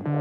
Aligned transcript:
Сэмэцэн 0.00 0.16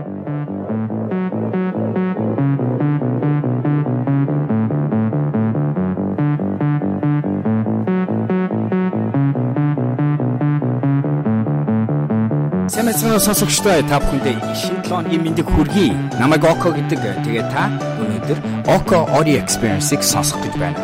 сонсогчдоо 13.24 13.80
та 13.88 14.04
бүхэндээ 14.04 14.36
шинэ 14.52 14.84
7 14.84 15.08
өдрийн 15.08 15.24
мэндийг 15.24 15.48
хүргэе. 15.48 15.96
Намайг 16.20 16.44
Око 16.44 16.76
гэдэг. 16.76 17.24
Тэгээ 17.24 17.48
та 17.48 17.72
өнөөдөр 18.04 18.68
Око 18.68 19.08
Audio 19.16 19.40
Experience-ийг 19.40 20.04
сонсох 20.04 20.44
гэж 20.44 20.60
байна. 20.60 20.76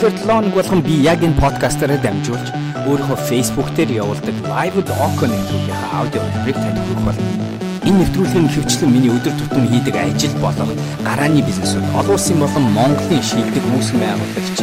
Тэгэхээр 0.00 0.16
7 0.16 0.48
өнөг 0.48 0.56
болгон 0.56 0.80
би 0.80 0.96
яг 1.04 1.20
энэ 1.20 1.36
подкастаараа 1.36 2.00
дамжуулж 2.00 2.56
өөрийнхөө 2.88 3.20
Facebook 3.28 3.68
дээр 3.76 4.00
явуулдаг 4.00 4.32
Live 4.48 4.80
Oco 4.80 5.28
нэвтрүүлгийн 5.28 5.92
аудио 5.92 6.24
номерыг 6.24 6.56
танд 6.56 6.80
хүргэх 6.80 7.04
болно. 7.04 7.49
Энэ 7.88 7.98
нэвтрүүлгийн 8.00 8.48
хөвчлэн 8.52 8.90
миний 8.92 9.12
өдөр 9.12 9.34
тутам 9.40 9.64
хийдэг 9.68 9.96
ажил 9.96 10.34
болох 10.44 10.70
гарааны 11.06 11.40
бизнесүүд 11.44 11.84
олон 11.96 12.14
улсын 12.16 12.38
болон 12.42 12.64
Монголын 12.76 13.22
шилдэг 13.24 13.64
үүсгэн 13.72 14.00
байгуулагч 14.04 14.58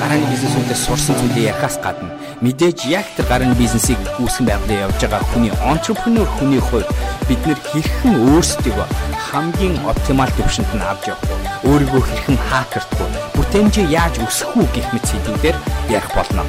гарааны 0.00 0.26
бизнесүүдээс 0.32 0.82
сурсан 0.86 1.16
зүйлээ 1.18 1.50
ярихаас 1.50 1.76
гадна 1.82 2.12
Мэдээж 2.42 2.90
яг 2.90 3.06
тэр 3.14 3.26
гарын 3.30 3.54
бизнесийг 3.54 4.02
үүсгэн 4.18 4.50
байгалаа 4.50 4.90
явж 4.90 4.98
байгаа 4.98 5.22
хүний 5.30 5.54
entrepreneur 5.62 6.26
хүний 6.26 6.58
хувьд 6.58 6.90
бид 7.30 7.38
нэр 7.46 7.60
хэрхэн 7.70 8.14
өөрсдөө 8.34 8.82
хамгийн 9.30 9.78
оптимал 9.86 10.32
төвшөнд 10.34 10.74
нь 10.74 10.82
авч 10.82 11.06
явах 11.14 11.22
вэ? 11.30 11.38
Өөрийгөө 11.70 12.02
хэрхэн 12.02 12.38
вэ? 12.42 13.18
Бүтээмжээ 13.38 13.86
яаж 13.94 14.14
өсгөх 14.26 14.58
үү 14.58 14.66
гэх 14.74 14.88
мэт 14.90 15.06
сэдвүүдээр 15.06 15.56
ярих 15.86 16.10
болно. 16.18 16.42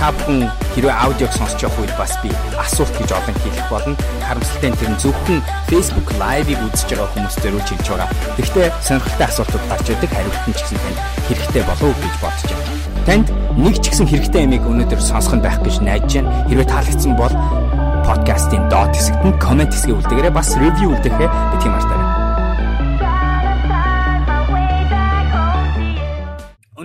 Та 0.00 0.08
бүхэн 0.16 0.48
хэрвээ 0.74 0.94
аудиог 0.94 1.32
сонсож 1.32 1.60
явах 1.62 1.80
үед 1.80 1.94
бас 1.94 2.12
би 2.22 2.30
асуулт 2.58 2.94
гэж 2.98 3.10
олон 3.14 3.36
хэлэх 3.42 3.68
болно. 3.70 3.94
Харамсалтай 4.26 4.70
нь 4.70 4.78
тэр 4.78 4.90
нь 4.90 5.00
зөвхөн 5.00 5.40
Facebook 5.70 6.08
Live-ыг 6.18 6.60
үзэж 6.66 6.90
байгаа 6.94 7.08
хүмүүстээр 7.14 7.54
үл 7.54 7.66
чиглэж 7.66 7.88
байгаа. 7.90 8.08
Гэхдээ 8.38 8.66
сонирхолтой 8.82 9.26
асуултууд 9.30 9.64
гарч 9.70 9.86
ирдэг 9.90 10.10
хариулт 10.10 10.44
нь 10.50 10.56
ч 10.56 10.60
гэсэн 10.66 10.78
танд 10.82 10.98
хэрэгтэй 11.30 11.62
болов 11.62 11.86
уу 11.88 12.02
гэж 12.02 12.14
бодож 12.18 12.42
байна. 12.50 12.66
Танд 13.06 13.26
нэг 13.54 13.76
ч 13.78 13.84
гэсэн 13.92 14.08
хэрэгтэй 14.10 14.42
ямиг 14.44 14.64
өнөөдөр 14.66 15.00
сонсох 15.00 15.34
нь 15.38 15.44
байх 15.44 15.58
гэж 15.62 15.78
найдаж 15.84 16.12
байна. 16.18 16.30
Хэрвээ 16.50 16.68
таалагдсан 16.68 17.12
бол 17.14 17.34
подкастын 18.08 18.66
доод 18.68 18.92
хэсэгт 18.96 19.22
нь 19.24 19.38
комент 19.38 19.72
хэсгээ 19.72 19.94
үлдээгээрэй. 19.94 20.34
Бас 20.34 20.56
ревю 20.58 20.92
үлдээхээ 20.92 21.28
битгий 21.54 21.70
мартаарай. 21.70 22.13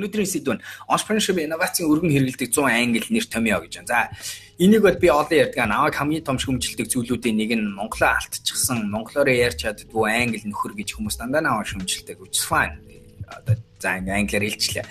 Өнөөдрийн 0.09 0.33
сэдв 0.33 0.57
нь 0.57 0.63
entrepreneurship 0.89 1.38
инновацийн 1.38 1.85
өргөн 1.85 2.09
хэрэгэлдэг 2.09 2.49
100 2.49 2.65
англи 2.65 3.05
нэр 3.13 3.25
томьёо 3.29 3.61
гэж 3.61 3.73
байна. 3.77 3.89
За 3.93 3.99
энийг 4.57 4.81
бол 4.81 4.97
би 4.97 5.07
олон 5.13 5.38
ярьдаг. 5.38 5.69
Намайг 5.69 5.93
хамгийн 5.93 6.25
том 6.25 6.38
шүмжилдэг 6.41 6.89
зүйлүүдийн 6.89 7.38
нэг 7.38 7.52
нь 7.53 7.69
монголоо 7.77 8.17
алдчихсан, 8.17 8.89
монголоор 8.89 9.30
ярьж 9.30 9.61
чаддгүй 9.61 10.09
англи 10.09 10.41
нөхөр 10.49 10.73
гэж 10.73 10.97
хүмүүс 10.97 11.21
дандаа 11.21 11.45
намайг 11.45 11.69
шүмжилдэг. 11.69 12.17
Which 12.17 12.41
is 12.41 12.45
fine. 12.49 12.81
Одоо 13.30 13.55
за 13.77 14.02
англиар 14.02 14.43
хэлчихлээ 14.43 14.85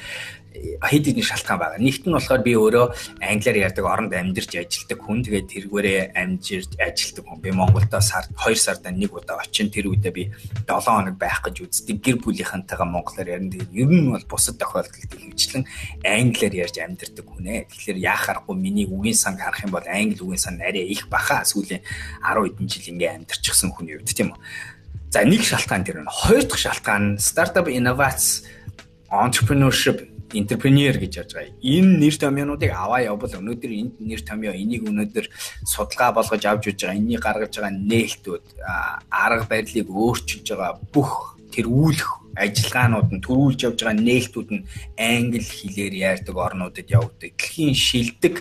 хэд 0.83 1.05
хэдэн 1.11 1.25
шалтгаан 1.25 1.59
байгаа. 1.59 1.78
Нэгт 1.78 2.05
нь 2.06 2.14
болохоор 2.14 2.42
би 2.42 2.53
өөрөө 2.59 2.87
англиар 3.23 3.59
ярьдаг 3.70 3.84
оронд 3.87 4.12
амьдарч 4.14 4.53
ажилладаг 4.59 4.98
хүн. 4.98 5.23
Тэгээд 5.23 5.48
тэргээрээ 5.48 6.01
амьжирч 6.14 6.70
ажилладаг 6.78 7.25
хүн. 7.27 7.39
Би 7.42 7.51
Монголдо 7.51 7.98
сард 8.01 8.31
2 8.34 8.55
сарда 8.59 8.91
нэг 8.91 9.11
удаа 9.14 9.42
очин 9.42 9.70
тэр 9.70 9.91
үедээ 9.91 10.12
би 10.14 10.25
7 10.67 10.83
хоног 10.83 11.17
байх 11.19 11.42
гэж 11.42 11.56
үздэг. 11.67 11.97
Гэр 12.03 12.17
бүлийнхэнтэйгээ 12.23 12.89
монголоор 12.89 13.29
ярина. 13.29 13.53
Тэгээд 13.55 13.73
ер 13.75 13.91
нь 13.91 14.11
бол 14.11 14.27
бусад 14.27 14.56
тохиолдолд 14.59 15.12
хөвчлэн 15.14 15.64
англиар 16.03 16.55
ярьж 16.55 16.77
амьдардаг 16.79 17.27
хүн 17.27 17.47
ээ. 17.47 17.61
Тэгэхээр 17.70 17.98
яахааргүй 18.03 18.56
миний 18.59 18.86
үгийн 18.86 19.19
санг 19.19 19.39
харах 19.42 19.62
юм 19.62 19.73
бол 19.75 19.86
англи 19.86 20.23
үгийн 20.23 20.42
сан 20.42 20.59
арай 20.59 20.86
их 20.86 21.06
баха. 21.09 21.47
Сүүлийн 21.47 21.83
10 22.23 22.55
хэдэн 22.55 22.67
жил 22.67 22.91
ингээ 22.95 23.14
амьдарчихсан 23.23 23.70
хүний 23.70 23.98
үед 23.98 24.11
тийм 24.11 24.34
үү. 24.34 24.41
За 25.11 25.25
нэг 25.25 25.41
шалтгаан 25.41 25.84
тэр 25.89 26.05
нь. 26.05 26.11
Хоёр 26.11 26.45
дахь 26.45 26.61
шалтгаан 26.61 27.17
стартап 27.17 27.73
инновац 27.73 28.45
entrepreneurship 29.09 30.17
entrepreneur 30.34 30.94
гэж 30.98 31.12
ярьж 31.20 31.33
байгаа. 31.34 31.56
Энэ 31.62 31.92
нэр 32.02 32.14
томьёонуудыг 32.20 32.72
аваа 32.72 33.00
явбал 33.05 33.39
өнөөдөр 33.40 33.72
энэ 33.72 33.92
нэр 34.00 34.20
томьёо 34.24 34.55
энийг 34.55 34.84
өнөөдөр 34.84 35.27
судалгаа 35.64 36.12
болгож 36.12 36.42
авч 36.44 36.64
үзэж 36.68 36.80
байгаа. 36.84 37.00
Энийг 37.00 37.22
гаргаж 37.24 37.52
байгаа 37.56 37.74
нээлтүүд 37.74 38.44
арга 39.08 39.46
барилыг 39.48 39.88
өөрчилж 39.88 40.46
байгаа 40.52 40.72
бүх 40.92 41.38
тэр 41.48 41.67
үүлэх 41.67 42.11
ажиллагаанууд 42.36 43.08
нь 43.14 43.24
төрүүлж 43.24 43.61
явж 43.67 43.78
байгаа 43.83 43.96
нээлтүүд 43.98 44.48
нь 44.52 44.67
англи 45.00 45.42
хэлээр 45.42 45.94
ярьдаг 45.96 46.36
орнуудад 46.36 46.86
явагддаг. 46.86 47.33
Дэлхийн 47.34 47.74
шилдэг 47.74 48.34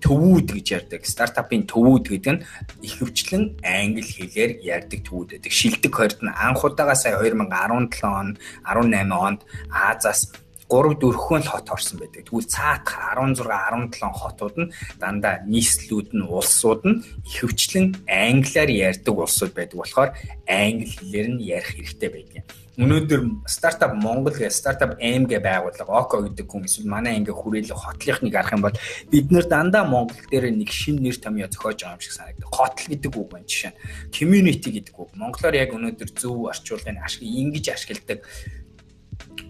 төвүүд 0.00 0.48
гэж 0.56 0.66
ярьдаг. 0.76 1.02
Стартапын 1.04 1.68
төвүүд 1.68 2.04
гэдэг 2.08 2.32
нь 2.36 2.42
их 2.84 2.94
хвчлэн 3.00 3.60
англи 3.60 4.04
хэлээр 4.04 4.52
ярьдаг 4.64 5.00
төвүүд 5.04 5.28
байдаг. 5.36 5.52
Шилдэг 5.52 5.92
хорд 5.92 6.18
нь 6.24 6.32
анх 6.32 6.64
удаага 6.64 6.96
сая 6.96 7.20
2017 7.20 8.04
он 8.04 8.36
18 8.64 9.12
онд 9.12 9.40
Азаас 9.68 10.32
3 10.70 10.94
4 11.02 11.50
хот 11.50 11.68
орсон 11.68 11.98
байдаг. 11.98 12.30
Тэгвэл 12.30 12.46
цаатах 12.46 12.94
16 13.18 13.42
17 13.42 13.98
хотууд 14.14 14.56
нь 14.56 14.72
дандаа 15.02 15.42
нийслэлүүд 15.50 16.14
нь 16.14 16.24
улсууд 16.30 16.82
нь 16.86 17.02
ихэвчлэн 17.26 18.06
англиар 18.06 18.70
ярьдаг 18.70 19.14
улсууд 19.18 19.52
байдаг 19.52 19.78
болохоор 19.82 20.10
англи 20.46 20.86
хэлээр 20.86 21.28
нь 21.34 21.42
ярих 21.42 21.74
хэрэгтэй 21.74 22.10
байдаг. 22.14 22.42
Өнөөдөр 22.80 23.44
стартап 23.44 23.92
Монгол 23.98 24.32
гэ 24.32 24.48
стартап 24.48 24.96
М 25.02 25.28
гэ 25.28 25.42
байгууллага 25.44 25.90
Око 25.90 26.24
гэдэг 26.24 26.48
хүн 26.48 26.64
эсвэл 26.64 26.88
манай 26.88 27.20
ингээ 27.20 27.36
хүрээлэг 27.36 27.76
хотлынхныг 27.76 28.32
харах 28.32 28.56
юм 28.56 28.64
бол 28.64 28.78
бид 29.12 29.26
нэр 29.28 29.44
дандаа 29.50 29.84
Монгол 29.84 30.16
дээр 30.32 30.48
нэг 30.54 30.72
шин 30.72 31.02
нэр 31.02 31.18
томьёо 31.20 31.52
зохиож 31.52 31.76
байгаа 31.76 31.98
юм 31.98 32.00
шиг 32.00 32.16
санагдав. 32.16 32.48
Хотл 32.48 32.88
гэдэг 32.88 33.12
үг 33.12 33.28
байна 33.28 33.44
жишээ 33.44 33.74
нь. 33.74 33.78
Community 34.16 34.68
гэдэг 34.72 34.94
үг. 34.96 35.12
Монголоор 35.12 35.60
яг 35.60 35.76
өнөөдөр 35.76 36.10
зөв 36.14 36.48
орчуулгын 36.48 37.04
ашиг 37.04 37.20
ингэж 37.20 37.66
ашигладаг 37.68 38.24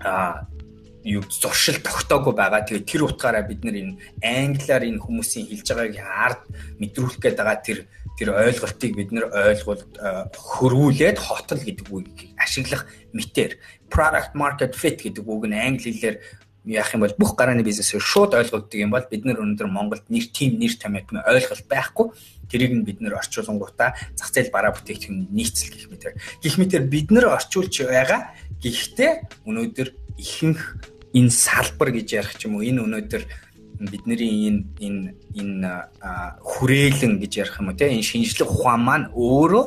а 0.02 0.48
юу 1.04 1.24
зуршил 1.28 1.80
тогтоогүй 1.80 2.34
байгаа. 2.36 2.66
Тэгээд 2.66 2.88
тэр 2.88 3.02
утгаараа 3.08 3.44
бид 3.46 3.64
нэр 3.64 3.76
энэ 3.80 3.94
англиар 4.20 4.84
энэ 4.84 5.00
хүмүүсийн 5.00 5.48
хэлж 5.48 5.68
байгааг 5.72 5.96
ард 6.04 6.42
мэдрүүлэх 6.76 7.18
гээд 7.20 7.36
байгаа 7.40 7.58
тэр 7.64 7.78
тэр 8.20 8.28
ойлголтыг 8.36 8.92
бид 8.92 9.10
нэр 9.16 9.32
ойлгуул 9.32 9.82
хөрвүүлээд 10.36 11.16
хотл 11.16 11.56
гэдэг 11.56 11.86
үгийг 11.88 12.36
ашиглах 12.36 12.84
мэтэр. 13.16 13.56
Product 13.88 14.36
market 14.36 14.76
fit 14.76 15.00
гэдэг 15.00 15.24
үг 15.24 15.48
нь 15.48 15.56
англи 15.56 15.88
хэлээр 15.88 16.16
яах 16.68 16.92
юм 16.92 17.00
бол 17.00 17.16
бүх 17.16 17.32
гарааны 17.32 17.64
бизнесээр 17.64 18.04
шууд 18.04 18.36
ойлгогддог 18.36 18.76
юм 18.76 18.92
бол 18.92 19.06
бид 19.08 19.24
нэр 19.24 19.40
өнөөдөр 19.40 19.68
Монголд 19.72 20.04
нэр 20.12 20.28
тим 20.28 20.60
нэр 20.60 20.76
томьёотны 20.76 21.24
ойлголт 21.24 21.64
байхгүй. 21.64 22.12
Тэрийг 22.52 22.72
нь 22.76 22.84
бид 22.84 23.00
нэр 23.00 23.16
орчуулангуудаа 23.16 23.96
зах 24.12 24.28
зээл 24.28 24.52
бараа 24.52 24.76
бүтээгдэхүүн 24.76 25.32
нийцэл 25.32 25.72
гэх 25.72 25.88
мэтэр. 25.88 26.14
Гэх 26.44 26.54
мэтэр 26.60 26.84
бид 26.84 27.08
нэр 27.08 27.32
орчуулж 27.32 27.72
байгаа. 27.88 28.36
Гэхдээ 28.60 29.48
өнөөдөр 29.48 29.88
ихэнх 30.20 30.62
энэ 31.16 31.30
салбар 31.32 31.90
гэж 31.90 32.08
ярих 32.12 32.34
ч 32.36 32.46
юм 32.46 32.60
уу 32.60 32.66
энэ 32.66 32.84
өнөөдөр 32.84 33.22
бидний 33.80 34.20
энэ 34.48 34.60
энэ 34.76 35.02
энэ 35.40 35.70
хүрээлэн 36.44 37.16
гэж 37.18 37.32
ярих 37.40 37.56
юм 37.58 37.72
уу 37.72 37.78
те 37.80 37.88
энэ 37.88 38.04
шинжлэх 38.04 38.52
ухаан 38.52 38.82
маань 38.84 39.06
өөрөө 39.16 39.64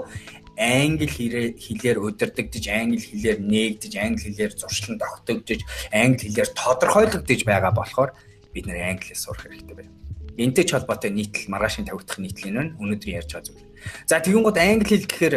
англи 0.58 1.10
хэлээр 1.58 1.98
удирдагдж 1.98 2.66
англи 2.70 3.02
хэлээр 3.02 3.40
нээгдэж 3.42 3.94
англи 3.98 4.22
хэлээр 4.30 4.54
зуршлан 4.54 5.02
тогтогдож 5.02 5.62
англи 5.90 6.30
хэлээр 6.30 6.50
тодорхойлогдож 6.54 7.42
байгаа 7.42 7.74
болохоор 7.74 8.14
бид 8.54 8.66
нэр 8.70 8.94
англиас 8.94 9.26
сурах 9.26 9.50
хэрэгтэй 9.50 9.76
байна. 9.76 9.94
Энтэй 10.38 10.66
ч 10.66 10.78
холбоотой 10.78 11.10
нийтлэл 11.10 11.50
маргаашийн 11.50 11.90
тавигдах 11.90 12.22
нийтлэл 12.22 12.54
нь 12.54 12.74
өнөөдөр 12.78 13.10
ярьж 13.18 13.34
байгаа 13.34 13.50
зүйл. 13.50 13.66
За 14.06 14.22
тэгвэл 14.22 14.46
гот 14.46 14.62
англи 14.62 14.86
хэл 14.94 15.10
гэхээр 15.10 15.36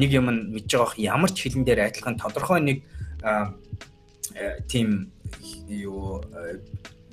нэг 0.00 0.10
юм 0.16 0.26
мэдж 0.56 0.70
байгаа 0.72 0.96
ямар 0.96 1.30
ч 1.32 1.44
хэлэн 1.44 1.64
дээр 1.68 1.92
адилхан 1.92 2.16
тодорхой 2.16 2.60
нэг 2.64 2.78
тийм 4.68 5.12
юу 5.68 6.22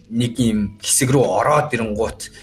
нэг 0.10 0.42
юм 0.42 0.82
хэсэг 0.82 1.14
рүү 1.14 1.22
ороод 1.22 1.70
ирэнгуут 1.70 2.34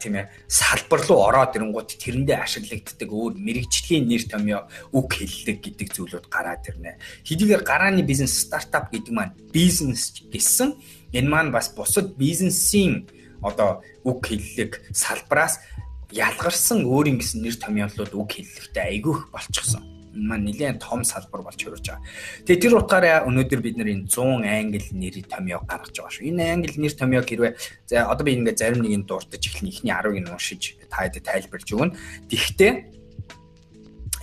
тийм 0.00 0.20
ээ 0.20 0.28
салбар 0.52 1.00
руу 1.08 1.24
ороод 1.24 1.56
ирэнгуут 1.56 1.96
тэрэндээ 1.96 2.44
ашиглагддаг 2.44 3.08
өөр 3.08 3.40
мэрэгжлийн 3.40 4.04
нэр 4.04 4.24
томьёо 4.28 4.68
үг 4.92 5.08
хэллэг 5.16 5.64
гэдэг 5.64 5.88
зүйлүүд 5.96 6.26
гараад 6.28 6.68
ирнэ. 6.68 7.00
Хэдийгээр 7.24 7.64
гарааны 7.64 8.04
бизнес 8.04 8.36
стартап 8.36 8.92
гэдэг 8.92 9.12
маань 9.16 9.32
бизнес 9.48 10.12
гэсэн 10.28 10.76
энэ 11.16 11.28
маань 11.28 11.50
бас 11.56 11.72
бусад 11.72 12.20
бизнесийн 12.20 13.08
одоо 13.40 13.80
үг 14.04 14.28
хэллэг 14.28 14.84
салбараас 14.92 15.64
ялгарсан 16.12 16.84
өөр 16.84 17.16
юм 17.16 17.18
гэсэн 17.24 17.40
нэр 17.40 17.56
томьёолууд 17.56 18.12
үг 18.12 18.28
хэллэгтэй 18.36 18.84
айгүйх 18.92 19.32
болчихсон 19.32 19.95
маань 20.16 20.48
нэлээд 20.48 20.80
том 20.80 21.04
салбар 21.04 21.44
болж 21.44 21.60
хөрөж 21.60 21.84
байгаа. 21.84 22.02
Тэгээ 22.48 22.62
тэр 22.64 22.74
утгаараа 22.80 23.28
өнөөдөр 23.28 23.60
бид 23.60 23.76
нэр 23.76 23.92
энэ 23.92 24.08
100 24.08 24.42
англи 24.42 24.88
нэрийн 24.96 25.28
томьёо 25.28 25.60
гаргаж 25.68 25.92
байгаа 25.92 26.12
шүү. 26.16 26.28
Энэ 26.32 26.42
англи 26.56 26.76
нэр 26.80 26.94
томьёо 26.96 27.22
хэрвээ 27.22 27.52
за 27.86 28.08
одоо 28.08 28.24
би 28.24 28.32
ингээд 28.40 28.60
зарим 28.60 28.80
нэг 28.80 28.94
нь 28.96 29.06
дуртаж 29.06 29.42
эхлэн 29.44 29.70
ихний 29.70 29.92
10-ыг 29.92 30.16
нь 30.24 30.32
уншиж 30.32 30.62
таад 30.88 31.14
тайлбарж 31.20 31.68
өгнө. 31.68 31.94
Тэгвэл 32.32 32.96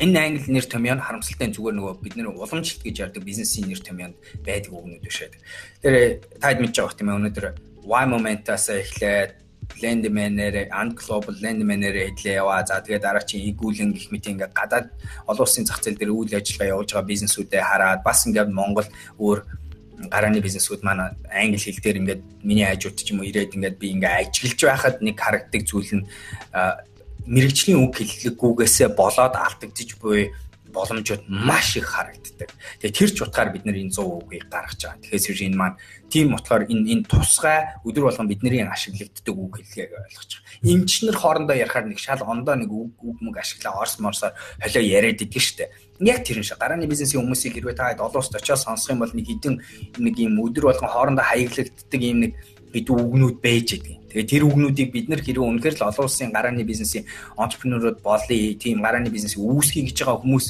энэ 0.01 0.17
англи 0.17 0.49
нэр 0.49 0.65
томьёо 0.65 0.95
нь 0.97 1.05
харамсалтай 1.05 1.53
зүгээр 1.53 1.75
нөгөө 1.77 1.93
бид 2.01 2.15
нэр 2.17 2.33
уламжлалт 2.33 2.81
гэж 2.81 2.95
ярддаг 2.97 3.23
бизнесийн 3.23 3.69
нэр 3.69 3.81
томьёонд 3.85 4.17
байдаг 4.41 4.71
үгнүүд 4.73 5.05
бишээд. 5.05 5.33
Тэр 5.85 5.93
таад 6.41 6.57
мэдж 6.57 6.75
байгаа 6.81 6.91
хэрэг 6.97 7.09
ээ 7.09 7.17
өнөөдөр 7.21 7.45
Y 7.83 8.03
Momentus-аас 8.07 8.67
эхлээд 8.71 9.42
Landman-ээр 9.81 10.69
and 10.71 10.93
global 10.95 11.35
Landman-ээр 11.41 12.15
хэлээ 12.15 12.39
яваа. 12.39 12.63
За 12.65 12.79
тэгээд 12.83 13.03
дараа 13.03 13.23
чинь 13.23 13.47
игүүлэн 13.51 13.91
гэх 13.93 14.11
мэт 14.11 14.27
ингээд 14.27 14.53
гадаад 14.53 14.87
олон 15.27 15.43
улсын 15.43 15.65
зах 15.65 15.81
зээл 15.81 15.99
дээр 15.99 16.13
үйл 16.13 16.33
ажиллагаа 16.35 16.73
явуулж 16.73 16.91
байгаа 16.93 17.11
бизнесүүдэд 17.11 17.63
хараад 17.63 18.01
бас 18.03 18.19
ингээд 18.27 18.49
Монгол 18.51 18.87
өөр 19.19 19.39
гарааны 20.09 20.41
бизнесүүд 20.43 20.81
маань 20.83 21.15
англи 21.31 21.59
хэл 21.59 21.79
дээр 21.83 21.99
ингээд 22.01 22.21
миний 22.43 22.67
хажууд 22.67 22.97
ч 22.97 23.11
юм 23.11 23.21
уу 23.21 23.29
ирээд 23.29 23.55
ингээд 23.55 23.79
би 23.79 23.87
ингээд 23.95 24.33
ажиглаж 24.33 24.59
байхад 24.59 24.95
нэг 24.99 25.15
харагддаг 25.19 25.61
зүйл 25.63 25.91
нь 26.01 26.05
мэрэгжлийн 27.23 27.79
үг 27.79 27.93
хэллэггүйгээсээ 28.03 28.89
болоод 28.99 29.35
алдагдчих 29.39 29.99
буй 30.03 30.35
боломжууд 30.73 31.23
маш 31.29 31.77
их 31.77 31.87
харагддаг. 31.87 32.49
Тэгээ 32.81 32.97
тэр 32.97 33.11
ч 33.13 33.17
утгаар 33.21 33.53
бид 33.53 33.63
нар 33.63 33.77
энэ 33.77 33.93
100 33.93 34.01
үгийг 34.01 34.49
гаргаж 34.49 34.81
байгаа. 34.81 35.01
Тэгэхээр 35.05 35.45
энэ 35.47 35.55
маань 35.55 35.77
тийм 36.09 36.33
утгаар 36.33 36.65
энэ 36.65 36.89
энэ 36.89 37.07
тусгай 37.07 37.77
өдөр 37.85 38.03
болгон 38.09 38.27
бидний 38.27 38.65
ашиглагддаг 38.65 39.35
үг 39.37 39.53
хэллэгийг 39.61 39.93
ойлгож 39.93 40.31
байгаа. 40.33 40.65
Эмчнэр 40.65 41.15
хоорондоо 41.15 41.55
ярихаар 41.55 41.85
нэг 41.87 41.99
шал 42.01 42.21
ондоо 42.25 42.55
нэг 42.57 42.71
үг 42.73 42.97
үг 42.99 43.17
мөг 43.21 43.37
ашиглаа 43.37 43.85
орс 43.85 44.01
морсоор 44.01 44.33
холио 44.59 44.81
яриад 44.81 45.21
идэг 45.21 45.41
штэ. 45.41 45.69
Яг 46.01 46.25
тэр 46.25 46.43
шиг 46.43 46.57
гарааны 46.57 46.89
бизнесийн 46.89 47.21
хүмүүсийг 47.21 47.53
хэрвээ 47.53 47.77
та 47.77 47.93
олон 47.93 48.19
улсад 48.19 48.41
очиод 48.41 48.59
сонсох 48.59 48.97
юм 48.97 49.05
бол 49.05 49.13
нэг 49.13 49.29
хідэн 49.29 49.61
нэг 50.01 50.15
юм 50.17 50.41
өдөр 50.41 50.73
болгон 50.73 50.89
хоорондоо 50.89 51.23
хаяглагддаг 51.23 52.01
юм 52.01 52.19
нэг 52.27 52.33
бид 52.73 52.89
үгнүүд 52.89 53.37
байж 53.37 53.77
идэг. 53.77 54.02
Тэгээ 54.13 54.29
тэр 54.29 54.43
үгнүүдийг 54.45 54.89
бид 54.93 55.09
нар 55.09 55.21
хэрвээ 55.25 55.49
үнэхээр 55.49 55.75
л 55.81 55.87
олон 55.89 56.05
улсын 56.05 56.29
гарааны 56.29 56.61
бизнесийн 56.61 57.09
entrepreneur-ууд 57.33 57.99
болъё, 58.05 58.53
тийм 58.61 58.85
гарааны 58.85 59.09
бизнесийг 59.09 59.41
үүсгэе 59.41 59.89
гэж 59.89 59.97
байгаа 60.05 60.21
хүмүүс 60.21 60.45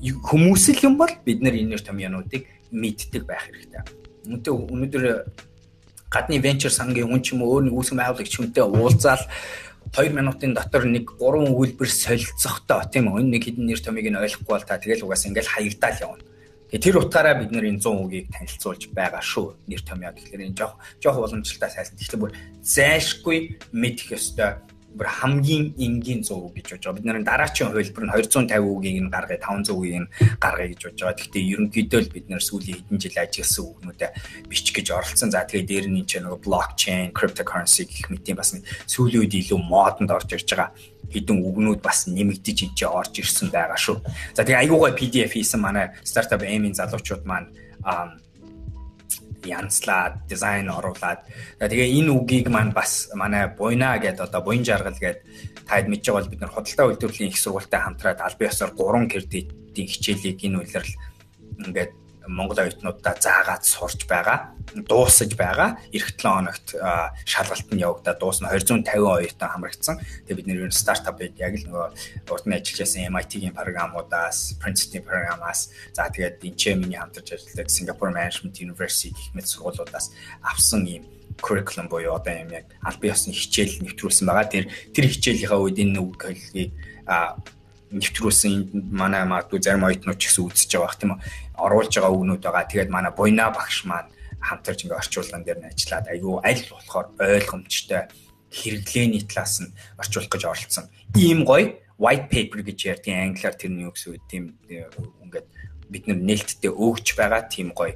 хүмүүс 0.00 0.64
л 0.70 0.84
юм 0.86 0.94
бол 0.94 1.10
бид 1.26 1.42
нар 1.42 1.58
энэ 1.58 1.82
том 1.82 1.98
януудыг 1.98 2.46
мэддэг 2.70 3.26
байх 3.26 3.42
хэрэгтэй. 3.50 3.82
Үнэндээ 4.30 4.54
өнөөдөр 4.54 5.04
гадны 6.10 6.38
venture 6.38 6.70
сангийн 6.70 7.10
хүн 7.10 7.22
ч 7.22 7.34
юм 7.34 7.42
уу 7.42 7.58
өөр 7.58 7.64
нэг 7.66 7.74
үүсгэн 7.74 7.98
байгуулагч 7.98 8.34
хүнтэй 8.38 8.64
уулзаал 8.64 9.24
2 9.90 10.14
минутын 10.14 10.54
дотор 10.54 10.84
нэг 10.86 11.10
3 11.18 11.50
өгүүлбэр 11.50 11.90
солилцохдоо 11.90 12.86
тийм 12.90 13.10
үү 13.10 13.22
нэг 13.26 13.42
хідэн 13.46 13.66
нэр 13.66 13.80
томыг 13.82 14.06
нь 14.06 14.18
ойлгохгүй 14.18 14.52
бол 14.54 14.66
та 14.66 14.78
тэгэл 14.78 15.06
угаас 15.06 15.26
ингээл 15.26 15.50
хаягдаал 15.50 16.02
явна. 16.02 16.24
Тэгээ 16.66 16.82
тэр 16.82 16.96
утгаараа 16.98 17.38
бид 17.38 17.54
нэр 17.54 17.70
энэ 17.70 17.78
100 17.78 17.94
үгийг 17.94 18.26
танилцуулж 18.34 18.82
байгаа 18.90 19.22
шүү. 19.22 19.70
Нэр 19.70 19.82
томьёо 19.86 20.10
тэгэхээр 20.18 20.50
энэ 20.50 20.58
жоох 20.58 20.74
жоох 20.98 21.16
уламжлалтай 21.22 21.70
сайлт. 21.70 21.94
Тэгэхээр 21.94 22.22
бүр 22.26 22.32
зайшгүй 22.58 23.38
мэдэх 23.70 24.18
ёстой 24.18 24.66
бүр 24.96 25.06
хамгийн 25.06 25.76
энгийн 25.76 26.24
100 26.24 26.32
үг 26.32 26.56
гэж 26.56 26.66
бодож 26.72 26.84
байгаа. 26.88 26.96
Бид 26.96 27.06
нэр 27.06 27.20
дараачийн 27.22 27.68
хувилбар 27.70 28.04
нь 28.08 28.12
250 28.16 28.64
үгийг 28.64 28.98
нь 29.04 29.12
гаргая, 29.12 29.38
500 29.38 29.76
үгийг 29.76 30.00
нь 30.00 30.10
гаргая 30.40 30.68
гэж 30.72 30.80
бодож 30.88 31.00
байгаа. 31.04 31.18
Гэхдээ 31.20 31.44
ерөнхийдөө 31.52 32.00
л 32.00 32.14
бид 32.16 32.26
нэр 32.32 32.42
сүүлийн 32.42 32.78
хэдэн 32.80 32.98
жил 33.04 33.20
ажилласан 33.20 33.64
үгнүүдээ 33.68 34.10
бич 34.48 34.66
гэж 34.72 34.86
оролцсон. 34.96 35.30
За 35.30 35.44
тэгээ 35.44 35.68
дээр 35.68 35.86
нь 35.92 36.00
энэ 36.00 36.24
нэг 36.24 36.40
блокчейн, 36.40 37.12
cryptocurrency 37.12 37.84
гэх 37.84 38.08
мэт 38.08 38.24
юм 38.24 38.40
бас 38.40 38.56
сүүлийн 38.88 39.20
үед 39.20 39.34
илүү 39.36 39.60
модонд 39.60 40.10
орж 40.16 40.32
ирж 40.32 40.48
байгаа 40.48 40.72
хэдэн 41.12 41.38
үгнүүд 41.42 41.80
бас 41.82 42.06
нэмэгдэж 42.06 42.56
чинь 42.74 42.88
орж 42.88 43.22
ирсэн 43.22 43.48
байгаа 43.50 43.78
шүү. 43.78 43.98
За 44.34 44.42
тэгээ 44.42 44.66
айгуугай 44.66 44.92
PDF 44.96 45.34
хийсэн 45.34 45.60
манай 45.60 45.94
стартап 46.02 46.42
aim-ийн 46.42 46.74
залуучууд 46.74 47.24
маань 47.26 47.50
янзлаад 49.46 50.26
дизайн 50.26 50.68
оруулаад 50.70 51.22
тэгээ 51.62 52.02
энэ 52.02 52.10
үгийг 52.10 52.46
маань 52.50 52.74
бас 52.74 53.10
манай 53.14 53.46
буйна 53.46 53.98
гэдэг 53.98 54.26
одоо 54.26 54.42
буян 54.42 54.66
жаргал 54.66 54.98
гэдэг 54.98 55.22
таад 55.66 55.86
мэдж 55.86 56.04
байгаа 56.06 56.18
бол 56.22 56.30
бид 56.34 56.40
нар 56.42 56.52
худалдаа 56.54 56.86
үйлдвэрлэлийн 56.90 57.30
их 57.30 57.38
сургуультай 57.38 57.80
хамтраад 57.82 58.20
албан 58.22 58.50
ёсоор 58.50 58.72
3 58.74 59.12
кредитийн 59.12 59.86
хичээлийг 59.86 60.38
энэ 60.42 60.58
үйлрэл 60.62 60.94
ингээд 61.62 61.92
Монгол 62.28 62.58
оюутнуудаа 62.58 63.14
заагаад 63.18 63.64
сурч 63.64 64.06
байгаа. 64.06 64.54
Дуусаж 64.74 65.34
байгаа. 65.38 65.78
Ирэх 65.92 66.18
7 66.18 66.26
хоногт 66.26 66.66
шалгалт 67.24 67.68
нь 67.72 67.82
явагдаад 67.82 68.18
дуусна 68.18 68.50
250 68.50 68.86
оюутан 68.92 69.50
хамрагдсан. 69.50 69.96
Тэгээ 70.26 70.36
бид 70.36 70.46
нэр 70.46 70.74
стартапыг 70.74 71.38
яг 71.38 71.54
л 71.56 71.66
нөгөө 71.70 71.86
урд 72.30 72.44
нь 72.46 72.56
ажиллаж 72.56 72.78
байсан 72.82 73.06
MIT-ийн 73.10 73.54
програмуудаас, 73.54 74.58
Princeton 74.60 75.02
програмаас 75.06 75.70
за 75.94 76.10
тэгээд 76.10 76.42
энэ 76.42 76.58
ч 76.58 76.62
миний 76.74 76.98
хамтарч 76.98 77.34
ажилладаг 77.34 77.68
Singapore 77.70 78.12
Management 78.12 78.58
University 78.58 79.14
гэх 79.14 79.34
мэт 79.34 79.46
сургуулиудаас 79.46 80.10
авсан 80.42 80.84
юм 80.86 81.04
curriculum 81.40 81.88
буюу 81.88 82.16
одоо 82.16 82.32
юм 82.32 82.50
яг 82.50 82.64
албан 82.82 83.12
ёсны 83.12 83.32
хичээл 83.32 83.84
нэвтрүүлсэн 83.84 84.26
байгаа. 84.26 84.48
Тэр 84.48 84.64
тэр 84.92 85.06
хичээлийнхаа 85.12 85.60
үед 85.60 85.78
энэ 85.78 86.00
үг 86.00 86.16
хэллэгийг 86.16 86.72
нэвтрүүлсэн 87.90 88.90
манай 88.90 89.22
магадгүй 89.26 89.62
зарим 89.62 89.86
оюутнууд 89.86 90.18
ч 90.18 90.30
гэсэн 90.30 90.46
үзэж 90.46 90.70
байгаа 90.74 90.86
бах 90.86 90.98
тийм 90.98 91.12
оруулж 91.54 91.92
байгаа 91.94 92.12
үгнүүд 92.12 92.42
байгаа. 92.42 92.66
Тэгээд 92.66 92.90
манай 92.90 93.12
буйна 93.14 93.50
багш 93.54 93.86
маань 93.86 94.10
хамтарч 94.42 94.84
ингээ 94.84 95.00
орчуулган 95.00 95.42
дээр 95.46 95.60
нь 95.62 95.70
ажиллаад 95.70 96.06
айгүй 96.10 96.34
аль 96.42 96.64
болохоор 96.66 97.06
ойлгомжтой 97.18 98.02
хэрэглээний 98.50 99.22
талаас 99.26 99.62
нь 99.62 99.74
орчуулах 99.98 100.30
гэж 100.34 100.42
оролцсон. 100.50 100.86
Ийм 101.14 101.46
гоё 101.46 101.78
white 101.98 102.28
paper 102.28 102.60
гэж 102.66 102.78
ярьдаг 102.90 103.14
англиар 103.14 103.54
тэрний 103.54 103.86
үг 103.86 103.96
шүү. 103.96 104.18
Тийм 104.28 104.58
ингээд 105.22 105.46
бид 105.88 106.04
нар 106.10 106.18
нээлттэй 106.20 106.70
өгч 106.70 107.14
байгаа 107.14 107.46
тийм 107.46 107.70
гоё 107.70 107.94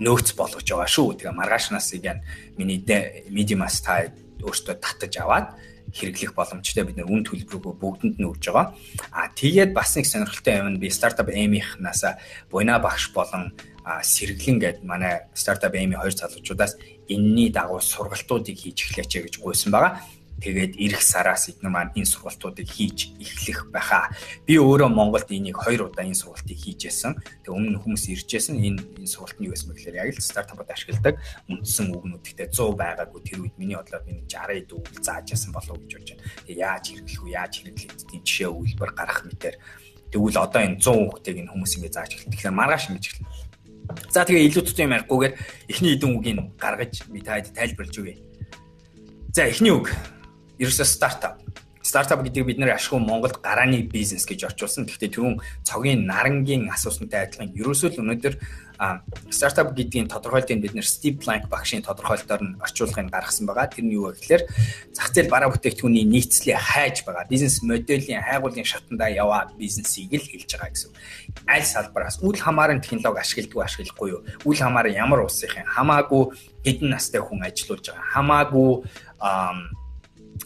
нөөц 0.00 0.28
болгож 0.38 0.64
байгаа 0.64 0.88
шүү. 0.88 1.18
Тэгээ 1.20 1.36
маргаашнаас 1.36 1.92
яг 1.98 2.22
миний 2.56 2.80
медиамас 3.28 3.82
та 3.84 4.08
өөртөө 4.40 4.76
татаж 4.80 5.12
аваад 5.20 5.52
хэрэглэх 5.94 6.34
боломжтой 6.34 6.84
бид 6.84 6.96
нар 6.96 7.10
үн 7.10 7.24
төлбөрөөгөө 7.26 7.74
бүгдэнд 7.80 8.16
нь 8.18 8.28
өгж 8.28 8.50
байгаа. 8.50 8.74
А 9.12 9.28
тэгээд 9.34 9.74
бас 9.74 9.96
нэг 9.96 10.06
сонирхолтой 10.06 10.54
юм 10.60 10.68
нь 10.74 10.80
би 10.80 10.88
стартап 10.90 11.28
эми-наас 11.30 12.02
буйна 12.50 12.78
багш 12.78 13.12
болон 13.12 13.52
сэргэлэн 13.84 14.58
гэд 14.60 14.78
манай 14.84 15.26
стартап 15.34 15.74
эми 15.74 15.96
хоёр 15.96 16.14
залуучуудаас 16.14 16.76
энэний 17.08 17.50
дагуу 17.50 17.80
сургалтуудыг 17.80 18.54
хийж 18.54 18.86
эхлэеч 18.86 19.12
гэж 19.18 19.34
гуйсан 19.40 19.72
байгаа 19.72 19.98
тэгээд 20.40 20.72
эх 20.80 21.00
сараас 21.04 21.48
эдгээр 21.52 21.70
маань 21.70 21.92
энэ 21.94 22.08
сургалтуудыг 22.08 22.66
хийж 22.66 23.14
эхлэх 23.20 23.70
байхаа. 23.70 24.10
Би 24.48 24.58
өөрөө 24.58 24.90
Монголд 24.90 25.28
энийг 25.30 25.60
хоёр 25.60 25.92
удаа 25.92 26.04
энэ 26.04 26.18
сургалтыг 26.18 26.58
хийжсэн. 26.58 27.14
Тэг 27.44 27.52
өмнө 27.52 27.78
хүмүүс 27.80 28.08
иржсэн 28.10 28.56
энэ 28.58 28.80
энэ 28.98 29.08
сургалт 29.08 29.38
нь 29.38 29.46
юу 29.46 29.54
бэ 29.54 29.76
гэхээр 29.76 30.00
яг 30.00 30.16
л 30.16 30.24
стартапууд 30.24 30.72
ашигладаг 30.72 31.20
үндсэн 31.46 31.92
үгнүүдтэй 31.92 32.48
100 32.48 32.74
байгаагүй 32.74 33.20
тэр 33.22 33.38
үед 33.44 33.54
миний 33.60 33.76
бодлоор 33.76 34.04
энэ 34.08 34.24
60 34.26 34.66
дүүл 34.66 35.04
зааж 35.04 35.26
ясан 35.30 35.52
болов 35.52 35.76
гэж 35.76 35.92
бодож 35.92 36.10
байна. 36.16 36.24
Тэг 36.48 36.56
яаж 36.56 36.84
хэрэглэх 36.88 37.20
үү, 37.20 37.30
яаж 37.36 37.52
хэрэглэх 37.60 37.88
гэдэг 38.00 38.20
жишээ 38.24 38.50
үйлбэр 38.50 38.90
гарах 38.96 39.20
мэтэр. 39.28 39.56
Тэгвэл 40.10 40.38
одоо 40.42 40.60
энэ 40.64 40.80
100 40.80 41.06
хүүхдийг 41.06 41.36
энэ 41.44 41.52
хүмүүс 41.54 41.72
ингэ 41.78 41.90
зааж 41.94 42.10
эхэлнэ. 42.16 42.32
Тэгэхээр 42.34 42.58
маргааш 42.58 42.84
ингэж 42.90 43.04
эхэлнэ. 43.06 43.50
За 44.10 44.22
тэгээ 44.26 44.46
илүү 44.50 44.62
төсөө 44.66 44.86
юм 44.86 44.94
ярихгүйгээр 44.94 45.34
эхний 45.70 45.90
хэдэн 45.94 46.12
үгийг 46.14 46.38
гаргаж 46.58 46.92
би 47.10 47.20
таад 47.22 47.50
тайлбарлаж 47.54 47.96
өгье. 47.98 48.16
За 49.34 49.46
эхний 49.46 49.74
үг 49.74 49.90
ерөөсөө 50.60 50.86
стартап. 50.86 51.40
Стартап 51.80 52.20
гэдэг 52.20 52.44
бид 52.44 52.58
нэр 52.60 52.76
ашгүй 52.76 53.00
Монголд 53.00 53.40
гарааны 53.40 53.80
бизнес 53.88 54.28
гэж 54.28 54.52
орчуулсан. 54.52 54.84
Гэхдээ 54.84 55.16
түрүүн 55.16 55.40
цогийн 55.64 56.04
нарангийн 56.04 56.68
асуусантай 56.68 57.24
адилхан 57.24 57.56
ерөөсөө 57.56 57.96
л 57.96 58.00
өнөөдөр 58.04 58.36
стартап 59.28 59.72
гэдгийн 59.76 60.08
тодорхойлтыг 60.08 60.60
бид 60.60 60.72
нэр 60.76 60.84
Steve 60.84 61.20
Blank 61.20 61.48
багшийн 61.52 61.84
тодорхойлолтоор 61.84 62.42
нь 62.44 62.56
орчуулгыг 62.60 63.12
гаргасан 63.12 63.48
байгаа. 63.48 63.68
Тэр 63.68 63.84
нь 63.84 63.96
юу 63.96 64.12
вэ 64.12 64.20
гэхээр 64.20 64.42
зах 64.96 65.12
зээл 65.12 65.32
бараа 65.32 65.52
бүтээгдэхүүний 65.52 66.04
нийцлээ 66.08 66.56
хайж 66.56 67.04
байгаа. 67.04 67.28
Бизнес 67.28 67.60
моделийн 67.60 68.24
хайгуулын 68.24 68.64
шатандаа 68.64 69.12
яваа 69.12 69.52
бизнесийг 69.56 70.16
л 70.16 70.24
хэлж 70.24 70.56
байгаа 70.56 70.72
гэсэн. 70.72 70.92
Аль 71.44 71.64
салбараас 71.64 72.20
үл 72.24 72.36
хамааран 72.36 72.80
технологи 72.80 73.20
ашигладаг 73.20 73.68
ашиглахгүй 73.68 74.08
юу? 74.16 74.24
Үл 74.48 74.56
хамааран 74.56 74.96
ямар 74.96 75.28
улсынхын 75.28 75.64
хамаагүй 75.64 76.32
хэдэн 76.64 76.88
настай 76.88 77.20
хүн 77.20 77.44
ажиллаж 77.44 77.84
байгаа. 77.84 78.04
Хамаагүй 78.16 78.72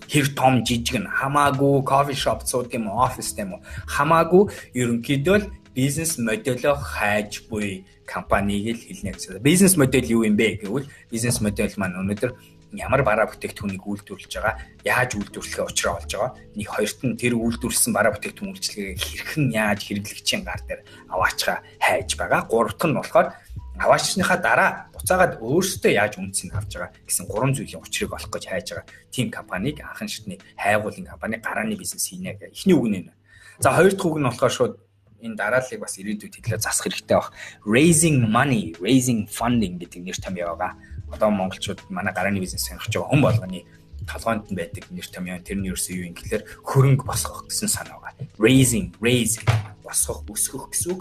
хэр 0.09 0.27
том 0.35 0.65
жижиг 0.65 1.01
нь 1.01 1.09
хамаагүй 1.09 1.83
кофе 1.85 2.15
шоп 2.15 2.45
цууд 2.45 2.73
юм 2.75 2.89
уу 2.89 3.05
офис 3.07 3.35
юм 3.39 3.59
уу 3.59 3.61
хамаагүй 3.87 4.51
ерөнхийдөө 4.75 5.37
л 5.41 5.51
бизнес 5.75 6.19
модельо 6.19 6.75
хайж 6.77 7.49
буй 7.51 7.85
компаниг 8.07 8.77
л 8.77 8.85
хэлнэ 8.85 9.13
гэсэн. 9.13 9.43
Бизнес 9.43 9.77
модель 9.77 10.07
юу 10.07 10.23
юм 10.25 10.37
бэ 10.37 10.63
гэвэл 10.63 10.87
бизнес 11.11 11.41
модель 11.41 11.75
маань 11.77 11.99
өнөөдөр 11.99 12.33
ямар 12.75 13.03
бараа 13.07 13.31
бүтээгдэхүүнийг 13.31 13.83
үйлдвэрлэж 13.87 14.33
байгаа, 14.35 14.59
яаж 14.83 15.11
үйлдвэрлэхээ 15.15 15.67
учраа 15.67 15.95
болж 15.99 16.11
байгаа. 16.11 16.33
Нэг 16.59 16.69
хоёрт 16.69 17.01
нь 17.07 17.19
тэр 17.19 17.35
үйлдвэрлсэн 17.39 17.93
бараа 17.95 18.13
бүтээгдэхүүн 18.15 18.51
үйлчлэгээ 18.55 18.95
хэрхэн 18.99 19.47
яаж 19.55 19.81
хэрэглэгчийн 19.87 20.43
гар 20.43 20.63
дээр 20.67 20.83
аваачгаа 21.11 21.59
хайж 21.79 22.11
байгаа. 22.19 22.41
Гуравт 22.51 22.83
нь 22.83 22.99
болохоор 22.99 23.29
аваачсныхаа 23.79 24.39
дараа 24.39 24.71
буцаагаад 24.95 25.43
өөрсдөө 25.43 25.93
яаж 25.99 26.19
үнцийг 26.23 26.55
авч 26.55 26.79
байгаа 26.79 26.95
гэсэн 27.03 27.27
гурван 27.27 27.55
зүйлийн 27.55 27.83
учрыг 27.83 28.15
олох 28.15 28.31
гэж 28.31 28.45
хайж 28.47 28.67
байгаа 28.71 28.87
тим 29.11 29.31
компаниг 29.35 29.83
анхан 29.83 30.07
шатны 30.07 30.39
хайгуулын 30.55 31.11
компани 31.11 31.43
гарааны 31.43 31.75
бизнес 31.75 32.07
хийнэ 32.07 32.39
гэх 32.39 32.55
ихний 32.55 32.77
үг 32.79 32.87
нэ. 32.87 33.11
За 33.59 33.75
хоёр 33.75 33.91
дахь 33.91 34.07
үг 34.07 34.19
нь 34.19 34.29
болохоор 34.31 34.55
шууд 34.55 34.75
энэ 35.19 35.35
дарааллыг 35.35 35.81
бас 35.83 35.99
ирээдүйд 35.99 36.39
хэлээ 36.39 36.63
засах 36.63 36.87
хэрэгтэй 36.87 37.19
баг. 37.19 37.35
Raising 37.67 38.19
money, 38.31 38.79
raising 38.79 39.27
funding 39.27 39.83
гэдэг 39.83 40.01
нэр 40.07 40.19
томьёо 40.23 40.55
байгаа. 40.55 40.79
Одоо 41.11 41.31
монголчууд 41.35 41.81
манай 41.91 42.15
гарааны 42.15 42.39
бизнес 42.39 42.63
сонирхож 42.71 42.95
байгаа 42.95 43.11
хүн 43.11 43.23
болгоны 43.27 43.61
толгойд 44.07 44.53
нь 44.53 44.59
байдаг 44.59 44.85
нэр 44.91 45.07
томьёо 45.11 45.43
тэрний 45.43 45.73
ерөөсөө 45.73 45.95
юу 45.99 46.07
юм 46.13 46.15
гэхээр 46.15 46.43
хөрөнгө 46.63 47.05
босгох 47.09 47.49
гэсэн 47.49 47.69
санаа 47.73 47.99
байгаа. 47.99 48.29
Raising, 48.39 48.95
raise 49.01 49.41
босгох, 49.83 50.23
өсгөх 50.29 50.71
гэсэн 50.71 50.93
үг 50.93 51.01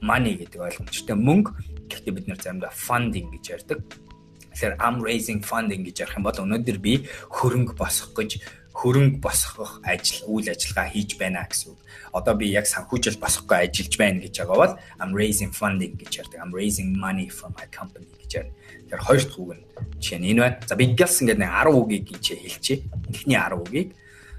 money 0.00 0.34
гэдэг 0.40 0.60
ойлгомжтой 0.60 1.16
мөнгө 1.16 1.52
Гэхдээ 1.90 2.14
бид 2.14 2.26
нэр 2.30 2.38
заримдаа 2.38 2.70
funding 2.70 3.28
гэж 3.34 3.44
ярьдаг. 3.50 3.78
Тэгэхээр 4.54 4.78
I'm 4.78 5.02
raising 5.02 5.42
funding 5.42 5.82
гэж 5.82 6.06
ярих 6.06 6.16
юм 6.18 6.24
бол 6.26 6.38
өнөөдөр 6.38 6.78
би 6.78 7.06
хөрөнгө 7.34 7.74
босгох 7.74 8.14
гэж 8.14 8.30
хөрөнгө 8.78 9.18
босгох 9.18 9.82
ажил 9.82 10.30
үйл 10.30 10.50
ажиллагаа 10.54 10.90
хийж 10.94 11.18
байна 11.18 11.46
гэсэн 11.50 11.74
үг. 11.74 11.80
Одоо 12.14 12.34
би 12.38 12.54
яг 12.54 12.70
санхүүжил 12.70 13.18
босгохгүй 13.18 13.66
ажиллаж 13.66 13.94
байна 13.98 14.22
гэж 14.22 14.34
байгаа 14.38 14.58
бол 14.62 14.74
I'm 15.02 15.12
raising 15.14 15.50
funding 15.50 15.98
гэж 15.98 16.22
ярьдаг. 16.22 16.38
I'm 16.38 16.54
raising 16.54 16.94
money 16.94 17.26
for 17.26 17.50
my 17.58 17.66
company 17.74 18.06
гэж 18.22 18.30
ярьдаг. 18.46 18.54
Тэгэхээр 18.86 19.06
хоёр 19.06 19.22
дахь 19.26 19.38
үг 19.38 19.50
нь 19.58 19.62
жишээ 19.98 20.18
нь 20.18 20.28
энэ 20.30 20.40
байна. 20.46 20.56
За 20.66 20.74
би 20.78 20.84
гэлс 20.94 21.16
ингээд 21.22 21.42
нэг 21.42 21.50
10 21.50 21.74
үгийг 21.74 22.06
чи 22.22 22.34
хэлчихье. 22.38 22.76
Эхний 23.10 23.38
10 23.38 23.58
үгийг. 23.58 23.88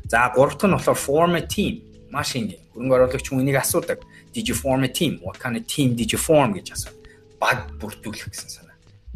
За 0.07 0.31
гурав 0.31 0.55
дахь 0.55 0.71
нь 0.71 0.75
болохоор 0.75 0.99
form 0.99 1.33
a 1.35 1.43
team. 1.43 1.90
Маш 2.11 2.35
ингийн. 2.35 2.61
Хөрөнгө 2.75 2.95
оруулагч 2.95 3.27
хүн 3.31 3.41
энийг 3.43 3.59
асуудаг. 3.63 4.03
Did 4.35 4.47
you 4.51 4.55
form 4.55 4.83
a 4.83 4.91
team? 4.91 5.19
What 5.23 5.39
kind 5.39 5.55
of 5.55 5.63
team 5.67 5.95
did 5.95 6.11
you 6.11 6.19
form 6.19 6.53
гэж 6.53 6.75
асуу. 6.75 6.93
Баг 7.39 7.71
бүрдүүлэх 7.79 8.29
гэсэн 8.29 8.49
санаа 8.51 8.71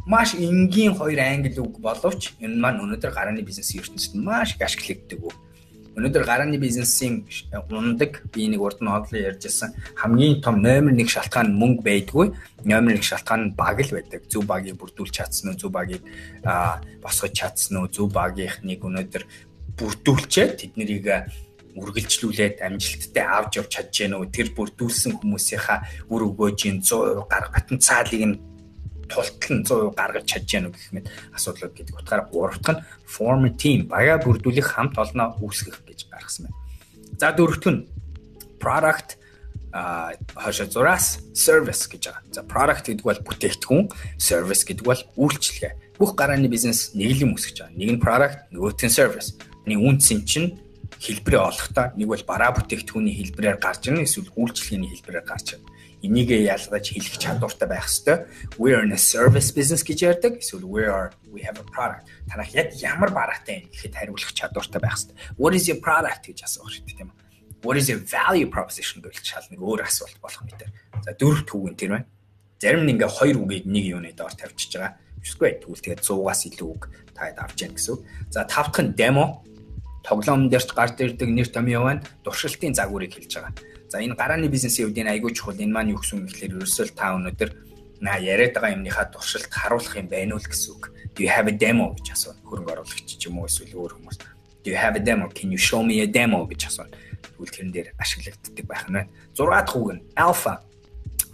маш 0.05 0.35
энгийн 0.35 0.93
хоёр 0.93 1.19
англи 1.19 1.57
үг 1.57 1.81
боловч 1.81 2.37
энэ 2.39 2.61
маань 2.61 2.81
өнөөдөр 2.83 3.09
гарааны 3.09 3.41
бизнесийн 3.41 3.81
ертөнцид 3.81 4.13
маш 4.21 4.53
их 4.53 4.61
ашиглагддаг 4.61 5.17
үг. 5.17 5.33
Өнөөдөр 5.97 6.23
гарааны 6.29 6.57
бизнесийн 6.61 7.25
ундаг 7.73 8.21
би 8.29 8.45
нэг 8.45 8.61
урд 8.61 8.85
нь 8.85 8.91
хооллоо 8.91 9.17
ярьжсэн 9.17 9.73
хамгийн 9.97 10.45
том 10.45 10.61
номер 10.61 10.93
1 10.93 11.09
шалтгаан 11.09 11.49
нь 11.49 11.57
мөнгө 11.57 11.81
байдгүй. 11.81 12.27
Номер 12.69 13.01
1 13.01 13.01
шалтгаан 13.01 13.41
нь 13.49 13.55
баг 13.57 13.81
л 13.81 13.95
байдаг. 13.97 14.21
Зөв 14.29 14.45
багийг 14.45 14.77
бүрдүүлж 14.77 15.09
чадсан 15.09 15.49
уу, 15.49 15.57
зөв 15.57 15.71
багийг 15.73 16.03
босгож 17.01 17.33
чадсан 17.33 17.81
уу, 17.81 17.89
зөв 17.89 18.13
багийнхныг 18.13 18.85
өнөөдөр 18.85 19.23
бүрдүүлчихэд 19.79 20.53
тэднийг 20.61 21.01
үргэлжлүүлээд 21.75 22.63
амжилттай 22.63 23.25
авч 23.27 23.59
явж 23.59 23.69
чадж 23.75 23.93
гэнэ 23.95 24.15
үү 24.15 24.27
тэр 24.31 24.47
бүрдүүлсэн 24.55 25.19
хүмүүсийнхаа 25.19 26.07
үр 26.07 26.21
өгөөжийн 26.31 26.79
100% 26.79 27.27
гарга 27.27 27.51
потенциалыг 27.51 28.23
нь 28.23 28.35
тултал 29.11 29.53
нь 29.59 29.63
100% 29.63 29.95
гаргаж 29.95 30.25
чадж 30.25 30.49
яах 30.55 30.71
гэх 30.71 30.91
мэт 30.95 31.07
асуудлууд 31.35 31.73
гэдэг 31.75 31.95
утгаараа 31.99 32.27
гурав 32.31 32.57
дахь 32.63 32.79
нь 32.79 32.83
form 33.05 33.43
team 33.59 33.79
баяа 33.91 34.17
бүрдүүлэх 34.23 34.65
хамт 34.71 34.97
олноо 34.97 35.35
үүсгэх 35.43 35.83
гэж 35.85 36.09
гаргасан 36.09 36.49
байна. 36.49 36.57
За 37.19 37.31
дөрөвт 37.35 37.65
нь 37.69 37.85
product 38.57 39.19
а 39.75 40.15
хашаа 40.35 40.71
зураас 40.71 41.19
service 41.35 41.91
гэж 41.91 42.07
байгаа. 42.07 42.23
За 42.31 42.41
product 42.47 42.87
гэдэг 42.87 43.03
бол 43.03 43.19
бүтээгдэхүүн, 43.27 43.91
service 44.15 44.63
гэдэг 44.63 44.85
бол 44.87 45.01
үйлчилгээ. 45.19 45.99
Бүх 45.99 46.15
гарааны 46.15 46.47
бизнес 46.47 46.95
юм 46.95 47.35
өсгөж 47.35 47.59
байгаа. 47.59 47.75
Нэг 47.75 47.89
нь 47.91 47.99
product, 47.99 48.39
нөгөөх 48.55 48.79
нь 48.87 48.95
service. 48.95 49.35
Нэг 49.67 49.83
үнцэн 49.83 50.23
чинь 50.23 50.55
хэлбэрээ 51.03 51.41
олохдоо 51.41 51.85
нэг 51.95 52.07
бол 52.07 52.23
бараа 52.23 52.51
бүтээгдэхүүний 52.55 53.15
хэлбэрээр 53.19 53.57
гарч 53.59 53.81
ирнэ 53.89 54.05
эсвэл 54.07 54.31
үйлчилгээний 54.35 54.89
хэлбэрээр 54.93 55.25
гарч 55.25 55.47
ирнэ 55.57 55.75
энийг 56.05 56.29
ялгаж 56.29 56.85
хэлэх 56.93 57.17
чадвартай 57.17 57.67
байх 57.67 57.89
хэвээр 57.89 58.29
we 58.61 58.73
are 58.73 58.83
in 58.85 58.93
a 58.93 58.97
service 58.97 59.49
business 59.49 59.81
гэж 59.81 59.99
ярьдаг. 60.05 60.37
Эсвэл 60.37 60.65
we 60.65 60.85
are 60.85 61.09
we 61.33 61.41
have 61.41 61.57
a 61.57 61.65
product. 61.73 62.05
Танах 62.29 62.53
яг 62.53 62.73
ямар 62.77 63.09
бараатай 63.09 63.65
юм 63.65 63.69
гэхэд 63.73 63.95
хариулах 63.95 64.33
чадвартай 64.33 64.81
байх 64.81 64.97
хэвээр 65.01 65.39
what 65.41 65.53
is 65.57 65.65
your 65.65 65.79
product 65.81 66.29
гэж 66.29 66.45
асуух 66.45 66.69
хэрэгтэй 66.69 66.95
тийм 67.01 67.09
үү? 67.09 67.17
What 67.65 67.77
is 67.81 67.89
your 67.89 68.01
value 68.05 68.49
proposition 68.49 69.01
гэж 69.01 69.25
шал 69.25 69.45
нэг 69.49 69.61
өөр 69.61 69.81
асуулт 69.81 70.17
болох 70.21 70.41
юм 70.45 70.53
дээр 70.53 70.71
за 71.01 71.11
дөрөв 71.17 71.41
түүгэн 71.49 71.75
тэр 71.79 71.91
байна. 71.97 72.07
Зарим 72.61 72.85
нь 72.85 72.93
ингээ 72.93 73.09
хоёр 73.09 73.37
үгийг 73.41 73.65
нэг 73.65 73.85
юуны 73.89 74.13
доор 74.13 74.33
тавьчихж 74.37 74.77
байгаа. 74.77 74.93
Үсгүй 75.25 75.57
тэгвэл 75.65 75.81
тэгээд 75.81 76.05
100-аас 76.05 76.41
илүү 76.53 76.69
үг 76.69 76.83
таад 77.17 77.41
авч 77.41 77.65
яах 77.65 77.73
гэсэн. 77.73 77.97
За 78.29 78.45
тавдах 78.45 78.85
нь 78.85 78.93
demo 78.93 79.41
тоглоом 80.05 80.49
дээрч 80.49 80.69
гарч 80.77 81.01
ирдэг 81.01 81.29
нэр 81.33 81.49
томьёо 81.49 81.83
байна. 81.83 82.05
Туршилтын 82.23 82.77
загварыг 82.77 83.11
хэлж 83.17 83.33
байгаа. 83.35 83.53
За 83.89 83.97
энэ 83.99 84.15
гарааны 84.15 84.47
бизнесийн 84.47 84.87
хувьд 84.87 85.01
энэ 85.01 85.11
айгүй 85.17 85.33
чухал. 85.33 85.57
Энэ 85.57 85.73
маань 85.73 85.91
юу 85.93 85.99
гэсэн 85.99 86.21
үг 86.21 86.29
гэхээр 86.29 86.61
ерөөсөө 86.61 86.93
та 86.93 87.17
өнөөдөр 87.17 87.49
на 88.05 88.21
яриад 88.21 88.53
байгаа 88.53 88.75
юмныхаа 88.77 89.09
туршилт 89.09 89.49
харуулах 89.49 89.97
юм 89.97 90.07
байна 90.07 90.37
уу 90.37 90.45
гэсэн 90.45 90.71
үг. 90.77 90.93
Do 91.17 91.23
you 91.25 91.31
have 91.33 91.47
a 91.49 91.55
demo 91.55 91.95
гэж 91.97 92.07
асуув. 92.13 92.37
Хөрөнгө 92.45 92.71
оруулагч 92.75 93.09
ч 93.17 93.25
юм 93.25 93.39
уу 93.41 93.49
эсвэл 93.49 93.73
өөр 93.73 93.91
хүмүүс. 93.97 94.17
Do 94.61 94.67
you 94.69 94.77
have 94.77 94.95
a 94.97 95.01
demo? 95.01 95.25
Can 95.33 95.49
you 95.49 95.57
show 95.57 95.81
me 95.81 96.01
a 96.03 96.07
demo 96.07 96.45
гэж 96.45 96.69
асуув. 96.69 96.91
Тэгвэл 97.33 97.53
тэрэн 97.55 97.71
дээр 97.71 97.87
ашиглагддаг 97.97 98.65
байх 98.67 98.83
нь 98.89 98.93
байна. 98.93 99.09
6 99.33 99.47
дахь 99.47 99.75
үг 99.75 99.89
нь 99.95 100.01
alpha 100.13 100.53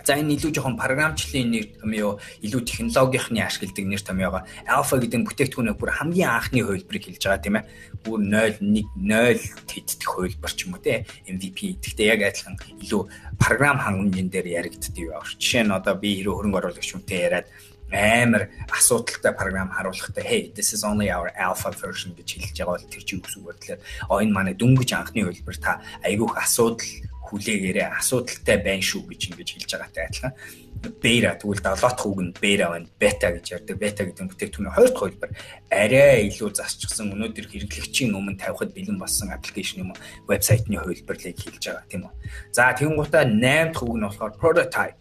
За 0.04 0.18
энэ 0.18 0.36
илүү 0.38 0.52
жоохон 0.56 0.78
програмчлалын 0.78 1.50
нэр 1.52 1.66
томьёо, 1.82 2.18
илүү 2.42 2.62
технологийнхны 2.66 3.40
ашигладаг 3.42 3.86
нэр 3.86 4.02
томьёогоо 4.02 4.42
Alpha 4.66 4.96
гэдэг 4.98 5.22
бүтээгдэхүүнээ 5.30 5.76
бүр 5.78 5.92
хамгийн 5.94 6.30
анхны 6.30 6.62
хувилбарыг 6.66 7.04
хэлж 7.06 7.22
байгаа 7.22 7.42
тийм 7.42 7.56
ээ. 7.62 7.66
Бүр 8.02 8.20
0 8.26 8.58
1 8.62 8.86
0 8.98 9.38
тэтгэх 9.70 10.10
хувилбар 10.10 10.52
ч 10.54 10.66
юм 10.66 10.74
уу 10.74 10.82
те 10.82 11.06
MVP. 11.30 11.78
Гэхдээ 11.82 12.08
яг 12.18 12.22
адилхан 12.26 12.58
илүү 12.82 13.02
програм 13.38 13.78
хангамжийн 13.78 14.30
дээр 14.34 14.48
яригддаг 14.66 14.96
юу. 14.98 15.22
Жишээ 15.38 15.70
нь 15.70 15.76
одоо 15.76 15.94
би 15.94 16.18
хэрэв 16.18 16.34
хөрөнгө 16.34 16.60
оруулагч 16.62 16.90
хүнтэй 16.98 17.20
яриад 17.30 17.48
амар 17.92 18.50
асуудалтай 18.72 19.34
програм 19.34 19.70
харуулахтай 19.70 20.24
hey 20.24 20.52
this 20.56 20.74
is 20.74 20.84
only 20.84 21.12
our 21.12 21.32
alpha 21.36 21.72
version 21.72 22.16
гэж 22.16 22.40
хэлж 22.40 22.58
байгаа 22.58 22.80
бол 22.80 22.88
тэр 22.88 23.04
чинь 23.04 23.20
юу 23.20 23.24
гэсэн 23.28 23.40
үг 23.44 23.48
вэ 23.48 23.54
гэхээр 23.60 23.80
оо 24.08 24.18
энэ 24.24 24.32
манай 24.32 24.56
дөнгөж 24.56 24.90
анхны 24.96 25.28
хувилбар 25.28 25.58
та 25.60 25.84
айгүйх 26.08 26.40
асуудал 26.40 26.88
хүлээгээрээ 27.32 27.88
асуудалтай 27.96 28.58
байна 28.60 28.84
шүү 28.84 29.08
гэж 29.08 29.22
ингэж 29.32 29.50
хэлж 29.56 29.72
байгаатай 29.72 30.04
адилхан. 30.12 30.34
Бета 30.82 31.32
тэгвэл 31.40 31.62
7 31.64 31.80
дахь 31.80 32.06
үг 32.06 32.20
нь 32.20 32.34
бета 32.36 32.68
байна 32.70 32.88
бета 33.00 33.28
гэж 33.32 33.46
ярьдаг. 33.56 33.78
Бета 33.80 34.04
гэдэг 34.04 34.28
бүтээгдэхүүний 34.28 34.74
хоёр 34.76 34.92
дахь 34.92 35.04
хэлбэр 35.08 35.32
арай 35.72 36.28
илүү 36.28 36.50
засчихсан 36.52 37.14
өнөөдөр 37.16 37.48
хэрэглэгчийн 37.48 38.12
өмнө 38.12 38.36
тавихад 38.36 38.76
бэлэн 38.76 39.00
болсон 39.00 39.32
аппликейшн 39.32 39.82
юм 39.88 39.94
уу? 39.96 40.02
Вебсайтны 40.28 40.76
хувилбарлыг 40.76 41.38
хэлж 41.40 41.64
байгаа 41.64 41.88
тийм 41.88 42.04
үү? 42.10 42.14
За 42.52 42.74
тэгэн 42.76 42.98
гутаа 43.00 43.24
8 43.24 43.72
дахь 43.72 43.84
үг 43.86 43.96
нь 43.96 44.06
болохоор 44.06 44.34
prototype. 44.42 45.00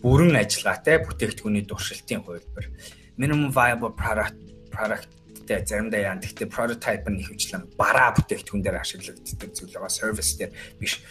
Бүрэн 0.00 0.34
ажиллагаатай 0.38 0.96
бүтээгдэхүүний 1.04 1.66
туршилтын 1.66 2.22
хувилбар. 2.24 2.66
Minimum 3.18 3.50
viable 3.52 3.92
product 3.92 4.38
product 4.72 5.10
тэ 5.46 5.66
заримдаа 5.66 6.00
яа 6.00 6.16
гэхдээ 6.16 6.48
prototype 6.48 7.06
нь 7.10 7.20
ихэвчлэн 7.20 7.74
бараа 7.74 8.14
бүтээгдэхүүн 8.16 8.62
дээр 8.62 8.78
ашиглагддаг 8.78 9.50
зүйл 9.52 9.74
байгаа. 9.74 9.90
Service 9.90 10.38
дээр 10.38 10.52
биш 10.78 11.02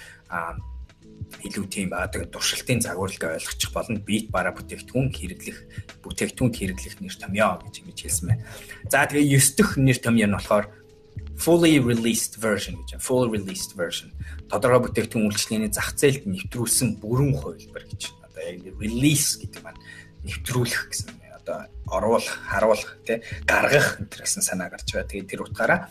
илүү 1.40 1.66
тийм 1.72 1.88
ба 1.90 2.06
тэгээд 2.12 2.32
туршилтын 2.36 2.84
загварлыг 2.84 3.24
ойлгочих 3.24 3.72
болно 3.72 3.98
бит 4.04 4.30
бараа 4.30 4.52
бүтээгдэхүүн 4.52 5.10
хэрэглэх 5.16 5.58
бүтээгдэхүүн 6.04 6.52
хэрэглэх 6.52 6.96
нэр 7.00 7.16
томьёо 7.16 7.56
гэж 7.64 7.76
ингэж 7.82 8.00
хэлсэн 8.04 8.26
байна. 8.28 8.44
За 8.92 9.08
тэгээ 9.08 9.40
9 9.40 9.58
дэх 9.58 9.70
нэр 9.80 10.00
томьёо 10.04 10.28
нь 10.28 10.36
болохоор 10.36 10.66
fully 11.40 11.80
released 11.80 12.38
version 12.38 12.78
гэж 12.84 13.00
байна. 13.00 13.06
Full 13.08 13.26
released 13.32 13.74
version. 13.80 14.12
Тодорхой 14.52 14.92
бүтээгдэхүүн 14.92 15.28
үйлчлэгээний 15.32 15.72
зах 15.72 15.96
зээлд 15.96 16.28
нэвтрүүлсэн 16.28 17.00
бүрэн 17.02 17.34
хувилбар 17.40 17.86
гэж. 17.88 18.02
Одоо 18.28 18.44
яг 18.44 18.62
release 18.78 19.40
гэдэг 19.40 19.62
маань 19.64 19.82
нэвтрүүлэх 20.28 20.84
гэсэн. 20.92 21.10
Одоо 21.42 21.66
оруулах, 21.90 22.38
харуулах, 22.46 23.02
тий 23.02 23.26
гаргах 23.50 23.98
гэсэн 24.14 24.46
санаа 24.46 24.70
гарч 24.70 24.94
байгаа. 24.94 25.10
Тэгээд 25.10 25.32
тэр 25.32 25.42
утгаараа 25.42 25.90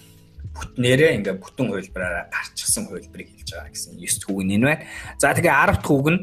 бүтнээрээ 0.54 1.16
ингээ 1.20 1.36
бүтэн 1.38 1.66
хувилбараараа 1.70 2.26
гарчсан 2.30 2.90
хувилбарыг 2.90 3.28
хэлж 3.30 3.48
байгаа 3.54 3.70
гэсэн 3.70 3.98
9 3.98 4.22
түүг 4.22 4.38
нь 4.44 4.54
энэ 4.58 4.66
байна. 4.66 4.84
За 5.18 5.34
тэгээ 5.34 5.54
10 5.54 5.86
түүг 5.86 6.06
нь 6.10 6.20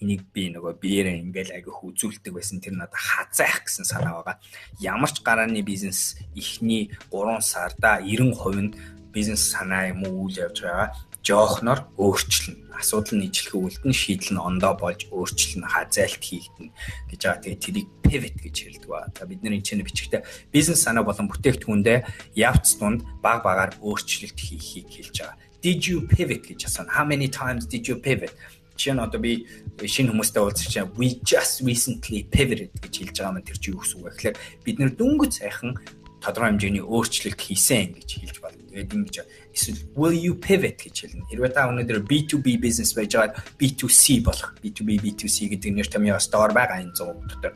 энийг 0.00 0.22
би 0.32 0.52
нөгөө 0.52 0.76
биеэрээ 0.80 1.16
ингээл 1.24 1.56
агих 1.56 1.80
үзүүлдэг 1.80 2.32
байсан 2.36 2.60
тэр 2.60 2.76
надад 2.76 3.00
хазаах 3.00 3.64
гэсэн 3.64 3.84
санаа 3.88 4.20
байгаа. 4.20 4.36
Ямар 4.80 5.10
ч 5.12 5.24
гарааны 5.24 5.64
бизнес 5.64 6.20
эхний 6.36 6.92
3 7.08 7.40
сарда 7.40 8.00
90% 8.04 8.60
нь 8.60 8.76
бизнес 9.12 9.48
санаа 9.48 9.88
юм 9.88 10.04
уу 10.04 10.28
үйл 10.28 10.36
явж 10.44 10.60
байгаа 10.64 10.92
жоохноор 11.26 11.90
өөрчлөн 11.98 12.70
асуудал 12.78 13.18
нь 13.18 13.26
ижлэх 13.26 13.56
үлдэн 13.58 13.90
шийдэл 13.90 14.36
нь 14.36 14.44
ондоо 14.48 14.78
болж 14.78 15.08
өөрчлөн 15.10 15.66
хазайлт 15.66 16.22
хийгдэн 16.22 16.70
гэж 17.10 17.20
байгаа. 17.24 17.42
Тэгээ 17.42 17.64
тэрийг 17.64 17.88
pivot 18.04 18.36
гэж 18.38 18.56
хэлдэг 18.62 18.86
ба. 18.86 19.08
За 19.16 19.26
бид 19.26 19.42
нар 19.42 19.56
энэ 19.56 19.66
чинь 19.66 19.82
бичгтээ 19.82 20.22
бизнес 20.52 20.84
санаа 20.84 21.02
болон 21.02 21.26
бүтээгдэхүүндээ 21.32 21.98
явц 22.36 22.78
тунд 22.78 23.02
баг 23.24 23.42
багаар 23.42 23.74
өөрчлөлт 23.80 24.38
хийхийг 24.38 24.86
хэлж 24.92 25.16
байгаа. 25.24 25.40
Did 25.64 25.80
you 25.88 26.04
pivot 26.06 26.46
гэж 26.46 26.68
асууна. 26.68 26.94
How 26.94 27.02
many 27.08 27.26
times 27.26 27.66
did 27.66 27.88
you 27.88 27.98
pivot? 27.98 28.30
чинь 28.76 29.00
одоо 29.00 29.18
би 29.20 29.48
шинэ 29.80 30.12
хүмүүстэй 30.12 30.42
уулзах 30.44 30.68
чинь 30.68 30.92
we 31.00 31.16
just 31.24 31.64
recently 31.64 32.28
pivoted 32.28 32.70
гэж 32.76 32.92
хэлж 32.92 33.16
байгаа 33.16 33.32
маань 33.32 33.48
тэр 33.48 33.56
чинь 33.56 33.72
юу 33.72 33.80
гэсэн 33.80 33.96
үг 33.96 34.04
вэ 34.04 34.12
гэхээр 34.12 34.36
бид 34.68 34.76
нэр 34.76 34.92
дүнгийн 34.92 35.32
сайхан 35.32 35.72
тодорхой 36.20 36.52
хэмжээний 36.52 36.84
өөрчлөлт 36.84 37.40
хийсэн 37.40 37.96
гэж 37.96 38.08
хэлж 38.20 38.36
байна. 38.44 38.60
Тэгээд 38.68 38.92
ингэж 38.92 39.16
эсвэл 39.56 39.80
will 39.96 40.12
you 40.12 40.36
pivot 40.36 40.76
гэж 40.76 41.08
хэлнэ. 41.08 41.24
Хэрвээ 41.32 41.52
та 41.56 41.72
өнөөдөр 41.72 42.04
B2B 42.04 42.60
business 42.60 42.92
байж 42.92 43.16
байгаа 43.16 43.40
B2C 43.56 44.20
болох 44.20 44.52
B2B 44.60 45.00
B2C 45.00 45.48
гэдэг 45.56 45.70
нэр 45.72 45.88
томьёо 45.88 46.20
store 46.20 46.52
байгаа 46.52 46.84
энэ 46.84 46.92
100 46.92 47.40
дотор 47.40 47.52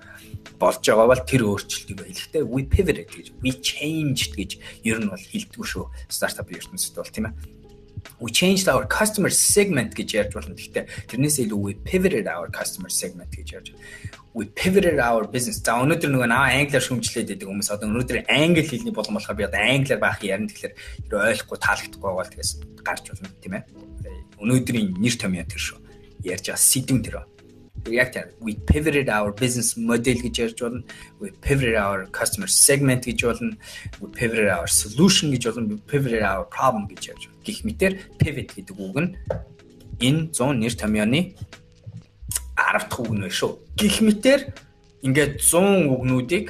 болж 0.57 0.81
байгаа 0.81 1.07
бол 1.13 1.23
тэр 1.29 1.43
өөрчлөлтийг 1.45 2.01
хэлэхдээ 2.01 2.45
we 2.49 2.65
pivoted 2.65 3.09
гэж 3.13 3.27
we 3.45 3.53
changed 3.61 4.33
гэж 4.33 4.51
ер 4.89 4.99
нь 5.05 5.13
бол 5.13 5.21
хэлдэг 5.21 5.61
шүү. 5.61 5.85
Стартап 6.09 6.49
ертөнцид 6.49 6.97
бол 6.97 7.13
тийм 7.13 7.29
ээ 7.29 7.60
we 8.21 8.31
changed 8.31 8.69
our 8.69 8.85
customer 8.87 9.31
segment 9.31 9.95
гэж 9.95 10.09
ярьж 10.21 10.33
болно. 10.37 10.55
Гэхдээ 10.55 10.85
тэрнээс 11.11 11.37
илүү 11.45 11.61
we 11.61 11.73
pivoted 11.75 12.27
our 12.27 12.49
customer 12.49 12.91
segment 12.91 13.31
гэж 13.33 13.49
ярьж 13.57 13.71
we 14.35 14.45
pivoted 14.47 14.99
our 14.99 15.27
business. 15.27 15.59
За 15.59 15.75
өнөөдөр 15.83 16.11
нөгөө 16.15 16.29
наа 16.31 16.55
англиар 16.55 16.85
шүмжлээд 16.85 17.35
байдаг 17.35 17.49
хүмүүс 17.51 17.71
одоо 17.75 17.91
өнөөдөр 17.91 18.19
англи 18.31 18.63
хэлний 18.63 18.95
болон 18.95 19.19
болохоор 19.19 19.39
би 19.39 19.47
одоо 19.47 19.59
англиар 19.59 19.99
байх 19.99 20.23
ярина 20.23 20.47
тэгэхээр 20.47 20.75
тэр 21.11 21.15
ойлгохгүй 21.19 21.59
таалагдахгүй 21.59 22.13
бол 22.15 22.31
тэгээс 22.31 22.53
гарч 22.87 23.05
болно 23.11 23.29
тийм 23.43 23.55
ээ. 23.59 23.65
Өнөөдрийн 24.39 24.89
нэр 25.03 25.15
томьёо 25.19 25.47
тэр 25.51 25.63
шүү. 25.67 25.79
Ярьж 26.23 26.47
байгаа 26.47 26.63
сэдвэн 26.63 27.03
тэр. 27.03 27.17
яг 27.89 28.13
тийм 28.13 28.29
we 28.41 28.55
pivoted 28.55 29.09
our 29.09 29.33
business 29.33 29.77
model 29.77 30.15
гэж 30.15 30.35
ярьж 30.39 30.59
болно. 30.61 30.83
We 31.19 31.31
pivoted 31.41 31.77
our 31.77 32.07
customer 32.13 32.47
segment 32.47 33.03
гэж 33.09 33.25
болно. 33.25 33.57
We 34.01 34.09
pivoted 34.13 34.49
our 34.49 34.69
solution 34.69 35.33
гэж 35.33 35.43
болно. 35.49 35.75
We 35.75 35.79
pivoted 35.91 36.23
our 36.23 36.45
problem 36.45 36.87
гэж 36.87 37.03
ярьж 37.11 37.25
байна. 37.27 37.40
Гэх 37.45 37.65
мэтэр 37.65 37.93
pivot 38.21 38.49
гэдэг 38.57 38.77
үг 38.77 38.97
нь 39.01 39.11
энэ 40.01 40.33
100 40.33 40.61
нэр 40.61 40.75
томьёоны 40.77 41.21
10 42.57 42.89
дахь 42.89 43.01
үг 43.01 43.13
нь 43.13 43.21
байна 43.25 43.33
шүү. 43.33 43.53
Гэх 43.77 43.97
мэтэр 44.05 44.41
ингээд 45.05 45.41
100 45.41 45.89
үгнүүдийг 45.89 46.47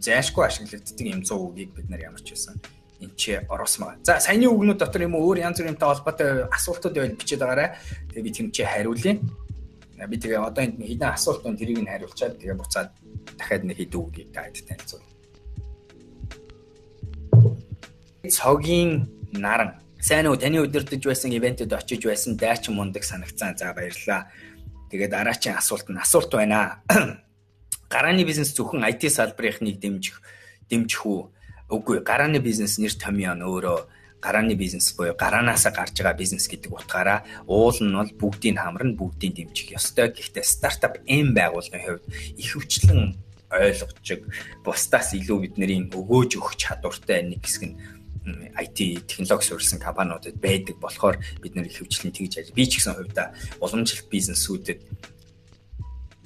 зайлшгүй 0.00 0.44
ашиглагддаг 0.44 1.06
юм 1.06 1.22
100 1.24 1.36
үгийг 1.36 1.70
бид 1.76 1.88
нар 1.88 2.00
ямар 2.00 2.20
ч 2.20 2.32
байсан 2.32 2.56
энэ 3.00 3.16
чи 3.16 3.32
ороосмаа. 3.48 3.96
За 4.04 4.20
саяны 4.20 4.48
үгнүүд 4.48 4.80
дотор 4.80 5.04
юм 5.04 5.16
өөр 5.16 5.40
янз 5.40 5.60
бүрийн 5.60 5.80
холбоотой 5.80 6.44
асуултууд 6.52 6.94
байвал 6.96 7.16
бичээд 7.16 7.40
байгаарай. 7.40 7.76
Тэгээ 8.12 8.24
би 8.24 8.32
тэм 8.32 8.48
чи 8.52 8.62
хариулъя. 8.64 9.20
Би 10.08 10.16
тэгээ 10.16 10.40
одоо 10.40 10.64
энд 10.64 10.80
хэдэн 10.80 11.12
асуулт 11.12 11.44
байна 11.44 11.60
тэрийг 11.60 11.80
нь 11.80 11.88
хариулчаад 11.88 12.36
тэгээ 12.40 12.60
буцаад 12.60 12.88
дахиад 13.36 13.64
нэг 13.64 13.76
хэдэн 13.76 14.00
үгийг 14.00 14.28
таад 14.32 14.56
танилцуул. 14.68 15.04
Цогийн 18.28 19.08
наран. 19.32 19.74
Сайн 20.00 20.26
уу 20.26 20.36
таны 20.36 20.60
удирдах 20.60 21.00
байсан 21.04 21.30
ивентэд 21.32 21.72
очиж 21.72 22.04
байсан 22.04 22.36
дайчин 22.36 22.74
мундаг 22.74 23.04
санагцсан. 23.04 23.56
За 23.56 23.72
баярлалаа. 23.74 24.30
Тэгээд 24.90 25.10
дараачийн 25.10 25.56
асуулт 25.56 25.88
нь 25.88 26.00
асуулт 26.00 26.32
байна. 26.32 26.82
Гарааны 27.92 28.24
бизнес 28.24 28.54
зөвхөн 28.54 28.86
IT 28.88 29.10
салбарынхныг 29.10 29.78
дэмжих 29.78 30.22
дэмжих 30.70 31.06
үү? 31.06 31.20
Үгүй 31.70 32.02
гарааны 32.02 32.38
бизнес 32.38 32.78
нэр 32.78 32.94
томьёо 32.96 33.34
нь 33.34 33.46
өөрөө 33.46 33.78
гарааны 34.24 34.54
бизнес 34.54 34.94
буюу 34.96 35.14
гараанаас 35.14 35.64
гарч 35.70 36.00
байгаа 36.00 36.18
бизнес 36.18 36.48
гэдэг 36.48 36.70
утгаараа 36.72 37.24
уул 37.46 37.76
нь 37.78 37.94
бол 37.94 38.10
бүгдийг 38.14 38.58
хамран 38.58 38.96
бүгдийг 38.96 39.34
дэмжих 39.36 39.74
ёстой. 39.78 40.10
Гэхдээ 40.10 40.44
стартап 40.44 40.98
эм 41.06 41.34
байгууллагын 41.34 41.84
хувьд 41.86 42.04
ихэвчлэн 42.40 43.14
ойлгож 43.50 44.08
бусдаас 44.62 45.14
илүү 45.18 45.38
бидний 45.50 45.82
өгөөж 45.90 46.38
өгөх 46.38 46.54
чадвартай 46.54 47.26
нэг 47.26 47.42
хэсэг 47.42 47.62
нь 47.66 47.76
IT 48.26 49.06
технологи 49.08 49.44
суурилсан 49.44 49.80
компаниудад 49.80 50.36
байдаг 50.36 50.76
болохоор 50.78 51.16
бид 51.42 51.54
нэр 51.54 51.68
ихэвчлэн 51.68 52.12
тэгж 52.12 52.32
яаж 52.36 52.48
би 52.52 52.64
ч 52.68 52.78
гэсэн 52.78 52.94
хувьдаа 52.94 53.32
уламжлалт 53.60 54.08
бизнесүүдэд 54.12 54.80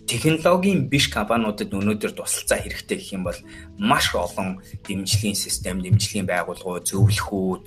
технологийн 0.06 0.88
биш 0.88 1.08
компаниудад 1.08 1.72
өнөөдөр 1.72 2.12
тусалцаа 2.12 2.60
хэрэгтэй 2.60 2.98
гэх 3.00 3.14
юм 3.16 3.24
бол 3.24 3.38
маш 3.80 4.12
олон 4.12 4.60
дэмжлэгийн 4.84 5.34
систем, 5.36 5.80
дэмжлэгийн 5.80 6.28
байгууллагууд, 6.28 6.84
зөвлөхүүд, 6.84 7.64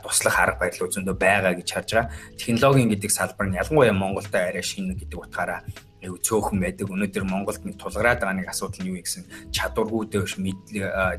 туслах 0.00 0.36
арга 0.40 0.64
барилууд 0.64 0.94
зөндөө 0.96 1.16
байгаа 1.16 1.52
гэж 1.52 1.68
харж 1.68 1.90
байгаа. 1.92 2.12
Технологийн 2.40 2.88
гэдэг 2.88 3.10
салбар 3.12 3.46
нь 3.52 3.60
ялангуяа 3.60 3.92
Монголд 3.92 4.32
арай 4.32 4.64
шинэ 4.64 4.96
гэдэг 4.96 5.18
утгаараа 5.28 5.60
аюу 6.04 6.20
цөөхөн 6.20 6.60
байдаг. 6.60 6.92
Өнөөдөр 6.92 7.24
Монголд 7.24 7.64
нэг 7.64 7.80
тулгараад 7.80 8.20
байгаа 8.20 8.36
нэг 8.36 8.48
асуудал 8.52 8.84
нь 8.84 8.90
юу 8.92 9.00
гэсэн 9.00 9.24
чадваргүйдээ 9.50 10.20
биш 10.22 10.34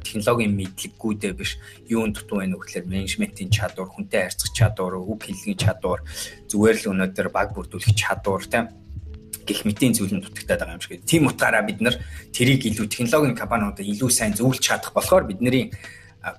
технологийн 0.06 0.54
мэдлэггүйдээ 0.56 1.34
биш 1.34 1.52
юун 1.90 2.14
дутуу 2.14 2.46
байна 2.46 2.56
вэ 2.56 2.64
гэхээр 2.64 2.86
менежментийн 2.86 3.50
чадвар, 3.50 3.90
хүнтэй 3.90 4.22
харьцах 4.30 4.54
чадвар, 4.54 5.02
үг 5.02 5.22
хэлний 5.26 5.58
чадвар, 5.58 6.06
зүгээр 6.48 6.78
л 6.86 6.90
өнөөдөр 6.94 7.28
баг 7.34 7.58
бүрдүүлэх 7.58 7.98
чадвар 7.98 8.46
тийм 8.46 8.70
гих 9.46 9.62
мэтийн 9.66 9.94
зүйл 9.94 10.18
нь 10.18 10.24
дутагтаад 10.26 10.60
байгаа 10.66 10.78
юм 10.78 10.82
шиг. 10.82 11.06
Тийм 11.06 11.30
утгаараа 11.30 11.62
бид 11.62 11.80
нар 11.82 11.96
тэрийг 12.34 12.66
илүү 12.66 12.90
технологийн 12.90 13.38
компаниудад 13.38 13.86
илүү 13.86 14.10
сайн 14.10 14.34
зөвлөж 14.34 14.58
чадах 14.58 14.94
болохоор 14.94 15.30
бидний 15.30 15.70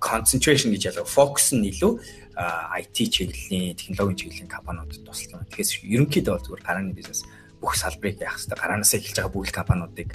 concentration 0.03 0.75
гэж 0.75 0.91
ялгаа 0.91 1.07
focus 1.07 1.55
нь 1.55 1.71
илүү 1.71 1.93
IT 2.37 2.97
чиглэлийн 3.15 3.79
технологийн 3.79 4.19
чиглэлийн 4.19 4.51
компаниудад 4.51 4.99
тусалж 5.07 5.31
байна. 5.31 5.47
Тэгэхээр 5.47 5.95
ерөнхийдөө 5.95 6.37
зүгээр 6.43 6.63
гарааны 6.67 6.93
бизнес 6.93 7.23
бүх 7.67 7.75
салбарыг 7.75 8.23
яах 8.23 8.39
хэрэгтэй. 8.39 8.63
Гараанаас 8.63 8.95
эхэлж 8.95 9.17
байгаа 9.19 9.35
бүх 9.35 9.51
компаниудыг 9.51 10.11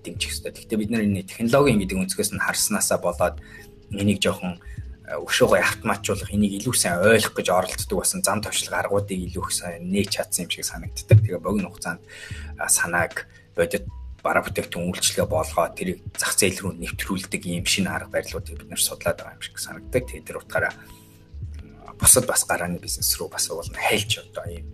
дэмжих 0.00 0.32
хэрэгтэй. 0.32 0.52
Гэхдээ 0.56 0.80
бид 0.80 0.90
нар 0.96 1.04
энэ 1.04 1.28
технологийн 1.28 1.80
гэдэг 1.84 2.00
өнцгөөс 2.00 2.32
нь 2.32 2.40
харснаасаа 2.40 2.98
болоод 3.04 3.36
энийг 3.92 4.24
жоохон 4.24 4.56
өшөөгөө 5.06 5.60
автоматжуулах 5.60 6.32
энийг 6.32 6.56
илүү 6.64 6.74
сайн 6.74 7.04
ойлгох 7.04 7.36
гэж 7.36 7.48
оролддог 7.52 7.98
басан 8.00 8.24
зам 8.24 8.40
товчлог 8.40 8.74
аргуудыг 8.74 9.20
илүү 9.28 9.44
их 9.44 9.52
сайн 9.52 9.92
нээж 9.92 10.08
чадсан 10.08 10.48
юм 10.48 10.50
шиг 10.50 10.64
санагддаг. 10.64 11.20
Тэгээ 11.20 11.44
богино 11.44 11.68
хугацаанд 11.68 12.02
санааг 12.56 13.28
бодит 13.54 13.84
бараа 14.24 14.42
бүтээгдэхүүн 14.42 14.88
үйлчлэгээ 14.90 15.28
болгоод 15.30 15.78
тэрийг 15.78 16.00
зах 16.18 16.34
зээл 16.34 16.58
рүү 16.58 16.72
нэвтрүүлдэг 16.82 17.42
ийм 17.46 17.62
шинэ 17.68 17.92
арга 17.92 18.18
барилуудыг 18.18 18.58
бид 18.58 18.70
нэр 18.72 18.82
судлаад 18.82 19.22
байгаа 19.22 19.38
юм 19.38 19.44
шиг 19.46 19.62
санагддаг. 19.62 20.02
Тэгээ 20.10 20.26
тэр 20.26 20.40
утгаараа 20.42 20.74
бусад 22.00 22.26
бас 22.26 22.42
гарааны 22.42 22.82
бизнес 22.82 23.14
рүү 23.14 23.30
бас 23.30 23.46
уулна 23.46 23.78
хайлж 23.78 24.26
одоо 24.26 24.44
ийм 24.50 24.66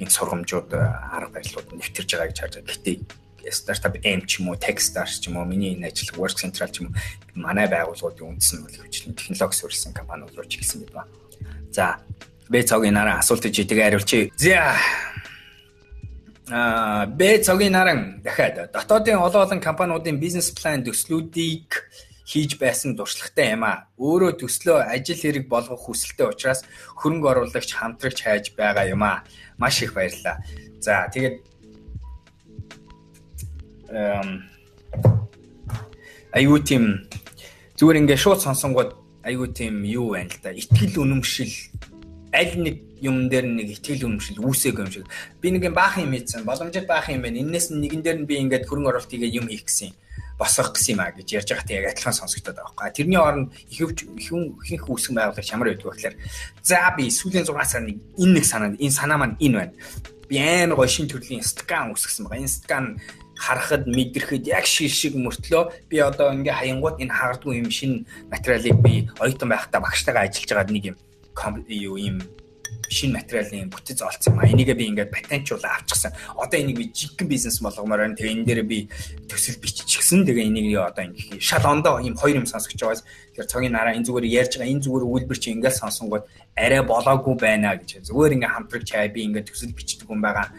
энэ 0.00 0.12
сургамжууд 0.12 0.70
арга 0.72 1.32
барилууд 1.34 1.68
нэвтэрж 1.72 2.10
байгаа 2.12 2.28
гэж 2.28 2.38
харж 2.40 2.54
байгаа. 2.60 2.72
Гэхдээ 2.72 2.96
стартап 3.52 3.96
M 4.02 4.26
ч 4.26 4.42
юм 4.42 4.50
уу, 4.50 4.58
Techstars 4.58 5.22
ч 5.22 5.28
юм 5.30 5.38
уу, 5.38 5.46
миний 5.46 5.74
энэ 5.74 5.88
ажил 5.88 6.14
Work 6.18 6.36
Central 6.36 6.70
ч 6.70 6.82
юм 6.82 6.90
уу 6.90 6.98
манай 7.36 7.68
байгууллагуудын 7.68 8.34
үндэс 8.36 8.50
нь 8.56 8.64
бол 8.64 8.72
хөгжлийн 8.72 9.14
технологи 9.14 9.54
суурилсан 9.54 9.92
компаниуд 9.92 10.32
руу 10.34 10.48
чиглэсэн 10.48 10.80
гэдэг 10.82 10.96
ба. 10.96 11.04
За, 11.70 12.00
бэ 12.48 12.64
цагийн 12.64 12.96
наран 12.96 13.20
асуултыг 13.20 13.52
жидэг 13.52 13.76
хариулчих. 13.76 14.32
За. 14.40 14.74
Аа, 16.48 17.06
бэ 17.06 17.44
цагийн 17.44 17.76
наран 17.76 18.24
дахиад 18.24 18.72
дотоодын 18.72 19.20
олон 19.20 19.44
олон 19.44 19.60
компаниудын 19.60 20.16
бизнес 20.16 20.50
план 20.50 20.80
төслүүдийг 20.80 21.68
хийж 22.26 22.58
байсан 22.58 22.98
дуршлагтай 22.98 23.54
юм 23.54 23.62
а. 23.62 23.86
Өөрөө 24.02 24.42
төслөө 24.42 24.90
ажил 24.90 25.14
хэрэг 25.14 25.46
болгох 25.46 25.86
хүсэлтэй 25.86 26.26
учраас 26.26 26.66
хөрөнгө 26.98 27.30
оруулагч 27.30 27.70
хамтрагч 27.70 28.18
хайж 28.26 28.44
байгаа 28.58 28.90
юм 28.90 29.06
а. 29.06 29.22
Маш 29.62 29.78
их 29.86 29.94
баярлалаа. 29.94 30.42
За, 30.82 31.06
тэгээд 31.14 31.38
айгүй 36.34 36.60
тийм 36.66 37.06
зүгээр 37.78 38.02
ингээ 38.02 38.18
шууд 38.18 38.42
сонсонгууд 38.42 38.98
айгүй 39.22 39.48
тийм 39.54 39.86
юу 39.86 40.18
байна 40.18 40.34
л 40.34 40.42
да. 40.42 40.50
Итгэл 40.50 41.06
үнэмшил 41.06 41.54
аль 42.34 42.58
нэг 42.58 42.82
юм 42.98 43.30
дээр 43.30 43.46
нэг 43.46 43.78
итгэл 43.78 44.10
үнэмшил 44.10 44.42
үүсээг 44.42 44.82
юм 44.82 44.90
шиг. 44.90 45.06
Би 45.38 45.54
нэг 45.54 45.70
юм 45.70 45.78
баах 45.78 46.02
юм 46.02 46.10
хийсэн. 46.10 46.42
Боломжит 46.42 46.90
баах 46.90 47.06
юм 47.14 47.22
байна. 47.22 47.38
Иннээс 47.38 47.70
нэгэн 47.70 48.02
дээр 48.02 48.18
нь 48.18 48.26
би 48.26 48.42
ингээд 48.42 48.66
хөрөнгө 48.66 48.90
оруулалт 48.90 49.14
хийгээ 49.14 49.38
юм 49.38 49.46
хийх 49.46 49.70
гэсэн 49.70 49.94
босгох 50.38 50.76
гэсэн 50.76 50.96
юм 50.96 51.00
а 51.00 51.12
гэж 51.12 51.28
ярьж 51.32 51.48
байгааг 51.50 51.70
яг 51.70 51.86
адилхан 51.96 52.12
сонсогдоод 52.12 52.56
байгаа 52.56 52.74
байхгүй. 52.76 52.96
Тэрний 52.96 53.20
оронд 53.20 53.48
ихэвч 53.72 53.98
ихэнх 54.04 54.86
үүсгэн 54.88 55.16
байгууллагч 55.16 55.48
ямар 55.52 55.68
байдаг 55.72 55.86
вэ 55.88 55.94
гэхээр 55.96 56.16
за 56.62 56.92
би 56.96 57.04
сүүлийн 57.08 57.48
6 57.48 57.72
сар 57.72 57.82
нэг 57.82 57.96
энэ 58.20 58.32
нэг 58.36 58.44
санаа 58.44 58.68
энэ 58.76 58.92
санаа 58.92 59.18
маань 59.18 59.36
энэ 59.40 59.56
байна. 59.56 59.74
Би 60.28 60.36
амар 60.36 60.76
гоё 60.76 60.90
шин 60.92 61.08
төрлийн 61.08 61.40
скан 61.40 61.96
үүсгэсэн 61.96 62.28
байгаа. 62.28 62.44
Энэ 62.44 62.52
скан 62.52 62.84
харахад 63.36 63.84
мэдрэхэд 63.88 64.44
яг 64.48 64.64
шил 64.64 64.88
шиг 64.88 65.16
мөртлөө 65.16 65.88
би 65.88 66.00
одоо 66.00 66.32
ингээ 66.32 66.56
хаянгууд 66.56 67.00
энэ 67.00 67.12
хаагардгүй 67.12 67.60
юм 67.60 67.70
шин 67.70 68.08
материалыг 68.32 68.76
би 68.80 69.08
оюутан 69.20 69.48
байхдаа 69.52 69.80
багштайгаа 69.84 70.24
ажиллаж 70.24 70.50
байгаа 70.52 70.72
нэг 70.72 70.84
юм 70.92 70.96
юу 71.68 71.96
юм 72.00 72.18
шин 72.88 73.12
материалын 73.12 73.70
бүтэц 73.70 74.02
олцсон 74.02 74.34
юм 74.34 74.40
а. 74.40 74.48
Энийг 74.48 74.70
би 74.76 74.86
ингээд 74.90 75.10
патентжуулаа 75.10 75.80
авчихсан. 75.80 76.12
Одоо 76.36 76.58
энийг 76.60 76.76
би 76.78 76.84
жиггэн 76.92 77.28
бизнес 77.28 77.60
болгомоор 77.60 78.00
байна. 78.06 78.16
Тэгээ 78.16 78.34
энэ 78.36 78.46
дээр 78.46 78.62
би 78.62 78.78
төсөл 79.28 79.58
биччихсэн. 79.58 80.26
Тэгээ 80.26 80.46
энийг 80.50 80.78
одоо 80.78 81.04
ингээ 81.06 81.40
шал 81.40 81.66
ондоо 81.66 82.00
юм 82.00 82.14
хоёр 82.14 82.42
юм 82.42 82.46
сонсож 82.46 82.74
байгаас 82.74 83.04
тэр 83.34 83.46
цагийн 83.46 83.74
нараа 83.74 83.94
энэ 83.94 84.06
зүгээр 84.06 84.26
ярьж 84.30 84.58
байгаа 84.58 84.72
энэ 84.72 84.84
зүгээр 84.86 85.04
үйлбэр 85.06 85.38
чи 85.38 85.50
ингээд 85.54 85.80
сонсонгууд 85.82 86.24
арай 86.54 86.82
болоогүй 86.82 87.34
байна 87.38 87.74
гэж. 87.74 88.06
Зүгээр 88.06 88.34
ингээ 88.38 88.54
хамтрагч 88.54 88.88
хай 88.94 89.08
би 89.10 89.26
ингээ 89.26 89.46
төсөл 89.46 89.74
бичдэг 89.74 90.10
юм 90.10 90.22
байгаа 90.22 90.50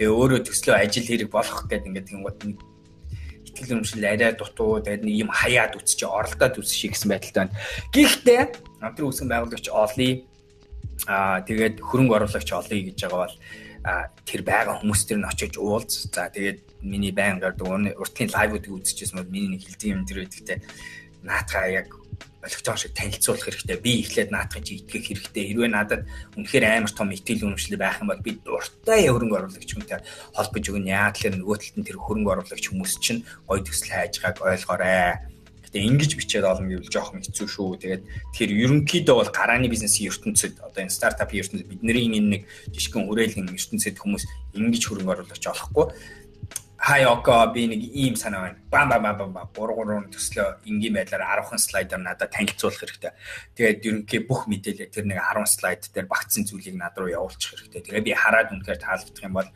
Тэгээ 0.00 0.16
өөрөө 0.16 0.40
төслөө 0.48 0.76
ажил 0.80 1.04
хэрэг 1.04 1.28
болох 1.28 1.68
гэдэг 1.68 1.88
ингээд 1.92 2.08
тэнгууд 2.08 2.38
нэг 2.40 2.56
итгэл 3.52 3.84
үнэмшил 3.84 4.08
арай 4.08 4.32
дутуу 4.32 4.80
тэгээд 4.80 5.04
нэг 5.04 5.16
юм 5.20 5.28
хаяад 5.28 5.76
үсч 5.76 6.00
оролдоод 6.08 6.56
үсчих 6.56 6.96
гэсэн 6.96 7.12
байдалтай 7.12 7.52
байна. 7.52 7.56
Гэхдээ 7.92 8.42
хамтран 8.80 9.08
үүсгэн 9.12 9.28
байгуулагч 9.28 9.66
олъё 9.68 10.24
аа 11.06 11.40
тэгээд 11.46 11.80
хөрөнгө 11.80 12.16
оруулагч 12.16 12.48
олъё 12.52 12.80
гэж 12.90 12.98
байгаа 13.06 13.20
бол 13.24 13.36
тэр 14.28 14.40
байгаа 14.44 14.74
хүмүүс 14.80 15.00
тэр 15.08 15.18
нь 15.24 15.28
очиж 15.30 15.56
уулз. 15.56 16.12
За 16.12 16.28
тэгээд 16.28 16.84
миний 16.84 17.12
байн 17.12 17.40
гардаг 17.40 17.96
уртын 17.96 18.28
лайвуудыг 18.28 18.72
үзчихсэн 18.72 19.20
бол 19.20 19.32
миний 19.32 19.56
нэг 19.56 19.64
хилдэг 19.64 19.88
юм 19.88 20.04
тэр 20.04 20.24
үедээ 20.24 20.60
наатаа 21.24 21.68
яг 21.68 21.88
электрон 22.42 22.76
шиг 22.76 22.92
танилцуулах 22.96 23.44
хэрэгтэй. 23.44 23.76
Би 23.76 24.00
эхлээд 24.00 24.32
наадахыг 24.32 24.64
чи 24.64 24.80
итгэх 24.80 25.04
хэрэгтэй. 25.04 25.44
Хэрвээ 25.52 25.70
надад 25.72 26.08
үнэхээр 26.36 26.64
амар 26.64 26.92
том 26.92 27.12
итгэл 27.12 27.44
үнэмшил 27.44 27.76
байх 27.76 28.00
юм 28.00 28.08
бол 28.08 28.24
би 28.24 28.40
дуртай 28.40 29.08
хөрөнгө 29.12 29.36
оруулагч 29.36 29.70
хүнтэй 29.76 30.00
холбож 30.32 30.64
өгнө. 30.64 30.88
Яа 30.88 31.12
тэгэхээр 31.12 31.36
нөгөө 31.36 31.56
талд 31.60 31.76
нь 31.76 31.86
тэр 31.88 31.98
хөрөнгө 32.00 32.32
оруулагч 32.32 32.64
хүмүүс 32.72 32.92
чинь 32.96 33.24
гой 33.44 33.60
төсөл 33.60 33.92
хайж 33.92 34.24
байгааг 34.24 34.40
ойлгоорой. 34.40 35.29
Гэтэ 35.70 35.86
ингэж 35.86 36.10
бичээд 36.18 36.44
олон 36.50 36.66
гэвэл 36.66 36.90
жоохон 36.90 37.22
хэцүү 37.22 37.46
шүү. 37.46 37.78
Тэгээд 37.78 38.02
тэгэхээр 38.34 38.52
ерөнхийдөө 38.66 39.16
бол 39.22 39.30
гарааны 39.30 39.70
бизнесийн 39.70 40.10
ертөнцид 40.10 40.58
одоо 40.58 40.82
энэ 40.82 40.90
стартапын 40.90 41.40
ертөнцид 41.46 41.70
бидний 41.70 42.10
энэ 42.10 42.30
нэг 42.34 42.42
жишгэн 42.74 43.06
хүрээлэн 43.06 43.54
ертөнцид 43.54 44.02
хүмүүс 44.02 44.26
ингэж 44.58 44.82
хөрөнгө 44.82 45.14
оруулагч 45.14 45.44
олохгүй 45.46 45.86
хай 46.80 47.04
око 47.04 47.52
би 47.52 47.66
нэг 47.68 47.82
ийм 47.92 48.16
санаа 48.16 48.40
байна. 48.40 48.58
Бам 48.70 48.88
бам 48.88 49.02
бам 49.02 49.32
бам 49.32 49.48
3 49.52 49.76
3 49.84 50.08
төслөө 50.16 50.64
энгийн 50.64 50.96
байдлаар 50.96 51.44
10хан 51.44 51.60
слайдаар 51.60 52.00
надад 52.00 52.32
танилцуулах 52.32 52.80
хэрэгтэй. 52.80 53.12
Тэгээд 53.52 53.84
ерөнхий 53.84 54.20
бүх 54.24 54.48
мэдээлэл 54.48 54.88
тэр 54.88 55.04
нэг 55.04 55.20
10 55.20 55.44
слайд 55.44 55.84
дээр 55.92 56.08
багтсан 56.08 56.48
зүйлийг 56.48 56.80
над 56.80 56.96
руу 56.96 57.12
явуулчих 57.12 57.52
хэрэгтэй. 57.52 57.84
Тэгээд 57.84 58.08
би 58.08 58.16
хараад 58.16 58.48
үнэхээр 58.56 58.80
таалагдах 58.80 59.24
юм 59.28 59.36
бол 59.36 59.48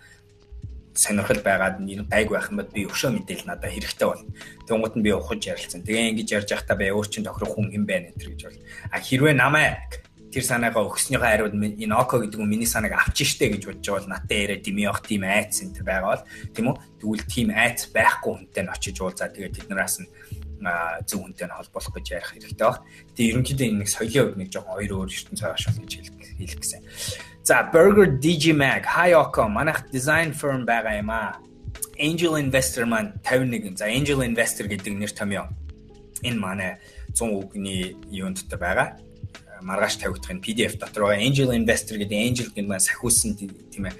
сонирхол 0.94 1.42
байгаад 1.42 1.83
нэр 1.83 2.07
гайг 2.07 2.30
байх 2.30 2.48
юм 2.50 2.62
бол 2.62 2.70
би 2.70 2.87
өшөө 2.87 3.11
мэдээл 3.18 3.46
надад 3.50 3.74
хэрэгтэй 3.74 4.09
бол. 4.09 4.22
Тэнгууд 4.66 4.94
нь 4.94 5.04
би 5.04 5.11
ухаж 5.11 5.42
ярилцсан. 5.42 5.83
Тэгээ 5.83 6.11
ингэж 6.14 6.28
ярьж 6.38 6.48
байхдаа 6.54 6.76
би 6.78 6.94
өөр 6.94 7.09
чин 7.11 7.26
тохирох 7.26 7.59
хүн 7.59 7.74
юм 7.74 7.85
байна 7.85 8.14
энэ 8.14 8.22
гэж 8.22 8.40
бол. 8.46 8.59
А 8.94 9.02
хэрвээ 9.02 9.35
намайг 9.35 10.07
тэр 10.35 10.42
санаагаа 10.42 10.87
өгснийхөө 10.90 11.30
хариуд 11.30 11.54
энэ 11.54 11.94
око 11.94 12.18
гэдэг 12.18 12.42
нь 12.42 12.50
миний 12.50 12.66
санааг 12.66 12.98
авчих 12.98 13.30
штэ 13.30 13.54
гэж 13.54 13.62
бодож 13.70 13.87
байгаа 13.87 14.02
бол 14.02 14.12
надад 14.18 14.35
яриа 14.35 14.59
дими 14.59 14.83
явах 14.83 15.07
тийм 15.07 15.22
айц 15.22 15.62
энэ 15.62 15.83
байгаа 15.87 16.11
бол 16.11 16.24
тийм 16.50 16.66
үү 16.70 16.76
тэгвэл 16.98 17.24
тийм 17.30 17.48
айц 17.54 17.78
байхгүй 17.94 18.33
хүнтэй 18.35 18.62
нь 18.66 18.72
очиж 18.74 18.96
уулзаа 18.98 19.30
тэгээд 19.30 19.54
тэднээс 19.62 19.96
нь 20.02 20.09
зөв 21.07 21.18
хүнтэй 21.22 21.46
нь 21.46 21.54
холбоох 21.54 21.87
гэж 21.94 22.07
ярих 22.18 22.30
хэрэгтэй 22.35 22.66
баг. 22.66 22.83
Тэгээ 23.14 23.30
ерөнхийдөө 23.30 23.66
энэ 23.70 23.78
нэг 23.78 23.90
соёлын 23.94 24.24
хувьд 24.26 24.38
нэг 24.42 24.50
жоохон 24.50 24.74
хоёр 24.74 24.92
өөр 24.98 25.11
ертөнц 25.14 25.40
байгаа 25.44 25.61
шүү 25.61 25.72
гэж 25.87 25.92
хэлэх 26.35 26.59
гэсэн. 26.59 26.83
За 27.44 27.62
Burger 27.62 28.07
DJ 28.07 28.54
Mag 28.57 28.87
Hayoko 28.87 29.44
манайх 29.48 29.85
design 29.92 30.33
firm 30.33 30.64
байгаа 30.64 30.96
юм 30.96 31.11
аа. 31.11 31.37
Angel 32.00 32.40
Investor 32.40 32.87
маань 32.87 33.12
51. 33.20 33.76
За 33.76 33.85
Angel 33.85 34.24
Investor 34.24 34.64
гэдэг 34.64 34.96
нэр 34.96 35.12
томьёо. 35.12 35.52
Энэ 36.24 36.40
манай 36.40 36.80
100 37.12 37.44
үгний 37.44 38.00
юун 38.09 38.33
дотор 38.33 38.59
байгаа. 38.64 38.96
Маргааш 39.61 40.00
тавигдах 40.00 40.33
энэ 40.33 40.40
PDF 40.40 40.80
дотор 40.80 41.04
байгаа 41.04 41.20
Angel 41.20 41.52
Investor 41.52 42.00
гэдэг 42.00 42.16
Angel 42.16 42.48
гэдэг 42.48 42.64
маань 42.64 42.80
сахиусан 42.80 43.37
тийм 43.37 43.92
ээ 43.92 43.94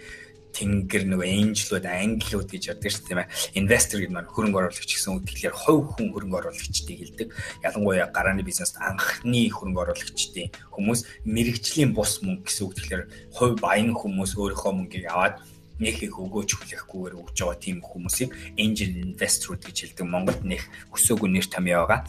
тэнгэр 0.55 1.05
нөгөө 1.11 1.27
энжлүүд 1.27 1.85
англиуд 1.85 2.49
гэж 2.49 2.63
яддаг 2.71 2.91
шүү 2.95 3.05
тийм 3.11 3.21
ээ. 3.27 3.29
Инвестор 3.59 3.99
гэдэг 3.99 4.15
нь 4.15 4.31
хөрөнгө 4.31 4.59
оруулагч 4.63 4.91
гэсэн 4.95 5.11
үг. 5.19 5.27
Тэгэхээр 5.27 5.55
хувь 5.55 5.85
хүн 5.99 6.09
хөрөнгө 6.15 6.39
оруулагчдыг 6.39 6.99
хэлдэг? 7.03 7.29
Ялангуяа 7.67 8.07
гарааны 8.15 8.47
бизнест 8.47 8.79
анхны 8.79 9.51
хөрөнгө 9.51 9.83
оруулагчдын 9.83 10.55
хүмүүс 10.71 11.01
мэрэгжлийн 11.27 11.91
бус 11.91 12.23
мөнгө 12.23 12.47
гэсэн 12.47 12.63
үг. 12.71 12.75
Тэгэхээр 12.79 13.03
хувь 13.35 13.55
баян 13.59 13.91
хүмүүс 13.99 14.39
өөрийнхөө 14.39 14.73
мөнгийг 14.79 15.11
аваад 15.11 15.43
нэг 15.83 15.99
их 16.07 16.15
өгөөж 16.15 16.51
хүлээхгүйгээр 16.55 17.19
өгж 17.19 17.35
байгаа 17.35 17.59
тийм 17.59 17.83
хүмүүсийг 17.83 18.31
angel 18.55 18.93
investor 18.95 19.59
гэж 19.59 19.91
хэлдэг 19.91 20.07
Монголд 20.07 20.47
нэх 20.47 20.63
өсөөгүй 20.95 21.29
нэр 21.35 21.47
томьёо 21.51 21.83
байгаа. 21.91 22.07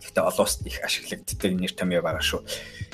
Гэхдээ 0.00 0.24
олон 0.24 0.44
улсад 0.48 0.64
их 0.64 0.80
ашиглагддаг 0.80 1.52
нэр 1.52 1.72
томьёо 1.76 2.00
байгаа 2.00 2.24
шүү. 2.24 2.40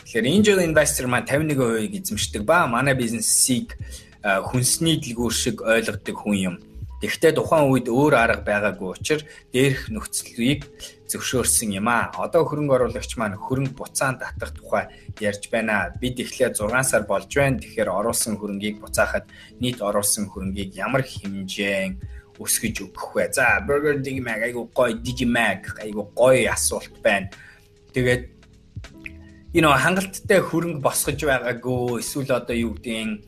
Тэгэхээр 0.03 0.27
angel 0.35 0.59
investor 0.67 1.07
маань 1.07 1.31
51% 1.31 1.95
эзэмшдэг 1.95 2.43
ба 2.43 2.67
манай 2.67 2.99
бизнесийг 2.99 3.79
хүнсний 4.25 4.97
дэлгүүр 4.97 5.35
шиг 5.37 5.61
ойлгодог 5.61 6.17
хүн 6.17 6.39
юм. 6.41 6.57
Гэхдээ 7.05 7.37
тухайн 7.37 7.69
үед 7.69 7.93
өөр 7.93 8.17
арга 8.17 8.41
байгаагүй 8.41 8.97
учраас 8.97 9.29
дээрх 9.53 9.93
нөхцөлийг 9.93 10.65
зөвшөөрсөн 11.05 11.77
юм 11.77 11.93
аа. 11.93 12.09
Одоо 12.17 12.49
хөрөнгө 12.49 12.73
оруулагч 12.81 13.21
маань 13.21 13.37
хөрөнгө 13.37 13.77
буцаан 13.77 14.17
татах 14.17 14.57
тухай 14.57 14.89
ярьж 15.21 15.53
байна. 15.53 15.93
Бид 16.01 16.17
эхлээд 16.17 16.57
6 16.57 16.73
сар 16.89 17.05
болж 17.05 17.29
байна. 17.29 17.61
Тэгэхээр 17.61 17.93
оруулсан 17.93 18.41
хөрөнгийг 18.41 18.81
буцаахад 18.81 19.29
нийт 19.61 19.85
оруулсан 19.85 20.33
хөрөнгийг 20.33 20.73
ямар 20.81 21.05
хэмжээн 21.05 22.01
өсгөж 22.41 22.77
өгөх 22.89 23.13
вэ? 23.13 23.29
За, 23.37 23.61
Burger 23.61 24.01
Digimag 24.01 24.41
айгу 24.41 24.73
гоё 24.73 24.97
Digimag 24.97 25.77
айгу 25.85 26.09
гоё 26.17 26.49
асуулт 26.49 26.97
байна. 27.05 27.29
Тэгээд 27.93 28.33
you 29.53 29.61
know 29.61 29.77
хангалттай 29.77 30.41
хөрөнгө 30.41 30.81
босгож 30.81 31.21
байгаагүй 31.21 32.01
эсвэл 32.01 32.33
одоо 32.33 32.57
юу 32.57 32.75
гэдгийг 32.75 33.23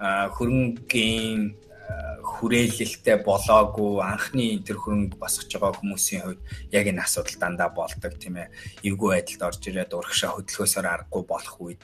хөрөнгөгийн 0.00 1.40
хүрээлэлтэй 2.24 3.20
болоогүй 3.20 4.00
анхны 4.00 4.62
тэр 4.64 4.80
хөрөнгө 4.80 5.20
босгож 5.20 5.50
байгаа 5.52 5.76
хүмүүсийн 5.76 6.22
хувьд 6.24 6.42
яг 6.72 6.86
энэ 6.88 7.04
асуудал 7.04 7.36
дандаа 7.36 7.68
болдог 7.68 8.16
тийм 8.16 8.40
ээ. 8.40 8.48
Эвгүй 8.86 9.10
байдалд 9.12 9.42
орж 9.48 9.60
ирээд 9.68 9.92
урагшаа 9.92 10.30
хөдөлгөөсөөр 10.36 10.86
аргагүй 10.88 11.24
болох 11.26 11.56
үед 11.60 11.82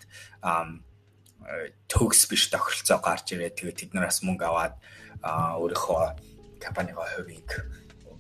төгс 1.93 2.21
биш 2.31 2.49
тохиролцоо 2.49 2.99
гарч 3.05 3.27
ирээд 3.35 3.59
тэгээд 3.59 3.81
тэднээс 3.93 4.25
мөнгө 4.25 4.47
аваад 4.49 4.75
өөрийнхөө 5.61 6.03
компанийн 6.63 6.97
хувийг 6.97 7.51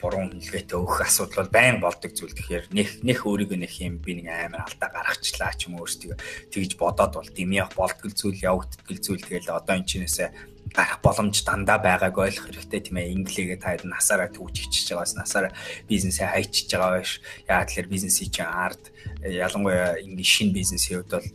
буруу 0.06 0.30
хэлгээтэй 0.30 0.78
өгөх 0.78 1.02
асуудал 1.02 1.50
бол 1.50 1.50
байн 1.50 1.82
болдог 1.82 2.14
зүйл. 2.14 2.30
Тэгэхээр 2.38 2.64
нэх 2.70 2.90
нэх 3.02 3.26
өөрийгөө 3.26 3.58
нэх 3.58 3.74
юм 3.82 3.98
би 3.98 4.22
нэг 4.22 4.30
амар 4.30 4.62
алдаа 4.70 4.90
гаргачлаа 4.94 5.50
ч 5.58 5.66
юм 5.66 5.82
өөрсдөө 5.82 6.14
тэгж 6.54 6.78
бодоод 6.78 7.18
бол 7.18 7.30
дэмий 7.34 7.66
болтгол 7.74 8.14
зүйл 8.14 8.38
явагдтгал 8.38 9.00
зүйл 9.02 9.26
тэгэл 9.26 9.58
одоо 9.58 9.74
энэ 9.74 9.90
чинээсээ 9.90 10.28
гарах 10.76 11.00
боломж 11.02 11.42
дандаа 11.42 11.78
байгааг 11.82 12.14
ойлгох 12.14 12.46
хэрэгтэй 12.52 12.80
тийм 12.86 12.96
ээ. 13.02 13.12
Инглигээ 13.16 13.58
та 13.58 13.74
хэд 13.74 13.88
насаараа 13.88 14.30
төвч 14.30 14.66
ичиж 14.66 14.92
байгаас 14.92 15.14
насаараа 15.16 15.52
бизнесээ 15.90 16.28
хайчиж 16.30 16.68
байгаа 16.70 17.00
биш. 17.02 17.22
Яагаад 17.48 17.68
тэгэхээр 17.70 17.92
бизнесийн 17.92 18.30
чинь 18.30 18.46
арт 18.50 18.84
ялангуяа 19.24 19.98
ингэ 20.04 20.22
шинэ 20.22 20.52
бизнесийн 20.52 21.02
хувьд 21.02 21.12
бол 21.16 21.28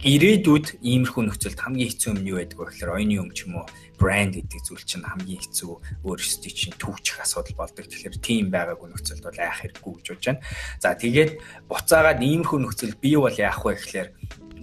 ирээдүйд 0.00 0.80
иймэрхүү 0.80 1.22
нөхцөлд 1.28 1.60
хамгийн 1.60 1.92
хэцүү 1.92 2.10
юм 2.16 2.24
юу 2.24 2.36
байдаг 2.40 2.56
вэ 2.56 2.66
гэхээр 2.72 2.94
оюуны 2.96 3.14
юм 3.20 3.28
ч 3.36 3.44
юм 3.44 3.60
уу 3.60 3.68
брэнд 4.00 4.32
гэдэг 4.40 4.60
зүйл 4.64 4.84
чинь 4.88 5.04
хамгийн 5.04 5.44
хэцүү 5.44 6.08
өөрсдөө 6.08 6.52
чинь 6.56 6.80
төвчих 6.80 7.20
асуудал 7.20 7.60
болдог. 7.60 7.84
Тэгэхээр 7.84 8.16
тийм 8.16 8.48
байгаагүй 8.48 8.88
нөхцөлд 8.96 9.28
бол 9.28 9.36
яах 9.36 9.60
хэрэггүй 9.60 9.92
гэж 10.00 10.06
бодож 10.08 10.24
байна. 10.24 10.40
За 10.80 10.96
тэгээд 10.96 11.30
буцаагаад 11.68 12.24
иймэрхүү 12.24 12.58
нөхцөл 12.64 12.96
бий 12.96 13.16
бол 13.20 13.36
яах 13.36 13.60
вэ 13.60 13.76
гэхээр 13.76 14.08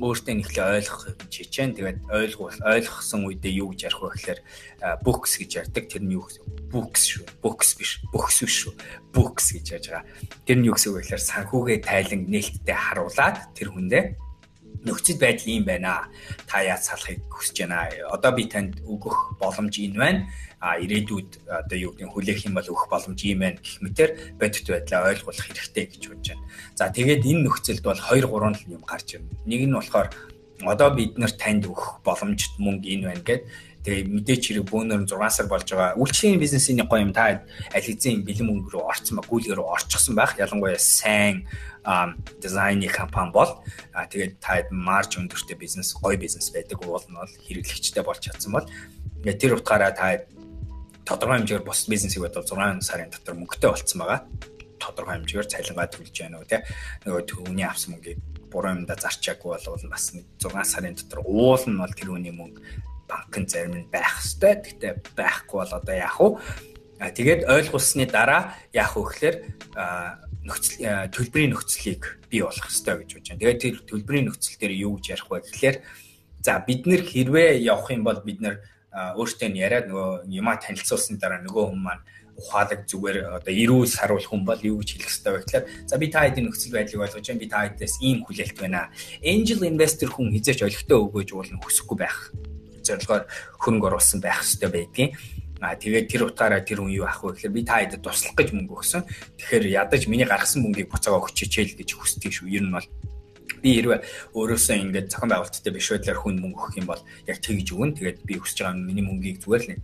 өөртөө 0.02 0.34
нэхлээ 0.42 0.66
ойлгох 0.74 1.02
хичээн. 1.30 1.74
Тэгээд 1.78 2.00
ойлгуул 2.10 2.58
ойлгосон 2.66 3.22
үедээ 3.30 3.54
юу 3.62 3.78
гэж 3.78 3.94
ярих 3.94 4.02
вэ 4.02 4.10
гэхээр 4.18 4.40
books 5.06 5.38
гэж 5.38 5.52
ярьдаг. 5.70 5.86
Тэр 5.86 6.02
нь 6.02 6.18
юу 6.18 6.26
гэсэн 6.26 6.46
books 6.74 7.02
шүү. 7.06 7.26
Books 7.46 7.70
биш. 7.78 8.02
Books 8.10 8.38
биш 8.42 8.56
шүү. 8.66 8.74
Books 9.14 9.54
гэж 9.54 9.66
яаж 9.70 9.86
байгаа. 9.86 10.06
Тэр 10.50 10.58
нь 10.62 10.66
юу 10.66 10.78
гэсэн 10.78 10.90
үг 10.94 10.98
вэ 10.98 11.02
гэхээр 11.06 11.30
санхүүгээ 11.30 11.78
тайлан 11.86 12.22
нээлттэй 12.30 12.78
харуулад 12.78 13.38
тэр 13.58 13.70
хүндээ 13.74 14.06
нөхцөл 14.88 15.20
байдал 15.20 15.52
ийм 15.52 15.64
байна. 15.68 16.08
Та 16.48 16.64
яаж 16.64 16.88
салахыг 16.88 17.22
хүсэж 17.28 17.68
байна. 17.68 17.92
Одоо 18.10 18.32
би 18.32 18.48
танд 18.48 18.80
өгөх 18.88 19.36
боломж 19.38 19.76
энэ 19.76 20.00
байна. 20.00 20.22
А 20.64 20.80
ирээдүйд 20.82 21.46
одоо 21.46 21.78
юу 21.78 21.92
гэдэг 21.94 22.10
хүлээх 22.16 22.42
юм 22.50 22.56
бол 22.58 22.66
өгөх 22.66 22.90
боломж 22.90 23.20
ийм 23.22 23.46
байна 23.46 23.62
гэх 23.62 23.78
мэтэр 23.84 24.10
бодит 24.42 24.66
байдлаа 24.66 25.14
ойлгуулах 25.14 25.46
хэрэгтэй 25.46 25.86
гэж 25.86 26.04
бодож 26.10 26.28
байна. 26.34 26.46
За 26.74 26.90
тэгээд 26.90 27.28
энэ 27.30 27.44
нөхцөлд 27.46 27.84
бол 27.86 28.00
2 28.00 28.26
3 28.26 28.74
юм 28.74 28.84
гарч 28.88 29.08
ирнэ. 29.20 29.30
Нэг 29.46 29.62
нь 29.70 29.78
болохоор 29.78 30.10
одоо 30.66 30.90
бид 30.96 31.18
нар 31.18 31.32
танд 31.32 31.70
өгөх 31.70 32.02
боломжит 32.02 32.58
мөнгө 32.58 32.90
энэ 32.90 33.06
байна 33.14 33.22
гэд 33.22 33.44
тэгээ 33.86 34.04
мэдээч 34.10 34.44
хэрэг 34.50 34.66
бөөнөр 34.68 35.06
6 35.06 35.16
сар 35.30 35.48
болж 35.48 35.70
байгаа. 35.70 35.96
Үйлчлэгийн 36.02 36.42
бизнесийн 36.42 36.82
гоё 36.90 37.06
юм 37.06 37.14
та 37.14 37.46
аль 37.72 37.86
хэзээ 37.86 38.26
бэлэн 38.26 38.48
мөнгө 38.50 38.74
рүү 38.74 38.84
орцсон 38.84 39.22
ба 39.22 39.24
гүйлгээр 39.30 39.62
орчихсон 39.62 40.18
байх. 40.18 40.36
Ялангуяа 40.36 40.82
сайн 40.82 41.46
дизайны 42.42 42.90
компани 42.92 43.32
бол 43.32 43.64
тэгээд 43.96 44.44
та 44.44 44.66
марж 44.74 45.22
өндөртэй 45.22 45.56
бизнес, 45.56 45.96
гоё 45.96 46.18
бизнес 46.18 46.52
байдаг 46.52 46.84
уул 46.84 47.06
нь 47.06 47.16
бол 47.16 47.32
хэрэглэгчтэй 47.48 48.04
болж 48.04 48.28
чадсан 48.28 48.52
бол 48.52 48.68
тэр 49.24 49.56
утгаараа 49.56 49.96
та 49.96 50.26
тодорхой 51.08 51.40
хэмжээгээр 51.40 51.64
бус 51.64 51.88
бизнесийг 51.88 52.28
бодвол 52.28 52.44
6 52.44 52.84
сарын 52.84 53.08
дотор 53.08 53.40
мөнгөтэй 53.40 53.72
болцсон 53.72 54.00
байгаа. 54.04 54.20
Тодорхой 54.84 55.16
хэмжээгээр 55.24 55.48
цалингаа 55.48 55.88
төлж 55.88 56.12
байна 56.12 56.44
уу 56.44 56.50
те. 56.50 56.68
Нөгөө 57.08 57.24
төвний 57.24 57.64
авсан 57.64 57.96
мөнгийг 57.96 58.20
буруу 58.52 58.74
юмда 58.74 58.96
зарчаагүй 58.96 59.58
бол 59.58 59.90
бас 59.92 60.14
6 60.14 60.64
сарын 60.64 60.96
дотор 60.96 61.22
уул 61.26 61.64
нь 61.68 61.80
бол 61.80 61.94
тэр 61.94 62.12
үний 62.16 62.32
мөнгө 62.32 62.62
банкн 63.08 63.48
зарим 63.48 63.76
нь 63.76 63.92
байх 63.92 64.20
хэвээр. 64.20 64.58
Гэхдээ 64.64 64.94
байхгүй 65.16 65.58
бол 65.64 65.74
одоо 65.80 65.96
яах 65.96 66.20
вэ? 66.20 66.30
Тэгээд 67.16 67.42
ойлгуулсны 67.48 68.06
дараа 68.10 68.56
яах 68.74 68.98
вэ 68.98 69.04
гэхээр 69.08 69.36
нөхцөл 70.48 71.12
төлбөрийн 71.12 71.52
нөхцөлийг 71.56 72.04
бий 72.32 72.42
болгох 72.44 72.68
хэрэгтэй 72.68 72.96
гэж 72.98 73.10
бодож 73.16 73.28
байна. 73.28 73.42
Тэгээд 73.42 73.62
тэр 73.64 73.76
төлбөрийн 73.88 74.26
нөхцөл 74.28 74.60
дээр 74.60 74.74
юу 74.76 74.94
гэж 75.00 75.06
ярих 75.16 75.28
вэ 75.32 75.38
гэхлээр 75.44 75.78
за 76.44 76.60
бид 76.64 76.82
нэр 76.88 77.02
хэрвээ 77.04 77.50
явах 77.64 77.92
юм 77.92 78.04
бол 78.04 78.20
бид 78.24 78.40
нэр 78.44 78.56
өөртөө 78.98 79.50
нь 79.52 79.60
яриад 79.62 79.92
нөгөө 79.92 80.32
юма 80.32 80.58
танилцуулсан 80.58 81.20
дараа 81.20 81.44
нөгөө 81.44 81.66
хүн 81.70 81.82
маань 81.84 82.04
ухаалаг 82.38 82.86
зүгээр 82.86 83.18
одоо 83.42 83.54
эрүүл 83.54 83.90
саруулах 83.90 84.30
хүн 84.30 84.46
бол 84.46 84.62
юу 84.62 84.78
гэж 84.80 84.90
хэлэх 84.94 85.10
хэрэгтэй 85.10 85.34
вэ 85.34 85.42
гэхээр 85.42 85.66
за 85.90 85.96
би 85.98 86.08
та 86.14 86.22
хэдийн 86.22 86.46
нөхцөл 86.46 86.76
байдлыг 86.78 87.02
ойлгож 87.02 87.26
байна 87.26 87.42
би 87.42 87.50
та 87.50 87.66
хэдээс 87.66 87.96
ийм 88.06 88.18
хүлээлт 88.22 88.58
байна. 88.62 88.94
Angel 89.26 89.62
investor 89.66 90.10
хүн 90.14 90.30
хизээч 90.38 90.62
олигтой 90.62 90.98
өгөөж 91.02 91.30
уулна 91.34 91.58
хүсэхгүй 91.58 91.98
байх 91.98 92.18
зорилгоор 92.86 93.24
хөрөнгө 93.58 93.88
оруулсан 93.90 94.22
байх 94.22 94.46
хэрэгтэй 94.46 94.70
байдгийн. 94.70 95.12
А 95.58 95.74
тэгээд 95.74 96.06
тэр 96.06 96.30
утгаараа 96.30 96.62
тэр 96.62 96.86
хүн 96.86 96.94
юу 96.94 97.10
ах 97.10 97.26
вэ 97.26 97.34
гэхээр 97.34 97.56
би 97.58 97.62
та 97.66 97.82
хэдэд 97.82 98.06
туслах 98.06 98.38
гэж 98.38 98.54
мөнгө 98.54 98.78
өгсөн. 98.78 99.02
Тэгэхээр 99.42 99.66
ядаж 99.74 100.06
миний 100.06 100.30
гаргасан 100.30 100.62
мөнгийг 100.62 100.94
буцаага 100.94 101.26
өгч 101.26 101.34
чичээл 101.34 101.74
гэж 101.74 101.90
хүсдэг 101.98 102.30
шүү. 102.30 102.54
Ер 102.54 102.70
нь 102.70 102.74
бол 102.78 102.86
би 103.66 103.82
хэрвээ 103.82 104.00
өөрөөсөө 104.38 104.76
ингээд 104.86 105.10
зохион 105.10 105.34
байгуулалттай 105.34 105.74
биш 105.74 105.90
байдлаар 105.90 106.20
хүн 106.22 106.38
мөнгө 106.38 106.62
өгөх 106.62 106.78
юм 106.78 106.86
бол 106.86 107.02
яг 107.26 107.38
тэгж 107.42 107.68
өгөн. 107.74 107.98
Тэгээд 107.98 108.20
би 108.22 108.34
хүсэж 108.38 108.58
байгаа 108.62 108.78
миний 108.78 109.02
мөнгийг 109.02 109.42
зүгээр 109.42 109.64
л 109.66 109.70
нэг 109.74 109.82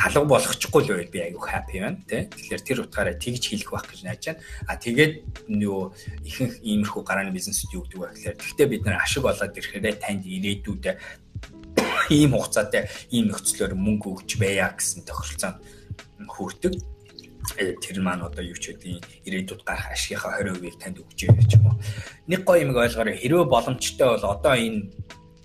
алга 0.00 0.24
болгочихгүй 0.24 0.82
л 0.84 0.92
байл 0.96 1.12
би 1.12 1.20
аюу 1.20 1.44
хаппи 1.44 1.80
байна 1.80 2.00
тий. 2.08 2.24
Тэгэхээр 2.24 2.62
тэр 2.64 2.78
утгаараа 2.88 3.16
тэгж 3.20 3.42
хэлэх 3.52 3.70
байх 3.70 3.84
гэж 3.84 4.00
найж 4.08 4.22
байна. 4.32 4.40
А 4.64 4.76
тэгээд 4.80 5.12
нөгөө 5.52 5.84
ихэнх 6.24 6.54
иймэрхүү 6.64 7.02
гарааны 7.04 7.36
бизнесүүд 7.36 7.74
юу 7.76 7.84
гэдэг 7.84 8.00
вэ 8.00 8.08
гэхээр 8.16 8.36
тэгтээ 8.40 8.66
бид 8.72 8.82
нар 8.88 9.04
ашиг 9.04 9.22
болоод 9.28 9.52
ирэхээр 9.52 10.00
танд 10.00 10.24
ирээдүйд 10.24 10.84
ийм 12.10 12.32
хугацаатай 12.32 12.88
ийм 13.12 13.28
нөхцлөөр 13.28 13.76
мөнгө 13.76 14.08
өгч 14.24 14.30
байя 14.40 14.72
гэсэн 14.72 15.04
тохиролцоонд 15.04 15.60
хүрдэг. 16.26 16.74
Э, 17.58 17.74
тэр 17.76 18.00
маань 18.00 18.24
одоо 18.24 18.44
юу 18.44 18.56
ч 18.56 18.72
үгүй 18.72 19.00
ирээдүйд 19.26 19.62
гарах 19.64 19.92
ашигынхаа 19.92 20.40
20%-ийг 20.40 20.76
танд 20.80 21.00
өгч 21.02 21.18
яваа 21.28 21.44
ч 21.44 21.56
юм 21.58 21.72
уу. 21.72 21.76
Нэг 22.30 22.40
гоё 22.44 22.62
юм 22.62 22.76
ойлгоорой. 22.76 23.16
Хэрвээ 23.20 23.46
боломжтой 23.48 24.08
бол 24.16 24.26
одоо 24.32 24.54
энэ 24.54 24.92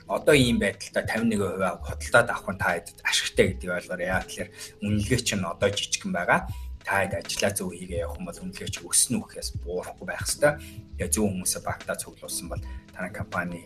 одоо 0.07 0.35
ийм 0.37 0.61
байдалтай 0.61 1.03
51% 1.03 1.81
худалдаад 1.81 2.29
авах 2.29 2.49
нь 2.53 2.61
та 2.61 2.69
хэд 2.77 2.87
ашигтай 3.01 3.45
гэдгийг 3.57 3.73
ойлгоорой. 3.73 4.09
Тэгэхээр 4.21 4.49
үнэлгээ 4.85 5.21
чинь 5.25 5.45
одоо 5.45 5.69
жижигхэн 5.73 6.13
байгаа. 6.13 6.39
Та 6.85 7.01
хэд 7.01 7.13
ажиллаа 7.25 7.51
зөв 7.57 7.73
хийгээ 7.73 8.05
явах 8.05 8.17
юм 8.21 8.25
бол 8.29 8.41
үнэлгээ 8.45 8.69
чи 8.69 8.81
өснө 8.85 9.17
үхээс 9.25 9.49
буурахгүй 9.65 10.05
байх 10.05 10.21
хэвээр. 10.21 10.61
Тэгээ 11.01 11.09
зөв 11.09 11.25
хүмүүсээ 11.25 11.61
багтаа 11.65 11.95
цуглуулсан 11.97 12.47
бол 12.53 12.63
танай 12.93 13.11
компани 13.11 13.61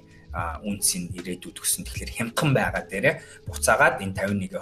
үнсийн 0.63 1.11
ирээдүйд 1.17 1.57
өсөн. 1.59 1.83
Тэгэхээр 1.83 2.15
хямдхан 2.15 2.51
байгаа 2.55 2.83
дээрээ 2.87 3.15
буцаагаад 3.49 3.99
энэ 3.99 4.15
51% 4.15 4.55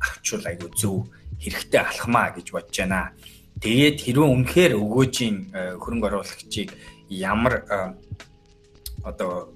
авчвал 0.00 0.46
айгүй 0.46 0.70
зөв 0.72 1.10
хэрэгтэй 1.42 1.80
алхмаа 1.82 2.30
гэж 2.32 2.46
бодож 2.54 2.76
байна. 2.78 3.12
Тэгээд 3.60 3.98
хэрвээ 4.00 4.28
үнэхээр 4.30 4.72
өгөөжийн 4.78 5.36
хөрөнгө 5.82 6.08
оруулагчийг 6.08 6.70
ямар 7.10 7.66
одоо 9.02 9.52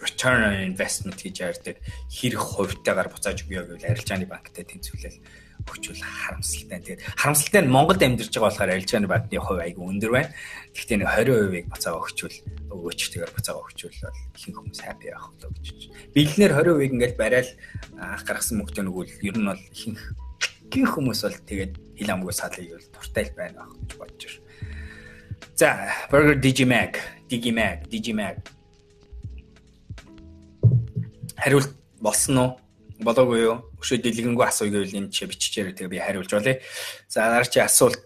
return 0.00 0.40
on 0.46 0.56
investment 0.62 1.18
гэж 1.18 1.36
ярьдаг 1.42 1.76
хэрэг 2.10 2.38
хувьтайгаар 2.38 3.10
буцааж 3.10 3.42
өгье 3.44 3.66
гэвэл 3.66 3.90
арилжааны 3.90 4.26
банктай 4.30 4.64
тэнцвэрлэл 4.64 5.18
өгчүүл 5.66 6.00
харамсалтай. 6.00 6.78
Тэгээд 6.80 7.02
харамсалтай 7.18 7.62
нь 7.66 7.72
Монголд 7.72 8.02
амьдарч 8.02 8.30
байгаа 8.30 8.48
болохоор 8.48 8.72
арилжааны 8.78 9.08
банкны 9.10 9.38
хувь 9.42 9.62
айгүй 9.62 9.84
өндөр 9.90 10.12
байна. 10.14 10.30
Гэхдээ 10.72 10.98
нэг 11.02 11.08
20%-ийг 11.10 11.66
буцаага 11.68 11.98
өгчүүл 11.98 12.36
өгөөчтэйгээр 12.72 13.32
буцаага 13.34 13.62
өгчүүл 13.66 13.98
бол 14.06 14.18
ихэнх 14.38 14.56
хүмүүс 14.58 14.80
happy 14.86 15.06
байх 15.10 15.26
болоо 15.34 15.50
гэж 15.58 15.66
байна. 15.66 15.94
Бэлнэр 16.14 16.52
20%-ийг 16.54 16.92
ингээд 16.94 17.16
барайл 17.18 17.50
анх 17.98 18.22
гаргасан 18.22 18.56
мөнгөтэй 18.62 18.84
нөгөөл 18.86 19.12
ер 19.26 19.36
нь 19.36 19.48
бол 19.50 19.62
ихэнх 19.74 20.02
гин 20.70 20.86
хүмүүс 20.86 21.20
бол 21.26 21.38
тэгээд 21.48 21.72
хил 21.98 22.12
амгүй 22.14 22.32
салыг 22.32 22.68
бол 22.70 22.86
дуртай 22.94 23.24
л 23.26 23.34
байна 23.34 23.66
гэж 23.66 23.92
бодож 23.98 24.22
байна. 24.30 24.46
За, 25.58 25.90
Burger 26.06 26.38
Digimag, 26.38 26.94
Digimag, 27.26 27.90
Digimag 27.90 28.38
хариулт 31.38 31.72
болсон 32.02 32.38
уу? 32.38 32.50
Болоогүй 32.98 33.40
юу? 33.46 33.56
Өшөө 33.78 34.02
дэлгэнгүй 34.02 34.46
асууя 34.46 34.74
гэвэл 34.74 34.98
энэ 35.06 35.14
чи 35.14 35.26
биччихээр 35.30 35.74
тэгээ 35.78 35.94
би 35.94 36.02
хариулж 36.02 36.30
болъё. 36.34 36.58
За 37.06 37.30
дараа 37.30 37.46
чи 37.46 37.62
асуулт 37.62 38.02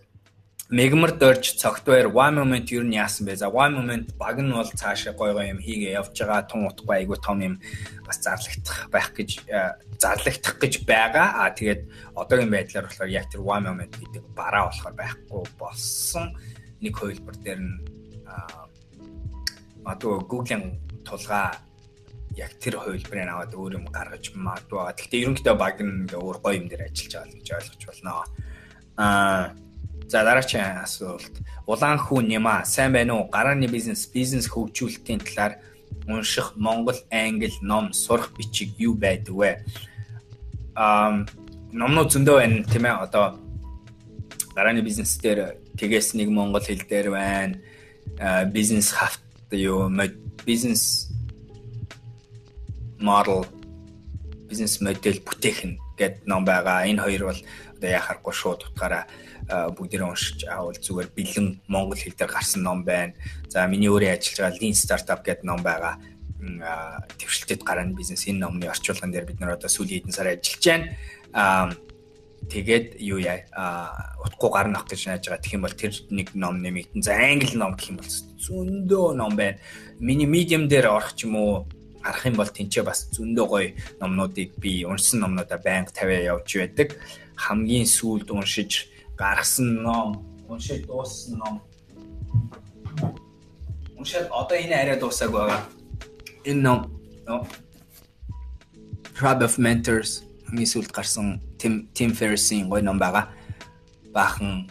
Мегмар 0.72 1.12
дөрж 1.20 1.60
цогтвэр 1.60 2.08
one 2.08 2.40
moment 2.40 2.64
юу 2.72 2.80
нь 2.80 2.96
яасан 2.96 3.28
бэ? 3.28 3.36
За 3.36 3.52
one 3.52 3.76
moment 3.76 4.16
баг 4.16 4.40
нь 4.40 4.48
бол 4.48 4.64
цаашаа 4.64 5.12
гой 5.12 5.36
гой 5.36 5.52
юм 5.52 5.60
хийгээ 5.60 6.00
явж 6.00 6.16
байгаа 6.16 6.48
тун 6.48 6.64
утгагүй 6.64 6.96
айгу 7.04 7.20
том 7.20 7.44
юм 7.44 7.60
бас 8.08 8.16
зарлагдах 8.24 8.88
байх 8.88 9.12
гэж 9.12 9.44
зарлагдах 10.00 10.56
гэж 10.56 10.88
байгаа. 10.88 11.44
А 11.44 11.52
тэгээд 11.52 12.16
одоогийн 12.16 12.48
байдлаар 12.48 12.88
болохоор 12.88 13.12
яг 13.12 13.28
тэр 13.28 13.44
one 13.44 13.68
moment 13.68 13.92
гэдэг 14.00 14.24
бараа 14.32 14.72
болохоор 14.72 14.96
байхгүй 14.96 15.44
болсон. 15.60 16.32
Нэг 16.80 16.96
хувилбар 16.96 17.36
дээр 17.36 17.60
нь 17.60 17.76
одоо 19.84 20.24
Google-ийн 20.24 20.80
тулгаа 21.04 21.52
яг 22.36 22.52
тэр 22.60 22.80
хувилбарыг 22.80 23.28
аваад 23.28 23.52
өөр 23.54 23.72
юм 23.78 23.86
гаргаж 23.92 24.32
магадгүй 24.34 24.76
байгаа. 24.78 24.96
Гэхдээ 24.96 25.22
ерөнхийдөө 25.22 25.56
баг 25.56 25.76
ингээ 25.80 26.20
өөр 26.20 26.38
гоё 26.40 26.56
юм 26.56 26.66
дээр 26.68 26.88
ажиллаж 26.88 27.12
байгаа 27.12 27.32
гэж 27.36 27.48
ойлгож 27.52 27.82
байна. 27.88 28.24
Аа 28.96 29.52
за 30.08 30.24
дараагийн 30.24 30.84
асуулт. 30.84 31.34
Улаан 31.66 31.98
хүн 31.98 32.28
нэма 32.28 32.64
сайн 32.64 32.92
байна 32.92 33.14
уу? 33.16 33.28
Гарааны 33.28 33.68
бизнес, 33.68 34.06
бизнес 34.08 34.48
хөгжүүлэлтийн 34.48 35.20
талаар 35.20 35.60
унших 36.08 36.56
Монгол, 36.56 36.98
Англи 37.10 37.52
ном 37.62 37.92
сурах 37.92 38.32
бичиг 38.36 38.74
юу 38.78 38.94
байдаг 38.94 39.34
вэ? 39.34 39.50
Аа 40.74 41.24
номнууд 41.72 42.12
зөндөө 42.12 42.36
байна 42.40 42.64
тийм 42.64 42.84
ээ. 42.88 42.96
Одоо 43.08 43.38
гарааны 44.56 44.80
бизнес 44.80 45.16
дээр 45.16 45.56
тэгээс 45.76 46.14
нэг 46.14 46.28
монгол 46.28 46.60
хэл 46.60 46.84
дээр 46.88 47.10
байна. 47.10 47.56
бизнес 48.52 48.92
хавт 48.92 49.20
юу 49.52 49.88
бизнес 50.44 51.11
model 53.02 53.44
бизнес 54.48 54.80
модель 54.80 55.20
бүтээх 55.20 55.58
нь 55.64 55.76
гэд 55.98 56.26
ном 56.26 56.44
байгаа. 56.44 56.86
Энэ 56.86 57.02
хоёр 57.02 57.22
бол 57.32 57.40
одоо 57.76 57.90
яхахгүй 57.90 58.34
шууд 58.34 58.60
утгаараа 58.68 59.04
бүгдээрээ 59.48 60.08
уншиж 60.08 60.44
авал 60.46 60.76
зүгээр 60.76 61.08
бэлэн 61.16 61.48
монгол 61.66 61.98
хэл 61.98 62.14
дээр 62.14 62.30
гарсан 62.30 62.62
ном 62.62 62.84
байна. 62.84 63.16
За 63.48 63.66
миний 63.66 63.90
өөрөө 63.90 64.12
ажиллаж 64.12 64.38
байгаа 64.38 64.60
Lean 64.60 64.76
Startup 64.76 65.20
гэдэг 65.24 65.44
ном 65.44 65.60
байгаа. 65.64 65.98
Твшилтэд 67.18 67.62
гарааны 67.64 67.94
бизнес 67.96 68.26
энэ 68.28 68.44
номны 68.44 68.66
орчуулган 68.70 69.10
дээр 69.10 69.26
бид 69.26 69.40
нар 69.40 69.56
одоо 69.56 69.68
сүүлийн 69.72 70.06
хэдэн 70.06 70.14
сар 70.14 70.30
ажиллаж 70.30 70.62
байна. 70.62 71.74
Тэгээд 72.42 72.98
юу 72.98 73.22
яа 73.22 73.46
утгагүй 74.18 74.50
гарна 74.50 74.82
ах 74.82 74.90
гэж 74.90 75.06
найж 75.06 75.26
байгаа. 75.30 75.42
Тэгэх 75.42 75.56
юм 75.58 75.64
бол 75.64 75.78
тэр 75.78 75.92
нэг 76.10 76.28
ном 76.34 76.58
нэмэгдэн. 76.58 77.02
За 77.02 77.14
англи 77.14 77.54
ном 77.54 77.78
гэх 77.78 77.94
юм 77.94 77.98
бол 78.02 78.10
зөндөө 78.10 79.06
ном 79.14 79.32
байна. 79.38 79.58
Миний 80.02 80.26
medium 80.26 80.66
дээр 80.66 80.90
орох 80.90 81.14
ч 81.14 81.30
юм 81.30 81.38
уу 81.38 81.70
харах 82.02 82.26
юм 82.26 82.36
бол 82.36 82.50
тэнцээ 82.50 82.82
бас 82.82 83.08
зөндөө 83.14 83.46
гоё 83.48 83.68
номнуудыг 84.00 84.58
би 84.58 84.84
уншсан 84.84 85.22
номнуудаа 85.22 85.58
байнга 85.58 85.94
тавиа 85.94 86.34
явж 86.34 86.50
байдаг. 86.58 86.98
Хамгийн 87.38 87.86
сүүлд 87.86 88.28
уншиж 88.30 88.90
гаргасан 89.16 89.82
ном, 89.82 90.20
уншиж 90.50 90.86
дууссан 90.86 91.38
ном. 91.38 91.54
Уншаад 93.96 94.28
одоо 94.30 94.58
энэ 94.58 94.74
арай 94.74 94.98
дуусааг 94.98 95.30
байгаа. 95.30 95.60
Энэ 96.44 96.62
ном 96.62 96.80
Tribe 99.14 99.46
of 99.46 99.54
Mentors 99.58 100.26
хамгийн 100.50 100.66
сүүлд 100.66 100.90
гарсан 100.90 101.38
Tim 101.56 101.86
Tim 101.94 102.10
Ferriss-ийн 102.10 102.66
гоё 102.66 102.82
ном 102.82 102.98
байгаа. 102.98 103.30
Баахан 104.10 104.66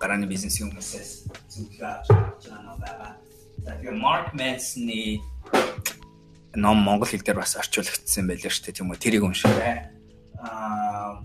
гарааны 0.00 0.26
бизнесийн 0.26 0.72
хүмүүсээс 0.72 1.28
зөвлөгөө 1.52 1.88
авч 1.92 2.08
байгаа 2.08 2.62
ном 2.64 2.78
байгаа. 2.80 3.12
Тэгээ 3.62 3.94
Mark 4.00 4.32
Manson-ы 4.32 5.20
ном 6.54 6.78
монгол 6.78 7.08
хэл 7.08 7.24
дээр 7.24 7.40
бас 7.40 7.56
орчуулагдсан 7.56 8.28
байлаа 8.28 8.52
шүү 8.52 8.64
дээ 8.68 8.76
тийм 8.76 8.90
үү 8.92 9.00
тэрийг 9.00 9.24
уншаарай. 9.24 9.88
Аа 10.40 11.24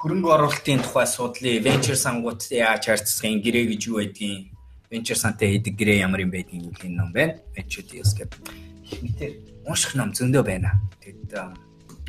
хөрөнгө 0.00 0.32
оруулалтын 0.32 0.80
тухай 0.80 1.06
судлаа 1.06 1.60
venture 1.60 1.96
сангууд 1.96 2.40
яаж 2.48 2.88
харьцсан 2.88 3.40
гэрээ 3.44 3.64
гэж 3.72 3.82
юу 3.92 4.00
байдгийг 4.00 4.48
venture 4.88 5.16
сантай 5.16 5.60
эдэг 5.60 5.76
гэрээ 5.76 6.04
ямар 6.04 6.24
юм 6.24 6.32
байдгийг 6.32 6.72
энэ 6.80 6.96
ном 6.96 7.12
байна. 7.12 7.36
Venture 7.52 7.84
deals 7.84 8.16
гэдэг. 8.16 8.40
Хэмтэр 8.88 9.30
унших 9.68 9.92
ном 10.00 10.16
зөндөө 10.16 10.42
байна. 10.44 10.80
Тэгэд 11.04 11.36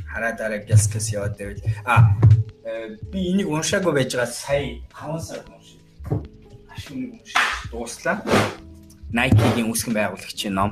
хараа 0.07 0.31
дараа 0.35 0.63
гэлскэс 0.63 1.13
яваад 1.15 1.35
байвал 1.35 1.61
а 1.83 2.15
э, 2.63 2.95
би 3.11 3.31
энийг 3.31 3.47
уншаагүй 3.51 3.91
байж 3.91 4.15
байгаа 4.15 4.31
сая 4.31 4.79
5 4.95 5.19
сар 5.19 5.43
уншив. 5.51 5.79
Ашиг 6.71 6.95
уншиж 6.95 7.35
дууслаа. 7.71 8.23
Nike-гийн 9.11 9.67
үүсгэн 9.67 9.91
байгуулагчийн 9.91 10.55
ном. 10.55 10.71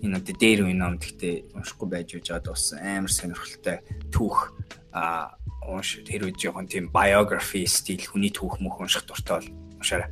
Энэ 0.00 0.16
одоо 0.16 0.34
дээр 0.36 0.64
үе 0.64 0.72
ном 0.72 0.96
гэхдээ 0.96 1.52
уншихгүй 1.52 1.88
байж 1.88 2.16
үжаад 2.16 2.48
дууссан 2.48 2.80
амар 2.80 3.12
сонирхолтой 3.12 3.84
түүх 4.08 4.56
а 4.92 5.36
унш 5.68 6.00
тэр 6.04 6.28
үе 6.28 6.32
жоохон 6.32 6.64
тийм 6.64 6.88
biography 6.88 7.68
стил 7.68 8.00
хүний 8.00 8.32
түүх 8.32 8.56
мөх 8.64 8.80
унших 8.80 9.04
дуртай 9.04 9.44
бол 9.44 9.48
уншаарай. 9.84 10.08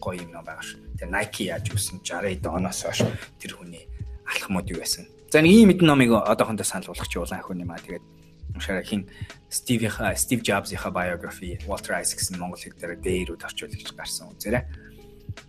Гоё 0.00 0.20
юм 0.20 0.36
ном 0.36 0.44
байгаа 0.44 0.64
ш. 0.64 0.76
Тэр 1.00 1.08
Nike 1.08 1.48
яаж 1.48 1.72
үүссэн 1.72 2.04
60-д 2.04 2.44
оноос 2.44 2.84
хойш 2.84 3.08
тэр 3.40 3.52
хүний 3.56 3.88
алхмууд 4.28 4.68
юу 4.68 4.84
байсан. 4.84 5.08
За 5.32 5.40
нэг 5.40 5.52
ийм 5.52 5.72
мэдэн 5.72 5.88
номыг 5.88 6.12
одоохондоо 6.12 6.64
санал 6.64 6.92
болгох 6.92 7.08
чи 7.08 7.16
улаан 7.16 7.40
охин 7.40 7.64
юм 7.64 7.72
аа 7.72 7.80
тэгээд 7.80 8.04
уншаарай 8.52 8.84
хин 8.84 9.08
Стивийнхаа 9.48 10.12
Стив 10.16 10.44
Джобсийнхаа 10.44 10.92
biography 10.92 11.56
Walter 11.64 11.96
Isaacson 11.96 12.36
Монгол 12.36 12.60
хэл 12.60 12.76
дээр 12.76 13.00
дээрүүд 13.00 13.44
орчуулагч 13.44 13.92
гарсан 13.96 14.30
үзээрэй 14.30 14.93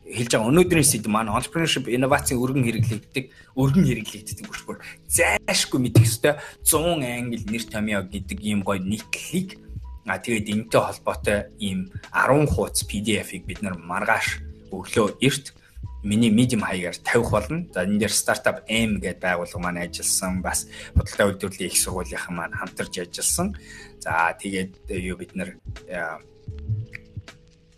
хэлж 0.06 0.32
байгаа 0.32 0.52
өнөөдрийн 0.54 0.86
сэдв 0.86 1.10
маань 1.10 1.34
entrepreneurship 1.34 1.89
инновацийн 1.89 2.39
өргөн 2.39 2.65
хэрэглэгддэг 2.65 3.26
өргөн 3.58 3.86
хэрэглэгддэг 3.89 4.45
бүхэл 4.45 4.86
зайшгүй 5.10 5.80
мэдэх 5.82 6.06
ёстой 6.06 6.34
100 6.62 7.02
англи 7.02 7.41
нэр 7.50 7.63
томьёо 7.65 8.02
гэдэг 8.06 8.39
ийм 8.45 8.62
гоё 8.62 8.80
нийтлэлийг 8.80 9.58
а 10.06 10.21
тэгээд 10.21 10.54
энэтэй 10.54 10.82
холбоотой 10.82 11.39
ийм 11.58 11.89
10 12.13 12.54
хуудас 12.54 12.86
PDF-ийг 12.86 13.50
бид 13.50 13.65
нар 13.65 13.76
маргааш 13.82 14.45
өглөө 14.69 15.17
эрт 15.26 15.58
миний 16.06 16.30
medium 16.30 16.62
хаягаар 16.62 16.98
тавих 17.02 17.32
болно. 17.32 17.65
За 17.74 17.84
энэ 17.84 18.06
дээр 18.06 18.13
startup 18.13 18.62
M 18.69 19.02
гэдэг 19.02 19.26
байгууллага 19.26 19.60
маань 19.60 19.82
ажилласан 19.89 20.45
бас 20.45 20.69
худалдаа 20.93 21.34
үйлдвэрлэлийн 21.34 21.71
их 21.74 21.82
сургуулийнхан 21.82 22.36
маань 22.38 22.54
хамтарч 22.54 23.02
ажилласан. 23.02 23.58
За 24.00 24.38
тэгээд 24.38 24.86
юу 24.93 25.17
бид 25.17 25.34
нар 25.34 25.58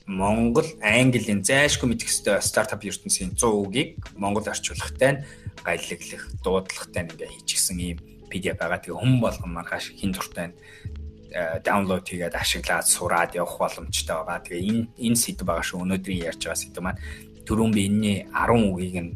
Монгол, 0.08 0.66
Английн 0.80 1.44
зайшгүй 1.44 1.92
мэдэх 1.92 2.08
ёстой 2.08 2.40
стартап 2.40 2.88
ертөнцийн 2.88 3.36
100 3.36 3.44
үгийг 3.44 4.00
Монгол 4.16 4.48
орчуулгатай 4.48 5.12
нь 5.20 5.24
гайлаглах, 5.68 6.24
дуудлагатай 6.40 7.04
нь 7.04 7.12
ингээ 7.12 7.30
хийчихсэн 7.36 7.78
ийм 7.84 8.00
PDF 8.32 8.56
байгаа. 8.56 8.80
Тэгээ 8.80 8.96
хүн 9.04 9.20
болгон 9.20 9.52
маргааш 9.52 10.00
хин 10.00 10.16
дуртай 10.16 10.48
нь 10.48 10.56
даунлоад 11.64 12.08
хийгээд 12.08 12.40
ашиглаад 12.40 12.88
сураад 12.88 13.36
явах 13.36 13.60
боломжтой 13.60 14.16
байгаа. 14.24 14.48
Тэгээ 14.48 14.64
энэ 14.64 14.84
энэ 14.96 15.20
сэдв 15.20 15.44
байгаа 15.44 15.66
шүү. 15.68 15.84
Өнөөдрийн 15.84 16.24
ярьж 16.24 16.42
байгаа 16.48 16.56
сэдв 16.64 16.80
маань 16.80 17.02
түрүүн 17.44 17.72
би 17.76 17.82
энэний 17.92 18.18
10 18.32 18.64
үгийг 18.72 18.96
нь 19.04 19.12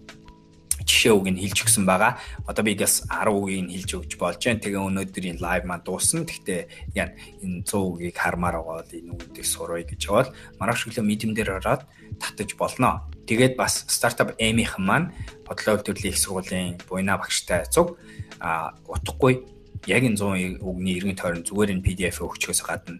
жишээ 0.84 1.13
үг 1.13 1.28
нь 1.32 1.41
хэлж 1.41 1.65
өгсөн 1.65 1.86
байгаа. 1.86 2.17
Одоо 2.48 2.63
би 2.65 2.76
бас 2.76 3.06
10 3.08 3.30
үгийг 3.32 3.62
нь 3.65 3.74
хэлж 3.74 3.89
өгч 4.02 4.12
болж 4.17 4.39
байна. 4.41 4.63
Тэгээ 4.63 4.82
өнөөдрийн 4.82 5.39
лайв 5.41 5.63
маань 5.65 5.86
дуусна. 5.86 6.26
Гэхдээ 6.26 6.62
яа 6.96 7.13
энэ 7.41 7.63
100 7.63 7.74
үгийг 7.74 8.17
хармаар 8.17 8.60
байгаа 8.60 8.82
бол 8.82 8.94
энэ 8.94 9.12
үгүүдийг 9.13 9.48
сурвая 9.48 9.86
гэж 9.86 10.02
бол 10.10 10.30
маргааш 10.60 10.82
өглөө 10.89 11.06
медиум 11.06 11.34
дээр 11.38 11.62
ороод 11.62 11.84
татаж 12.20 12.50
болно. 12.58 13.08
Тэгээд 13.26 13.56
бас 13.56 13.86
стартап 13.88 14.36
эми-хэн 14.38 14.84
маань 14.84 15.12
бодлоо 15.48 15.78
төвлийн 15.80 16.13
их 16.13 16.20
сургуулийн 16.20 16.82
буйна 16.89 17.17
багштай 17.17 17.65
цуг 17.70 17.98
а 18.41 18.74
утгагүй 18.89 19.46
яг 19.86 20.04
энэ 20.04 20.17
100 20.17 20.62
үгний 20.62 20.98
эргэн 20.98 21.17
тойрон 21.17 21.46
зүгээр 21.46 21.74
энэ 21.78 21.86
PDF 21.86 22.22
өгчөөс 22.22 22.62
гадна 22.65 23.00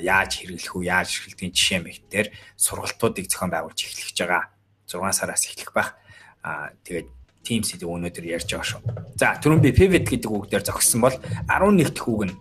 яаж 0.00 0.38
хэрэглэх 0.38 0.74
үү, 0.76 0.86
яаж 0.86 1.08
эрхэлдгийн 1.10 1.52
жишээ 1.52 1.80
мэгтэр 1.82 2.26
сургалтуудыг 2.56 3.26
зохион 3.26 3.50
байгуулж 3.50 3.80
эхлэж 3.82 4.16
байгаа. 4.22 4.44
6 4.86 5.18
сараас 5.18 5.42
эхлэх 5.50 5.72
байх. 5.74 5.90
Аа 6.46 6.70
тэгээд 6.86 7.08
team 7.42 7.62
сэдв 7.66 7.90
өнөөдөр 7.90 8.24
ярьж 8.26 8.48
байгаа 8.54 8.68
шүү. 8.70 8.80
За 9.18 9.34
түрүүн 9.38 9.62
би 9.62 9.74
pivot 9.74 10.06
гэдэг 10.06 10.30
үг 10.30 10.46
дээр 10.48 10.64
зогссон 10.66 11.02
бол 11.02 11.16
11 11.50 11.92
дэх 11.92 12.06
үг 12.08 12.22
нь 12.30 12.34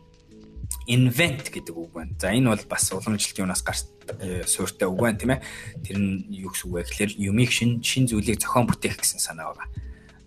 invent 0.87 1.49
гэдэг 1.51 1.75
үг 1.75 1.91
байна. 1.93 2.13
За 2.17 2.31
энэ 2.31 2.49
бол 2.53 2.65
бас 2.69 2.85
уламжлалт 2.93 3.37
юунаас 3.37 3.61
гарч 3.65 3.85
э, 4.21 4.43
суурьтай 4.45 4.87
үг 4.87 4.99
байна 5.01 5.17
тийм 5.17 5.31
ээ. 5.35 5.41
Тэр 5.85 5.97
нь 5.97 6.25
юу 6.29 6.53
гэсэн 6.53 6.65
үг 6.69 6.73
вэ 6.73 6.81
гэхээр 6.85 7.11
юмыг 7.17 7.51
шин 7.51 7.81
шин 7.81 8.05
зүйлийг 8.07 8.41
зохион 8.41 8.69
бүтээх 8.69 8.97
гэсэн 9.01 9.19
санаа 9.21 9.53
байгаа. 9.53 9.67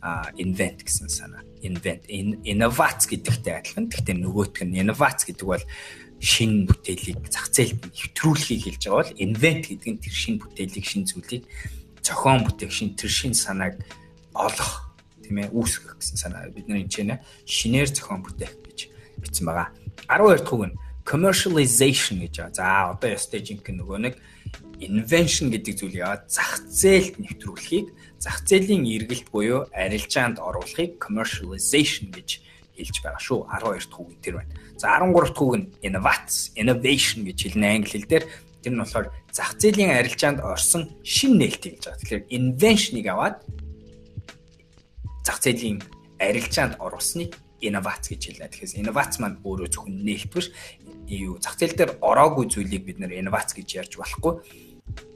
А 0.04 0.30
invent 0.36 0.84
гэсэн 0.84 1.08
санаа. 1.08 1.42
Invent 1.64 2.06
innovate 2.10 3.08
гэдэгтэй 3.08 3.54
адилхан. 3.56 3.88
Гэхдээ 3.88 4.16
нөгөөх 4.20 4.62
нь 4.62 4.78
innovate 4.78 5.32
гэдэг 5.32 5.46
бол 5.48 5.64
шин 6.20 6.64
бүтээлийг 6.68 7.28
зах 7.28 7.50
зээлд 7.52 7.84
нэвтрүүлэхийг 7.84 8.62
хэлж 8.64 8.82
байгаа 8.88 9.00
бол 9.04 9.16
invent 9.20 9.64
гэдэг 9.68 9.90
нь 9.92 10.00
тэр 10.00 10.14
шин 10.14 10.34
бүтээлийг 10.40 10.86
шин 10.86 11.04
зүйлийг 11.04 11.44
зохион 12.00 12.48
бүтээх 12.48 12.72
шин 12.72 12.96
тэр 12.96 13.10
шин 13.12 13.34
санааг 13.36 13.76
олох 14.34 14.92
тийм 15.22 15.40
ээ 15.40 15.54
үүсгэх 15.54 15.96
гэсэн 15.98 16.18
санаа 16.20 16.52
бид 16.52 16.68
нар 16.68 16.84
энэ 16.84 16.92
чинь 16.92 17.14
шинээр 17.48 17.88
зохион 17.94 18.20
бүтээх 18.22 18.52
гэж 18.60 18.78
бичсэн 19.22 19.46
байгаа. 19.48 19.72
12 20.10 20.44
дахь 20.44 20.52
үг 20.52 20.64
нь 20.68 20.76
commercialization 21.08 22.16
гэж 22.24 22.34
байгаа. 22.36 22.52
За 22.52 22.66
одоо 22.92 23.08
ястай 23.16 23.40
жинхэнэ 23.40 23.80
нөгөө 23.80 23.98
нэг 24.04 24.14
invention 24.84 25.48
гэдэг 25.52 25.74
зүйл 25.80 26.00
яваад 26.00 26.28
зах 26.28 26.60
зээлд 26.68 27.20
нэвтрүүлэхийг 27.20 27.86
зах 28.20 28.44
зээлийн 28.44 28.84
эргэлт 28.84 29.28
буюу 29.32 29.68
арилжаанд 29.72 30.40
оруулахыг 30.40 31.00
commercialization 31.00 32.12
гэж 32.12 32.40
хэлж 32.74 32.96
байгаа 33.04 33.22
шүү. 33.22 33.40
12 33.48 33.88
дахь 33.88 34.00
үг 34.00 34.10
нь 34.12 34.22
тэр 34.24 34.34
байна. 34.40 34.52
За 34.76 34.96
13 34.98 35.12
дахь 35.12 35.42
үг 35.44 35.56
нь 35.56 35.66
innovate, 35.84 36.32
innovation 36.58 37.20
гэж 37.28 37.38
хэлнэ 37.48 37.68
англи 37.68 37.96
хэл 37.96 38.10
дээр. 38.10 38.24
Тэр 38.64 38.72
нь 38.72 38.80
болохоор 38.82 39.06
зах 39.30 39.56
зээлийн 39.60 39.92
арилжаанд 39.92 40.40
орсон 40.40 40.88
шин 41.04 41.38
нээлтийг 41.38 41.78
хэлж 41.78 41.84
байгаа. 41.84 42.00
Тэгэхээр 42.00 42.22
invention-ыг 42.32 43.06
аваад 43.12 43.36
зах 45.24 45.40
зээлийн 45.40 45.80
арилжаанд 46.20 46.76
оруулсныг 46.78 47.34
инновац 47.64 48.12
гэж 48.12 48.22
хэлнэ. 48.36 48.48
Тэгэхээр 48.52 48.80
инновац 48.84 49.18
маань 49.18 49.40
өөрөө 49.40 49.68
зөвхөн 49.72 50.04
нээлт 50.04 50.30
биш. 50.30 50.52
Юу 51.08 51.40
зах 51.40 51.56
зээл 51.56 51.74
дээр 51.74 51.92
ороогүй 52.04 52.44
зүйлийг 52.52 52.84
бид 52.84 52.98
нэр 53.00 53.16
инновац 53.24 53.56
гэж 53.56 53.68
ярьж 53.80 53.92
болохгүй. 53.96 54.32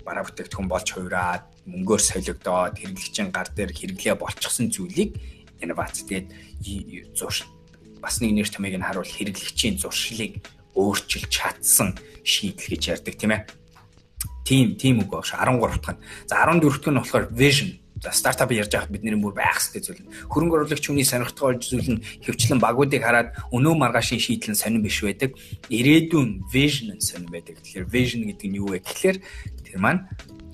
Бараа 0.03 0.25
бүтээгдэхүүн 0.25 0.69
болж 0.69 0.89
хувираад 0.89 1.45
мөнгөөр 1.69 2.01
солигдоод 2.01 2.81
хэрэглэгчийн 2.81 3.29
гар 3.29 3.53
дээр 3.53 3.73
хэрэглээ 3.77 4.17
болчихсон 4.17 4.73
зүйлийг 4.73 5.21
инновац. 5.61 6.01
Тэгээд 6.01 7.13
зурш 7.13 7.45
бас 8.01 8.25
нэг 8.25 8.33
нэр 8.33 8.49
томыг 8.49 8.75
нь 8.81 8.87
харуул 8.87 9.05
хэрэглэгчийн 9.05 9.77
зуршлыг 9.77 10.41
өөрчилж 10.73 11.29
чадсан 11.29 11.99
шийдэл 12.25 12.73
гэж 12.73 12.83
ярьдаг 12.97 13.15
тийм 13.19 13.33
ээ. 13.37 13.43
Тийм 14.49 14.81
тийм 14.81 15.05
үг 15.05 15.13
бааш 15.13 15.37
13 15.37 15.61
дахь 15.61 15.99
нь. 15.99 16.03
За 16.25 16.41
14 16.41 16.63
дахь 16.63 16.89
нь 16.89 16.97
болохоор 16.97 17.27
vision. 17.35 17.77
За 18.03 18.13
стартап 18.13 18.53
ярьж 18.55 18.71
байхад 18.71 18.95
бидний 18.95 19.19
бүр 19.19 19.35
байх 19.35 19.59
хэрэгтэй 19.59 19.83
зүйл. 19.83 20.07
Хөрөнгө 20.31 20.55
оруулагч 20.63 20.87
хүний 20.87 21.03
сонирхтгой 21.03 21.59
зүйл 21.59 21.99
нь 21.99 22.03
хөвчлэн 22.23 22.63
багуудыг 22.63 23.03
хараад 23.03 23.35
өнөө 23.51 23.75
маргаашийн 23.75 24.23
шийдэл 24.23 24.55
нь 24.55 24.61
сонирн 24.61 24.87
биш 24.87 25.03
байдаг. 25.03 25.35
Ирээдүйн 25.67 26.47
vision 26.47 26.95
нь 26.95 27.03
сонирн 27.03 27.35
байдаг. 27.35 27.59
Тэгэхээр 27.59 27.91
vision 27.91 28.23
гэдэг 28.31 28.47
нь 28.47 28.59
юу 28.63 28.71
вэ 28.71 28.87
гэхээр 28.87 29.19
тэр 29.67 29.77
маань 29.83 30.07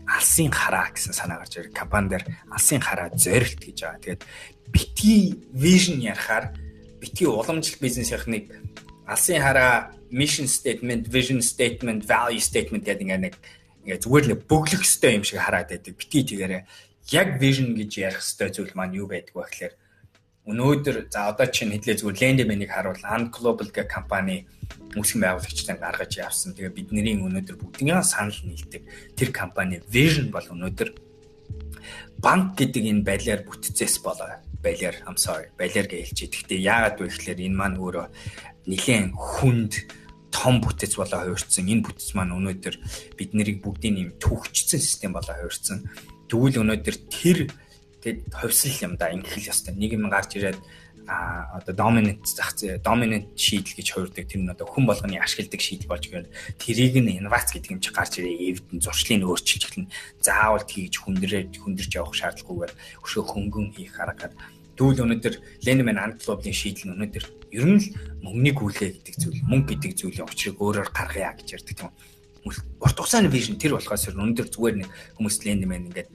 алсын 0.09 0.49
хараа 0.49 0.89
гэсэн 0.93 1.13
санаа 1.13 1.45
гарч 1.45 1.61
ирэх. 1.61 1.77
Компани 1.77 2.17
дээр 2.17 2.25
алсын 2.49 2.81
хараа 2.81 3.13
зорилт 3.13 3.61
гэж 3.61 3.77
байгаа. 3.77 4.01
Тэгээд 4.01 4.23
битгий 4.73 5.37
vision 5.53 6.01
ярихаар 6.01 6.57
битгий 6.97 7.29
уламжлалт 7.29 7.81
бизнесийнхнийг 7.81 8.57
алсын 9.05 9.41
хараа 9.45 9.93
mission 10.09 10.49
statement, 10.49 11.09
vision 11.13 11.41
statement, 11.45 12.09
value 12.09 12.41
statement 12.41 12.85
гэдэг 12.89 13.05
ингээ 13.05 13.21
нэг 13.21 13.35
ингээ 13.85 14.01
зүгээр 14.01 14.25
л 14.33 14.41
бөглөх 14.49 14.81
хэвээр 14.81 15.19
юм 15.21 15.25
шиг 15.29 15.41
хараад 15.45 15.69
байдаг. 15.69 15.93
Битгий 15.93 16.25
тэгээрээ 16.25 16.63
яг 17.13 17.41
vision 17.41 17.75
гэж 17.77 17.91
ярих 17.99 18.23
хэвээр 18.23 18.53
зүйл 18.55 18.73
маань 18.79 18.97
юу 18.97 19.09
байдг 19.11 19.35
вэ 19.37 19.45
гэхээр 19.45 19.75
өнөөдөр 20.45 21.09
за 21.09 21.33
одоо 21.33 21.49
чинь 21.49 21.73
хэдлээ 21.73 22.01
зүгээр 22.01 22.21
Lendman-ыг 22.21 22.71
харуул 22.73 23.01
Ant 23.05 23.33
Global 23.33 23.69
гэх 23.73 23.89
компани 23.89 24.45
үүсгэн 24.93 25.25
байгуулагчтай 25.25 25.77
гаргаж 25.81 26.13
явсан. 26.21 26.53
Тэгээ 26.53 26.77
бидний 26.77 27.17
өнөөдөр 27.17 27.57
бүгдийн 27.57 28.05
санал 28.05 28.37
нийлдэг. 28.45 28.85
Тэр 29.17 29.33
компани 29.33 29.81
vision 29.89 30.29
бол 30.29 30.45
өнөөдөр 30.45 30.93
банк 32.21 32.57
гэдэг 32.61 32.85
энэ 32.93 33.05
балиар 33.09 33.41
бүтцээс 33.49 34.05
болоо 34.05 34.41
балиар 34.61 34.97
I'm 35.09 35.17
sorry 35.17 35.49
балиар 35.57 35.89
гэж 35.89 36.13
хэлж. 36.13 36.21
Гэхдээ 36.29 36.61
яагаад 36.61 37.01
вэ 37.01 37.09
гэхээр 37.09 37.41
энэ 37.49 37.57
маань 37.57 37.81
өөрөө 37.81 38.07
нэлээд 38.69 39.13
хүнд 39.17 39.73
том 40.33 40.61
бүтэц 40.61 40.97
болоо 40.97 41.21
хувирсан. 41.25 41.69
Энэ 41.69 41.85
бүтэц 41.85 42.17
маань 42.17 42.37
өнөөдөр 42.37 42.75
бид 43.17 43.31
нарыг 43.33 43.61
бүгдийн 43.61 43.97
юм 43.97 44.11
төвчсөн 44.21 44.81
систем 44.81 45.13
болоо 45.13 45.37
хувирсан. 45.37 45.85
Тэгвэл 46.29 46.61
өнөөдөр 46.63 46.97
тэр 47.11 47.39
тэгэд 48.03 48.33
ховсл 48.33 48.77
юм 48.85 48.97
да. 48.97 49.13
Ингэх 49.13 49.37
л 49.39 49.51
ёстой. 49.51 49.75
Нэг 49.75 49.97
юм 49.97 50.09
гарч 50.09 50.37
ирээд 50.37 50.59
а 51.07 51.61
одоо 51.61 51.77
dominant 51.77 52.25
зах 52.25 52.57
зээ 52.57 52.81
dominant 52.81 53.37
шийдэл 53.37 53.77
гэж 53.77 53.89
хуурдаг 53.93 54.25
тэр 54.25 54.41
нь 54.41 54.49
одоо 54.49 54.65
хүн 54.65 54.89
болгоны 54.89 55.21
ашигладаг 55.21 55.61
шийдэл 55.61 55.93
болж 55.93 56.09
гэнэ 56.09 56.33
тэрийг 56.57 56.97
нь 56.97 57.21
инновац 57.21 57.53
гэдэг 57.53 57.77
юм 57.77 57.81
чи 57.85 57.93
гарч 57.93 58.25
ирээ. 58.25 58.57
Эвдэн 58.57 58.81
зуршлыг 58.81 59.21
өөрчилж 59.21 59.65
эхэлнэ 59.69 59.93
заавал 60.25 60.65
тгийж 60.65 61.05
хүндрээд 61.05 61.61
хүндэрж 61.61 61.93
явах 62.01 62.17
шаардлагагүйгээр 62.17 62.73
өшөө 63.05 63.25
хөнгөн 63.29 63.67
хийх 63.77 64.01
аргаар 64.01 64.33
Тэгвэл 64.75 65.07
өнөөдөр 65.07 65.35
Ленмен 65.63 65.99
антлообын 66.03 66.57
шийдэл 66.57 66.91
нь 66.91 66.95
өнөөдөр 66.99 67.25
ер 67.55 67.67
нь 67.69 67.79
л 67.79 67.87
мөнгөний 68.27 68.55
гүйлгээ 68.59 68.91
гэдэг 68.99 69.15
зүйл, 69.23 69.47
мөнгө 69.47 69.79
гэдэг 69.79 69.93
зүйлийн 69.95 70.27
учрыг 70.27 70.59
өөрөөр 70.59 70.91
гаргая 70.91 71.31
гэж 71.39 71.49
ярьдаг 71.63 71.77
тийм. 71.79 71.91
Урт 72.45 72.97
хугацааны 73.01 73.33
вижн 73.33 73.57
тэр 73.57 73.81
болохоос 73.81 74.13
өнөөдөр 74.13 74.49
зүгээр 74.53 74.77
нэг 74.85 74.89
хүмүүс 75.17 75.37
Ленмен 75.49 75.89
ингээд 75.89 76.09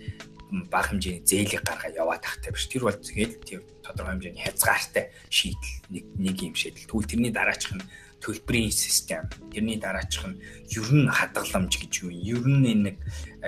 бага 0.69 0.93
хэмжээний 0.93 1.25
зээлийг 1.25 1.61
гаргаа 1.61 1.93
яваад 1.93 2.21
тахтай 2.21 2.53
биш. 2.53 2.65
Тэр 2.69 2.85
бол 2.85 2.97
тэгээд 2.97 3.33
тэр 3.45 3.61
тодорхой 3.85 4.17
хэмжээний 4.17 4.43
хязгаартай 4.45 5.13
шийдэл 5.29 5.73
нэг 5.89 6.05
нэг 6.17 6.37
юм 6.41 6.55
шийдэл. 6.57 6.89
Тэгвэл 6.89 7.09
тэрний 7.09 7.33
дараачих 7.33 7.77
нь 7.77 7.85
төлбөрийн 8.21 8.73
систем. 8.73 9.29
Тэрний 9.53 9.77
дараачих 9.77 10.25
нь 10.25 10.41
ер 10.73 10.89
нь 10.89 11.09
хадгаламж 11.09 11.73
гэж 11.77 11.93
юу 12.05 12.11
юм. 12.13 12.21
Ер 12.25 12.43
нь 12.45 12.81
нэг 12.81 12.97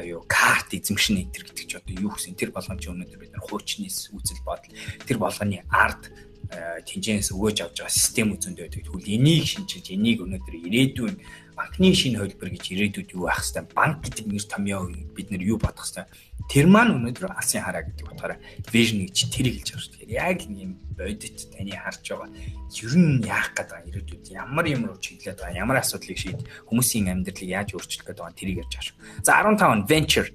юу 0.06 0.22
карт 0.30 0.74
эзэмшин 0.78 1.26
энтер 1.26 1.46
гэдэг 1.46 1.66
чи 1.66 1.78
одоо 1.78 1.94
юу 1.98 2.14
гэсэн 2.14 2.38
тэр 2.38 2.54
болгоомж 2.54 2.86
өнөөдөр 2.86 3.20
бид 3.20 3.34
нар 3.34 3.44
хуучныс 3.46 4.14
үзэл 4.14 4.46
бодол 4.46 4.74
тэр 5.06 5.18
болгоны 5.18 5.66
ард 5.74 6.14
тэнцэнээс 6.52 7.32
өгөөж 7.32 7.58
авч 7.64 7.78
байгаа 7.80 7.94
систем 7.96 8.36
үзэндээ 8.36 8.68
байдаг. 8.68 8.84
Тэгвэл 8.84 9.16
энийг 9.16 9.46
шинжилж 9.48 9.88
энийг 9.96 10.20
өнөөдөр 10.24 10.56
ирээдүйн 10.68 11.16
банкны 11.56 11.96
шинэ 11.96 12.20
хөлбөр 12.20 12.50
гэж 12.52 12.66
ирээдүйд 12.76 13.10
юу 13.16 13.32
байх 13.32 13.40
хэвээр 13.40 13.68
банк 13.72 13.98
гэдэг 14.04 14.26
нэр 14.28 14.46
томьёо 14.50 14.84
бид 15.16 15.28
нар 15.32 15.44
юу 15.44 15.58
бодох 15.62 15.88
хэвээр 15.88 16.10
тэр 16.52 16.66
маань 16.68 16.96
өнөөдөр 17.00 17.32
алсын 17.32 17.64
хараа 17.64 17.88
гэдэг 17.88 18.06
утгаараа 18.12 18.40
vision 18.68 19.08
гэж 19.08 19.18
тэрийг 19.32 19.64
хэлж 19.64 19.70
байгаа 19.72 19.84
шүү. 19.86 19.94
Тэгэхээр 19.96 20.20
яг 20.20 20.40
ийм 20.50 20.72
бодит 20.98 21.38
таны 21.56 21.72
харж 21.72 22.04
байгаа 22.12 22.30
ер 22.32 22.94
нь 23.00 23.24
яах 23.24 23.50
гээд 23.56 23.70
байгаа 23.72 23.88
ирээдүйд 23.88 24.26
ямар 24.36 24.66
юм 24.68 24.84
руу 24.92 25.00
чиглээд 25.00 25.40
байгаа 25.40 25.62
ямар 25.64 25.78
асуудлыг 25.80 26.20
шийд 26.20 26.42
хүмүүсийн 26.68 27.14
амьдралыг 27.14 27.48
яаж 27.48 27.70
өөрчлөх 27.78 28.06
гээд 28.12 28.20
байгаа 28.20 28.36
тэрийг 28.36 28.62
ярьж 28.66 28.74
байгаа 28.76 28.88
шүү. 28.92 28.98
За 29.24 29.32
15 29.40 29.88
venture 29.88 30.28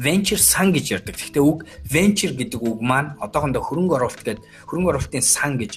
venture 0.00 0.40
сан 0.40 0.72
гэж 0.72 0.86
ярьдаг. 0.96 1.14
Гэхдээ 1.20 1.44
үг 1.44 1.68
venture 1.84 2.32
гэдэг 2.32 2.56
үг 2.56 2.80
маань 2.80 3.20
одоохондоо 3.20 3.60
хөрөнгө 3.60 3.94
оруулалт 4.00 4.24
гэдэг 4.24 4.44
хөрөнгө 4.64 4.90
оруулалтын 4.96 5.20
сан 5.20 5.60
гэж 5.60 5.76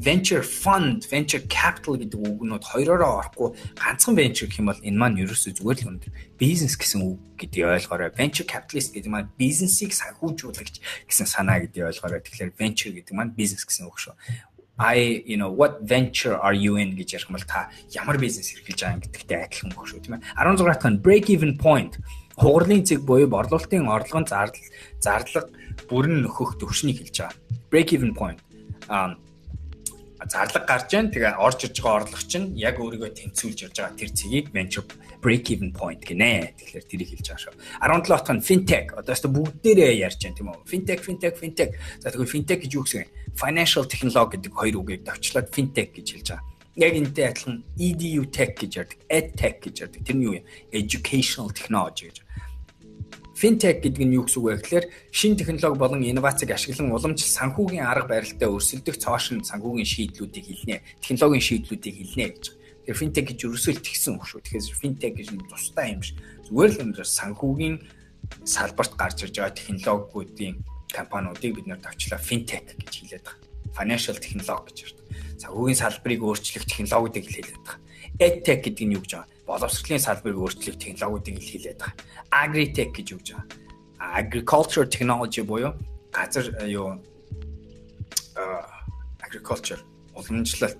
venture 0.00 0.40
fund, 0.40 1.04
venture 1.12 1.44
capital 1.52 2.00
гэдэг 2.00 2.16
үгнүүд 2.16 2.64
хоёроо 2.64 3.20
орохгүй 3.20 3.48
ганцхан 3.76 4.16
venture 4.16 4.48
гэх 4.48 4.64
юм 4.64 4.72
бол 4.72 4.80
энэ 4.80 4.96
маань 4.96 5.20
ерөөсөө 5.20 5.52
зүгээр 5.60 5.78
л 5.84 5.90
өндөр 5.92 6.10
бизнес 6.40 6.80
гэсэн 6.80 7.04
үг 7.04 7.20
гэдгийг 7.36 7.68
ойлгоорой. 7.76 8.16
Venture 8.16 8.48
capitalist 8.48 8.96
гэдэг 8.96 9.12
маань 9.12 9.28
бизнесийг 9.36 9.92
санхүүжуулагч 9.92 10.80
гэсэн 11.04 11.28
санаа 11.28 11.60
гэдгийг 11.60 11.92
ойлгоорой. 11.92 12.24
Тэгэхээр 12.24 12.56
venture 12.56 12.92
гэдэг 12.96 13.12
маань 13.12 13.36
бизнес 13.36 13.68
гэсэн 13.68 13.84
үг 13.84 14.00
шүү. 14.00 14.16
I 14.78 15.22
you 15.26 15.36
know 15.36 15.50
what 15.50 15.82
venture 15.82 16.40
are 16.40 16.54
you 16.54 16.76
in 16.80 16.96
гэж 16.96 17.14
ярих 17.14 17.28
юм 17.28 17.36
бол 17.36 17.44
та 17.44 17.68
ямар 17.92 18.16
бизнес 18.16 18.56
эрхэлж 18.56 18.80
байгаа 18.80 19.04
гэдэгтэй 19.04 19.38
адилхан 19.44 19.70
мөх 19.76 19.84
шүү 19.84 20.00
тийм 20.00 20.16
ээ 20.16 20.24
16 20.40 20.64
дахь 20.64 20.88
нь 20.88 20.98
break 21.04 21.28
even 21.28 21.52
point 21.60 22.00
хугарлын 22.42 22.82
цэг 22.82 23.06
буюу 23.06 23.30
борлуулалтын 23.30 23.86
орлогын 23.86 24.26
зардал 24.26 24.66
зарлага 24.98 25.48
бүрэн 25.86 26.26
нөхөх 26.26 26.58
төвшнийг 26.58 26.98
хэлж 26.98 27.16
байгаа. 27.22 27.38
Break 27.70 27.94
even 27.94 28.12
point. 28.18 28.42
Аа 28.90 29.14
зарлага 30.26 30.66
гарч 30.66 30.90
जैन 30.90 31.14
тэгээ 31.14 31.38
орж 31.38 31.70
ирж 31.70 31.78
байгаа 31.78 32.02
орлого 32.02 32.26
чинь 32.26 32.50
яг 32.58 32.82
өөрийгөө 32.82 33.10
тэнцвүүлж 33.14 33.58
явж 33.70 33.76
байгаа 33.78 33.98
тэр 33.98 34.10
цэгийг 34.10 34.46
venture 34.50 34.86
break 35.22 35.54
even 35.54 35.70
point 35.70 36.02
гинэ. 36.02 36.58
Тэгэхээр 36.58 36.86
тэрийг 36.90 37.10
хэлж 37.14 37.26
байгаа 37.30 37.42
шүү. 37.46 37.54
17 37.78 38.10
дахь 38.10 38.34
нь 38.34 38.42
fintech. 38.42 38.88
Одоо 38.98 39.14
өстө 39.14 39.30
бүгдээрээ 39.30 40.02
ярьж 40.02 40.18
байна 40.22 40.36
тийм 40.38 40.50
үү? 40.50 40.66
Fintech, 40.66 41.02
fintech, 41.02 41.36
fintech. 41.38 41.72
За 42.02 42.10
тэгвэл 42.10 42.34
fintech 42.34 42.58
гэж 42.62 42.70
юу 42.74 42.82
гэсэн 42.86 43.06
юм? 43.06 43.10
Financial 43.38 43.84
technology 43.86 44.30
гэдэг 44.34 44.52
хоёр 44.54 44.76
үгийг 44.82 45.02
товчлоод 45.06 45.48
fintech 45.50 45.90
гэж 45.94 46.06
хэлж 46.10 46.28
байгаа 46.34 46.51
яг 46.76 46.94
энтэй 46.96 47.28
адилхан 47.28 47.64
EDU 47.76 48.24
tech 48.32 48.56
гэж 48.56 48.72
ярьдаг, 48.80 49.00
ed 49.08 49.36
tech 49.36 49.60
гэж 49.60 49.76
ярьдаг. 49.84 50.00
Тэр 50.04 50.16
нь 50.16 50.24
юу 50.24 50.34
юм? 50.40 50.44
Educational 50.72 51.52
technology 51.52 52.08
гэж. 52.08 52.24
Fintech 53.36 53.82
гэдэг 53.82 54.06
нь 54.06 54.16
юу 54.16 54.24
гэсэн 54.24 54.38
үг 54.38 54.46
вэ 54.46 54.56
гэхээр 54.62 54.86
шинэ 55.10 55.36
технологи 55.42 55.80
болон 55.82 56.00
инновацийг 56.00 56.54
ашиглан 56.54 56.94
уламжлал 56.94 57.36
санхүүгийн 57.42 57.82
арга 57.82 58.08
барилтаа 58.08 58.48
өрсөлдөх 58.54 58.96
цоошин 59.02 59.42
санхүүгийн 59.42 59.88
шийдлүүдийг 59.88 60.46
хэлнэ. 60.46 60.76
Технологийн 61.02 61.42
шийдлүүдийг 61.42 61.96
хэлнэ 62.06 62.26
гэж. 62.38 62.44
Тэгэхээр 62.86 63.00
Fintech 63.02 63.26
гэж 63.34 63.38
ерөөсөө 63.42 63.72
л 63.74 63.82
тэгсэн 63.82 64.12
үг 64.14 64.24
шүү. 64.30 64.40
Тэгэхээр 64.46 64.78
Fintech 64.78 65.14
гэж 65.18 65.28
нь 65.34 65.42
тусдаа 65.50 65.86
юм 65.90 66.00
шиг. 66.06 66.16
Зүгээр 66.46 66.70
л 66.70 66.82
энэ 66.86 67.02
санхүүгийн 67.02 67.76
салбарт 68.46 68.92
гарч 68.94 69.18
ирж 69.26 69.34
байгаа 69.42 69.58
технологиудын 69.58 70.54
компаниудыг 70.92 71.52
бид 71.56 71.66
нэр 71.66 71.82
тавчлаа 71.82 72.22
Fintech 72.22 72.78
гэж 72.78 72.92
хэлээд 72.94 73.26
байгаа. 73.26 73.51
Financial 73.76 74.16
technology 74.16 74.64
гэж 74.68 74.78
ярьдаг. 74.84 75.06
Санхүүгийн 75.42 75.80
салбарыг 75.80 76.20
өөрчлөх 76.22 76.64
технологиудыг 76.68 77.24
хэлээд 77.26 77.50
байгаа. 77.56 77.78
EdTech 78.20 78.60
гэдэг 78.64 78.86
нь 78.86 78.94
юу 78.96 79.02
гэж 79.02 79.12
байгаа? 79.16 79.32
боловсролын 79.46 80.00
салбарыг 80.00 80.38
өөрчлөх 80.38 80.76
технологиудыг 80.78 81.36
илхийлээд 81.38 81.78
байгаа. 81.78 81.94
Agritech 82.30 82.92
гэж 82.94 83.08
үгж 83.16 83.28
байгаа. 83.34 83.46
Agriculture 84.20 84.86
technology 84.86 85.42
буюу 85.42 85.74
газар 86.12 86.46
юу 86.66 87.02
agriculture 89.20 89.80
уламжлалт 90.14 90.78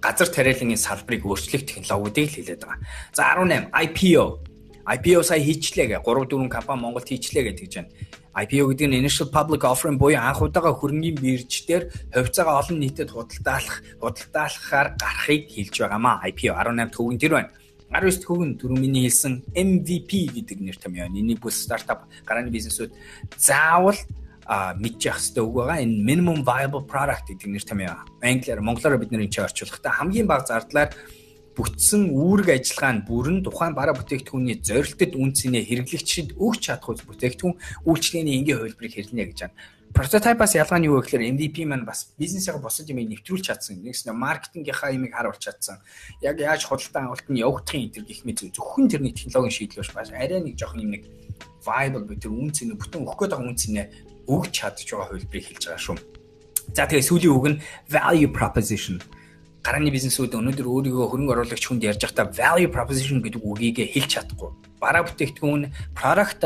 газар 0.00 0.28
тариалангийн 0.28 0.80
салбарыг 0.80 1.22
өөрчлөх 1.26 1.62
технологиудыг 1.68 2.32
хэлээд 2.32 2.64
байгаа. 2.64 2.80
За 3.12 3.36
18 3.36 3.70
IPO. 3.70 4.40
IPO 4.88 5.20
сая 5.20 5.44
хийчлээ 5.44 5.86
гэ 5.92 5.96
3 6.00 6.32
4 6.32 6.48
компани 6.48 6.80
Монголд 6.80 7.04
хийчлээ 7.04 7.44
гэдэг 7.52 7.68
чинь 7.68 7.88
IPO 8.32 8.72
гэдэг 8.72 8.88
нь 8.88 8.96
initial 9.04 9.28
public 9.28 9.60
offering 9.68 10.00
буюу 10.00 10.16
анх 10.16 10.40
удаага 10.40 10.72
хөрөнгийн 10.72 11.20
бирждээр 11.20 12.14
хувьцаагаа 12.16 12.64
олон 12.64 12.78
нийтэд 12.80 13.12
худалдаалах, 13.12 13.84
худалдаалахаар 14.00 14.88
гарахыг 14.96 15.44
хэлж 15.52 15.74
байгаамаа. 15.76 16.24
IPO 16.32 16.56
18 16.56 16.88
төвгөн 16.94 17.18
тэр 17.20 17.32
байна. 17.36 17.50
19 17.92 18.24
төвгөн 18.24 18.50
түрүү 18.56 18.78
миний 18.80 19.04
хэлсэн 19.08 19.44
MVP 19.52 20.10
гэдэг 20.40 20.58
нэр 20.60 20.76
том 20.80 20.96
юм. 20.96 21.12
Энийг 21.12 21.40
бүс 21.42 21.68
стартап 21.68 22.08
гарааны 22.24 22.48
бизнесүүд 22.48 22.92
заавал 23.36 23.98
мэдчих 24.80 25.16
хэвээр 25.20 25.44
үг 25.44 25.54
байгаа. 25.56 25.84
Энэ 25.84 26.00
minimum 26.00 26.40
viable 26.44 26.84
product 26.88 27.28
гэдэг 27.28 27.48
нэр 27.48 27.64
том 27.64 27.80
юм. 27.84 27.96
Англиар, 28.24 28.60
монголоор 28.64 28.96
бид 28.96 29.12
нэр 29.12 29.28
энэ 29.28 29.44
орчуулахдаа 29.44 29.92
хамгийн 30.00 30.28
бага 30.28 30.48
зардлаар 30.48 30.92
бүтсэн 31.58 32.14
үүрэг 32.14 32.54
ажиллагаа 32.54 32.92
нь 32.94 33.02
бүрэн 33.02 33.42
тухайн 33.42 33.74
бараа 33.74 33.98
бүтээгдэхүүний 33.98 34.62
зорилтод 34.62 35.18
үнцнээ 35.18 35.66
хэрэглэгчид 35.66 36.38
өгч 36.38 36.70
чадах 36.70 37.02
бүтээгдэхүүн 37.02 37.58
үйлчлэгээний 37.82 38.34
энгийн 38.38 38.58
хувилбарыг 38.62 38.94
хэрэглэнэ 38.94 39.26
гэж 39.26 39.38
байна. 39.42 39.58
Прототипаас 39.90 40.54
ялгаа 40.54 40.78
нь 40.78 40.86
юу 40.86 41.02
вэ 41.02 41.10
гэхээр 41.10 41.26
MVP 41.34 41.66
маань 41.66 41.82
бас 41.82 42.14
бизнесийн 42.14 42.62
босод 42.62 42.86
юм 42.94 43.02
нэвтрүүлж 43.02 43.50
чадсан. 43.50 43.82
Нэгснэ 43.82 44.14
маркетингийнхаа 44.14 44.94
юмыг 44.94 45.16
харуулж 45.16 45.42
чадсан. 45.42 45.82
Яг 46.22 46.38
яаж 46.38 46.62
худалдан 46.62 47.10
авалт 47.10 47.26
нь 47.26 47.42
явагдахын 47.42 47.90
энэ 47.90 48.06
гэх 48.06 48.22
мэт 48.22 48.54
зөвхөн 48.54 48.86
тэрний 48.86 49.16
технологийн 49.16 49.56
шийдлөөш 49.58 49.90
бас 49.96 50.14
арай 50.14 50.38
нэг 50.38 50.54
жоох 50.54 50.78
юм 50.78 50.94
нэг 50.94 51.10
viable 51.64 52.06
би 52.06 52.14
тэр 52.20 52.36
үнц 52.36 52.62
нь 52.62 52.78
бүтэн 52.78 53.02
өгөх 53.02 53.18
гээд 53.18 53.32
байгаа 53.34 53.50
үнц 53.50 53.62
нэ 53.72 53.82
өгч 54.30 54.52
чадж 54.54 54.86
байгаа 54.86 55.08
хувилбарыг 55.08 55.44
хэлж 55.50 55.64
байгаа 55.66 55.82
шүү. 55.82 55.98
За 56.76 56.84
тэгээ 56.84 57.08
сүүлийн 57.08 57.34
үг 57.34 57.46
нь 57.48 57.60
value 57.88 58.30
proposition 58.30 59.00
гарааны 59.68 59.92
бизнесүүд 59.92 60.32
өнөөдөр 60.32 60.64
өөрийгөө 60.64 61.06
хөрөнгө 61.12 61.32
оруулагч 61.36 61.64
хүнд 61.68 61.84
ярьж 61.84 62.00
байхдаа 62.00 62.32
value 62.32 62.72
proposition 62.72 63.20
гэдэг 63.20 63.44
үгийг 63.44 63.84
хэлж 63.84 64.16
чадахгүй. 64.16 64.48
Бараа 64.80 65.04
бүтээгдэхүүн 65.04 65.68
product 65.92 66.40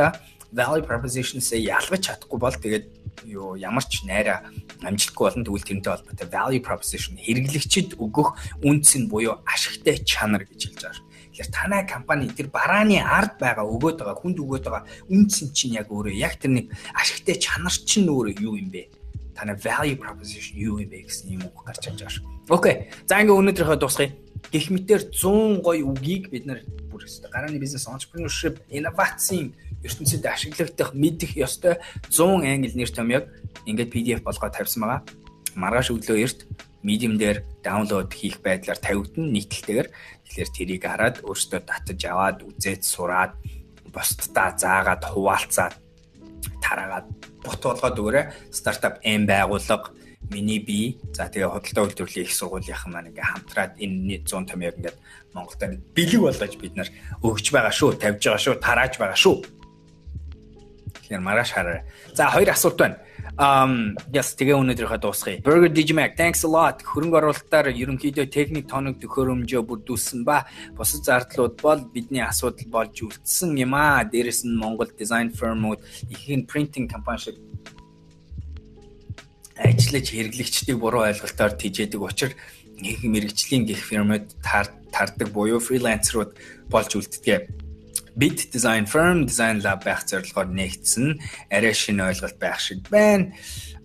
value 0.50 0.82
proposition-сээ 0.82 1.70
ялгаж 1.70 2.02
чадахгүй 2.02 2.38
бол 2.42 2.50
тэгээд 2.58 2.86
юу 3.30 3.54
ямар 3.54 3.86
ч 3.86 4.02
найраа 4.10 4.42
амжилтгүй 4.82 5.22
болно 5.22 5.46
тэгвэл 5.46 5.68
тэрнтэй 5.70 5.92
холбоотой 5.94 6.28
value 6.34 6.62
proposition 6.66 7.14
хэрэглэгчид 7.14 7.94
өгөх 8.02 8.58
үнц 8.66 8.98
нь 8.98 9.06
буюу 9.06 9.38
ашигтай 9.46 10.02
чанар 10.02 10.42
гэж 10.42 10.74
хэлж 10.74 10.82
байгаа. 10.82 11.06
Тэгэхээр 11.30 11.54
танай 11.54 11.82
компани 11.86 12.26
тэр 12.26 12.50
барааны 12.50 12.98
ард 12.98 13.38
байгаа 13.38 13.62
өгөөд 13.70 14.02
байгаа 14.02 14.18
хүнд 14.18 14.42
өгөөд 14.42 14.66
байгаа 14.66 14.84
үнц 15.14 15.46
нь 15.46 15.54
чинь 15.54 15.78
яг 15.78 15.94
өөрөө 15.94 16.18
яг 16.18 16.42
тэр 16.42 16.58
нэг 16.58 16.74
ашигтай 16.90 17.38
чанар 17.38 17.70
чинь 17.70 18.10
өөрөө 18.10 18.34
юу 18.42 18.58
юм 18.58 18.74
бэ? 18.74 18.90
Танай 19.38 19.54
value 19.54 19.94
proposition 19.94 20.58
юу 20.58 20.82
юм 20.82 20.90
бэ 20.90 21.06
гэсэн 21.06 21.38
юм 21.38 21.46
үг 21.46 21.62
гарч 21.62 21.86
ирж 21.86 22.02
байгаа 22.02 22.18
шүү. 22.18 22.31
Окей. 22.48 22.90
За 23.06 23.22
ингээ 23.22 23.38
өнөөдрийнхөө 23.38 23.78
дуусгая. 23.78 24.10
Гэх 24.50 24.74
мэтэр 24.74 25.14
100 25.14 25.62
гоё 25.62 25.86
үгийг 25.94 26.28
бид 26.34 26.44
нар 26.46 26.60
бүр 26.90 27.06
өстой 27.06 27.30
гарааны 27.30 27.62
бизнес 27.62 27.86
entrepreneurship 27.86 28.58
инновацийн 28.68 29.54
ертөнцид 29.86 30.26
ашиглагдах 30.26 30.92
мэдэх 30.92 31.38
ёстой 31.38 31.78
100 32.10 32.42
англи 32.42 32.74
нэр 32.74 32.90
томьёог 32.90 33.24
ингээд 33.64 33.92
PDF 33.94 34.20
болгоод 34.26 34.52
тавьсан 34.58 34.82
байгаа. 34.82 35.00
Маргааш 35.54 35.94
өглөө 35.94 36.18
эрт 36.18 36.40
Medium 36.82 37.14
дээр 37.14 37.46
даунлоод 37.62 38.10
хийх 38.10 38.42
байдлаар 38.42 38.74
тавигдана 38.74 39.30
нийтлэлтэйгээр. 39.30 39.88
Тэгэхээр 40.26 40.50
тэрийг 40.50 40.82
хараад 40.82 41.16
өөртөө 41.22 41.60
татаж 41.62 42.00
аваад 42.10 42.42
үзээд 42.42 42.82
сураад 42.82 43.38
бусдаа 43.94 44.50
заагаад 44.58 45.02
хуваалцаад 45.06 45.78
тараагаад 46.58 47.06
бот 47.46 47.60
болгоод 47.62 47.98
өгөөрэй. 48.02 48.24
Стартап 48.50 48.98
эм 49.06 49.30
байгууллага 49.30 49.94
миний 50.32 50.58
бие 50.58 50.96
за 51.12 51.28
тэгээ 51.28 51.52
худалдаа 51.52 51.84
үйлдвэрлэлийн 51.84 52.26
их 52.26 52.32
сургуулийнхан 52.32 52.90
маань 52.92 53.10
ингээ 53.12 53.28
хамтраад 53.28 53.72
энэ 53.76 54.24
100 54.24 54.48
томьёог 54.48 54.76
ингээд 54.80 54.98
Монголд 55.36 55.62
бэлэг 55.92 56.20
болгож 56.24 56.54
бид 56.56 56.74
нар 56.76 56.88
өгч 57.20 57.46
байгаа 57.52 57.72
шүү, 57.72 58.00
тавьж 58.00 58.22
байгаа 58.24 58.44
шүү, 58.44 58.56
тарааж 58.64 58.94
байгаа 58.96 59.18
шүү. 59.20 59.36
Тэгэхээр 60.92 61.22
маргааш 61.24 61.50
хараа. 61.52 61.84
За 62.16 62.28
хоёр 62.32 62.50
асуулт 62.52 62.78
байна. 62.80 62.96
Um 63.40 63.96
yes 64.12 64.36
тэгээ 64.36 64.60
өнөөдрийнхөө 64.60 65.00
дуусгая. 65.00 65.40
Burger 65.40 65.72
Digimac 65.72 66.16
thanks 66.20 66.44
a 66.44 66.50
lot. 66.52 66.84
Хөрөнгө 66.84 67.16
оруулалтаар 67.16 67.72
ерөнхийдөө 67.72 68.28
техник 68.28 68.68
тоног 68.68 69.00
төхөөрөмжөө 69.00 69.62
бүрдүүлсэн 69.68 70.20
ба 70.24 70.44
бусад 70.76 71.08
зардлууд 71.08 71.56
бол 71.64 71.80
бидний 71.92 72.20
асуудал 72.20 72.68
болж 72.68 72.92
үлдсэн 73.00 73.56
юм 73.56 73.72
аа. 73.72 74.04
Дээрэс 74.04 74.44
нь 74.44 74.52
Монгол 74.52 74.92
design 74.92 75.32
firm-ууд 75.32 75.80
ихэнх 76.12 76.44
printing 76.44 76.88
компани 76.92 77.24
шиг 77.24 77.36
ажиллаж 79.62 80.06
хэрэглэгчдийг 80.10 80.78
буруу 80.78 81.06
ойлголтоор 81.06 81.52
тижээдэг 81.56 82.00
учраас 82.02 82.36
нэг 82.82 82.98
мэрэгжлийн 83.06 83.64
гих 83.64 83.82
фирмүүд 83.86 84.26
тардаг 84.42 85.28
буюу 85.30 85.62
фрилансерууд 85.62 86.34
болж 86.66 86.90
үлддэг. 86.98 87.46
Bit 88.12 88.52
Design 88.52 88.84
Firm 88.84 89.24
Design 89.24 89.64
Lab 89.64 89.88
байх 89.88 90.04
зорилгоор 90.04 90.52
нэгдсэн 90.52 91.16
арай 91.48 91.72
шинэ 91.72 92.12
ойлголт 92.12 92.36
байх 92.36 92.60
шиг 92.60 92.84
байна. 92.92 93.32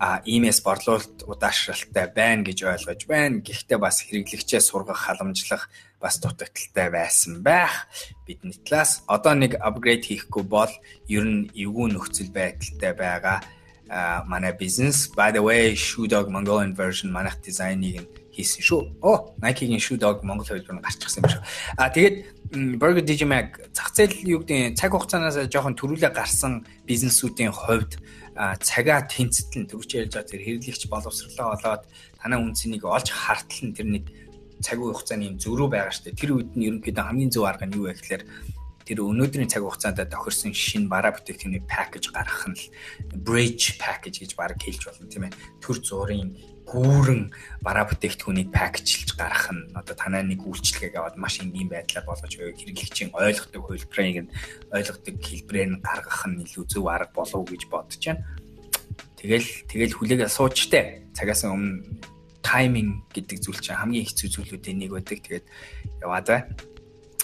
А 0.03 0.19
иймээс 0.25 0.59
борлуулалт 0.67 1.23
удаашралтай 1.23 2.11
байна 2.11 2.43
гэж 2.43 2.59
ойлгож 2.67 3.01
байна. 3.07 3.39
Гэхдээ 3.39 3.79
бас 3.79 4.03
хэрэглэгчээ 4.03 4.59
сургах, 4.59 4.99
халамжлах 5.07 5.71
бас 6.03 6.19
дутагдaltaй 6.19 6.89
байсан 6.91 7.39
байх. 7.39 7.87
Бидний 8.27 8.59
талаас 8.67 9.01
одоо 9.07 9.33
нэг 9.33 9.55
апгрейд 9.55 10.03
хийхгүй 10.05 10.43
бол 10.43 10.73
ер 11.07 11.23
нь 11.23 11.47
эвгүй 11.55 11.87
нөхцөл 11.95 12.29
байдалтай 12.35 12.93
байгаа 12.93 13.39
манай 14.27 14.53
бизнес 14.53 15.09
by 15.15 15.31
the 15.31 15.41
way 15.41 15.75
Shoe 15.75 16.07
Dog 16.07 16.27
Mongolian 16.29 16.75
version 16.75 17.11
манайх 17.11 17.39
дизайныг 17.41 18.03
нь 18.03 18.27
хийсэн 18.37 18.61
шүү. 18.61 18.81
Оо, 19.01 19.33
Nike-гийн 19.41 19.81
Shoe 19.81 19.97
Dog 19.97 20.21
Монгол 20.21 20.45
хэлбэр 20.45 20.77
нь 20.77 20.85
гарчихсан 20.85 21.25
юм 21.25 21.31
шүү. 21.33 21.43
А 21.81 21.89
тэгээд 21.89 22.15
Burger 22.77 23.01
Digimag 23.01 23.73
зах 23.73 23.89
зээл 23.97 24.13
юу 24.37 24.45
гэдэг 24.45 24.77
цаг 24.77 24.93
хугацаанаас 24.93 25.49
жоохон 25.49 25.73
төрүүлээ 25.73 26.13
гарсан 26.13 26.61
бизнесүүдийн 26.85 27.49
хувьд 27.49 27.97
цагаа 28.61 29.01
тэнцэтлэн 29.09 29.65
төвч 29.65 29.89
ярьж 29.97 30.13
байгаа 30.13 30.29
тэр 30.29 30.41
хэрэглэгч 30.45 30.83
боловсрлоо 30.85 31.57
болоод 31.57 31.83
танаа 32.21 32.39
үнцнийг 32.45 32.85
олж 32.85 33.09
хартал 33.09 33.65
нь 33.65 33.73
тэр 33.73 33.87
нэг 33.89 34.05
цаг 34.61 34.77
хугацааны 34.77 35.33
юм 35.33 35.41
зөрүү 35.41 35.67
байгаа 35.73 35.93
штэ. 35.93 36.13
Тэр 36.13 36.37
үед 36.37 36.53
нь 36.53 36.69
ерөнхийдөө 36.69 37.03
хамгийн 37.09 37.33
зөв 37.33 37.49
арга 37.49 37.65
нь 37.65 37.73
юу 37.73 37.89
вэ 37.89 37.97
гэхээр 37.97 38.23
тэр 38.87 39.03
өнөөдрийн 39.03 39.51
цаг 39.51 39.67
хугацаанд 39.67 39.99
тохирсон 40.07 40.55
шинэ 40.55 40.87
бараа 40.87 41.11
бүтээгдэхүүний 41.11 41.67
пакэж 41.67 42.15
гаргах 42.15 42.47
нь 42.47 42.59
bridge 43.19 43.75
package 43.75 44.23
гэж 44.23 44.31
баг 44.39 44.55
хэлж 44.55 44.87
болно 44.87 45.11
тийм 45.11 45.27
ээ. 45.27 45.35
Төр 45.59 45.77
зургийн 45.83 46.31
гүүрэн 46.67 47.31
бараа 47.63 47.87
бүтээгдэхүүнийг 47.87 48.51
пакэжлж 48.51 49.15
гаргах 49.15 49.55
нь 49.55 49.71
одоо 49.71 49.95
танай 49.95 50.23
нэг 50.27 50.43
үйлчлэгийг 50.43 50.99
аваад 50.99 51.15
маш 51.15 51.39
энгийн 51.39 51.71
байдлаар 51.71 52.03
болгож 52.03 52.31
хэрэглэгчийн 52.35 53.15
ойлгодог 53.15 53.63
хувилбарыг 53.63 54.27
нь 54.27 54.31
ойлгодог 54.75 55.15
хэлбэрээр 55.15 55.69
нь 55.71 55.83
гаргах 55.83 56.23
нь 56.27 56.43
илүү 56.43 56.65
зөв 56.67 56.85
арга 56.91 57.15
болов 57.15 57.39
уу 57.39 57.47
гэж 57.47 57.63
бодож 57.71 58.03
байна. 58.03 58.23
Тэгэл 59.15 59.47
тэгэл 59.71 59.95
хүлээгээ 59.95 60.29
суучтай. 60.29 61.07
Цагаас 61.15 61.47
өмнө 61.47 61.87
тайминг 62.43 63.07
гэдэг 63.15 63.39
зүйл 63.39 63.63
чинь 63.63 63.79
хамгийн 63.79 64.03
хэцүү 64.03 64.27
зүйлүүдийн 64.35 64.77
нэг 64.83 64.91
байдаг. 64.91 65.23
Тэгээд 65.23 65.45
яваад 66.03 66.27
бай. 66.27 66.41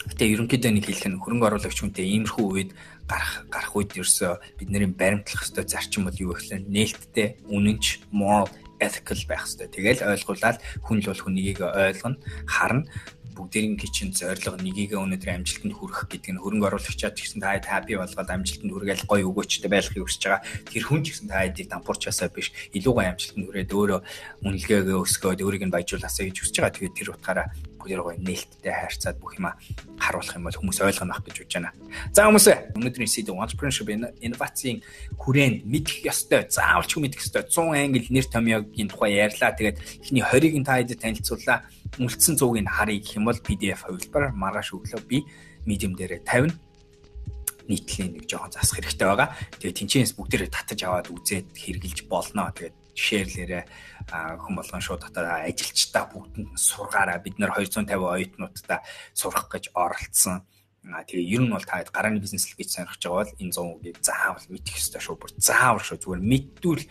Гэтэ 0.10 0.24
ерөнхийдөө 0.36 0.72
нэг 0.76 0.86
хэлэх 0.88 1.08
нь 1.08 1.22
хөрөнгө 1.24 1.48
оруулагч 1.48 1.80
хүнтэй 1.80 2.08
иймэрхүү 2.12 2.46
үед 2.52 2.72
гарах 3.08 3.48
гарах 3.48 3.74
үед 3.76 3.96
ерөөсөө 3.96 4.60
бидний 4.60 4.88
баримтлах 4.92 5.48
ёстой 5.48 5.64
зарчим 5.64 6.08
бол 6.08 6.18
юу 6.20 6.36
гэхээр 6.36 6.68
нээлттэй, 6.68 7.40
үнэнч, 7.48 8.12
moral, 8.12 8.52
ethical 8.84 9.20
байх 9.28 9.48
ёстой. 9.48 9.72
Тэгэл 9.72 10.04
ойлгуулаад 10.04 10.60
хүн 10.84 11.00
л 11.00 11.08
бол 11.08 11.24
хүнийг 11.24 11.60
ойлгоно, 11.64 12.20
харна 12.48 12.88
бүгдийн 13.34 13.78
кичэн 13.82 14.14
зориг 14.14 14.46
нёгийг 14.62 14.94
өнөөдөр 14.94 15.42
амжилтанд 15.42 15.74
хүрэх 15.74 16.06
гэдэг 16.06 16.38
нь 16.38 16.42
хөрөнгө 16.42 16.70
оруулагчаад 16.70 17.18
гэсэн 17.18 17.42
та 17.42 17.58
хэд 17.58 17.66
happy 17.66 17.98
болгоод 17.98 18.30
амжилтанд 18.30 18.72
хүрэгээл 18.74 19.10
гоё 19.10 19.26
өгөөчтэй 19.26 19.70
байхыг 19.74 20.06
хүсэж 20.06 20.24
байгаа. 20.30 20.42
Тэр 20.70 20.84
хүн 20.86 21.02
ч 21.02 21.18
гэсэн 21.18 21.28
та 21.34 21.42
хэдийг 21.42 21.68
дампуурчаасаа 21.74 22.30
биш 22.30 22.54
илүү 22.78 22.94
гоё 22.94 23.10
амжилтанд 23.10 23.46
хүрээд 23.50 23.72
өөрөө 23.74 24.00
үнэлгээгээ 24.46 25.02
өсгөөд 25.02 25.42
өөрийг 25.42 25.66
нь 25.66 25.74
баяжуулаасаа 25.74 26.24
гэж 26.30 26.38
хүсэж 26.38 26.56
байгаа. 26.62 26.78
Тэгээд 26.78 26.98
тэр 26.98 27.10
утгаараа 27.18 27.48
бүгд 27.84 28.00
гоё 28.00 28.16
нээлттэй 28.24 28.72
хайрцаад 28.72 29.20
бүх 29.20 29.36
юма 29.36 29.60
харуулах 30.00 30.40
юм 30.40 30.48
бол 30.48 30.56
хүмүүс 30.56 30.80
ойлгоно 30.80 31.12
байх 31.12 31.28
гэж 31.28 31.38
бодож 31.44 31.54
байна. 31.60 31.72
За 32.16 32.24
хүмүүс 32.24 32.48
өнөөдрийн 32.80 33.12
сэдв 33.12 33.36
entrepreneurship 33.36 33.92
инновацийн 34.24 34.80
хүрээнд 35.20 35.68
мэдэх 35.68 36.08
ёстой, 36.08 36.48
заавал 36.48 36.88
ч 36.88 36.96
мэдэх 36.96 37.20
ёстой 37.20 37.44
100 37.44 37.76
англи 37.76 38.08
нэр 38.08 38.28
томьёогийн 38.32 38.88
тухай 38.88 39.20
ярьлаа. 39.20 39.52
Тэгээд 39.52 39.78
эхний 40.00 40.24
20-ыг 40.24 40.64
та 40.64 40.80
хэд 40.80 40.96
танилцууллаа. 41.04 41.68
Үлдсэн 42.00 42.40
100-ыг 42.40 42.68
харъя 42.72 43.00
гэх 43.04 43.18
юм 43.20 43.28
бол 43.28 43.38
PDF 43.44 43.86
хувилбар 43.86 44.32
маргааш 44.32 44.74
өглөө 44.74 45.04
би 45.06 45.28
Medium 45.68 45.96
дээрээ 45.96 46.24
тавина 46.24 46.56
нийтлийн 47.68 48.20
нэг 48.20 48.28
жоохон 48.28 48.52
засах 48.52 48.80
хэрэгтэй 48.80 49.08
байгаа. 49.08 49.32
Тэгээ 49.60 49.78
тэнцэнээс 49.80 50.14
бүгдээрээ 50.20 50.52
татаж 50.52 50.80
аваад 50.84 51.08
үзээд 51.08 51.48
хэрглэж 51.56 51.98
болно. 52.12 52.52
Тэгээд 52.52 52.76
шеэрлээрээ 52.94 53.64
хүн 54.12 54.56
болгон 54.58 54.82
шууд 54.84 55.02
дотоод 55.06 55.28
ажилчдаа 55.48 56.06
бүгдэнд 56.12 56.58
сургаараа 56.58 57.20
бид 57.24 57.40
нэр 57.40 57.52
250 57.56 57.88
оюутнуудаа 57.88 58.80
сурах 59.14 59.48
гэж 59.48 59.72
оролцсон. 59.74 60.44
Тэгээ 60.84 61.40
ер 61.40 61.42
нь 61.48 61.54
бол 61.54 61.64
та 61.64 61.80
гарааны 61.88 62.20
бизнес 62.20 62.44
л 62.52 62.60
гэж 62.60 62.70
сонирхож 62.76 63.00
байгаа 63.00 63.24
бол 63.24 63.40
энэ 63.40 63.56
100 63.56 63.80
үгийг 63.80 63.98
заавал 64.04 64.48
мэдэх 64.52 64.76
ёстой 64.76 65.00
шүү. 65.00 65.16
Бүр 65.16 65.32
заавал 65.40 65.80
шүү. 65.80 66.04
Зүгээр 66.04 66.24
мэдвэл 66.28 66.84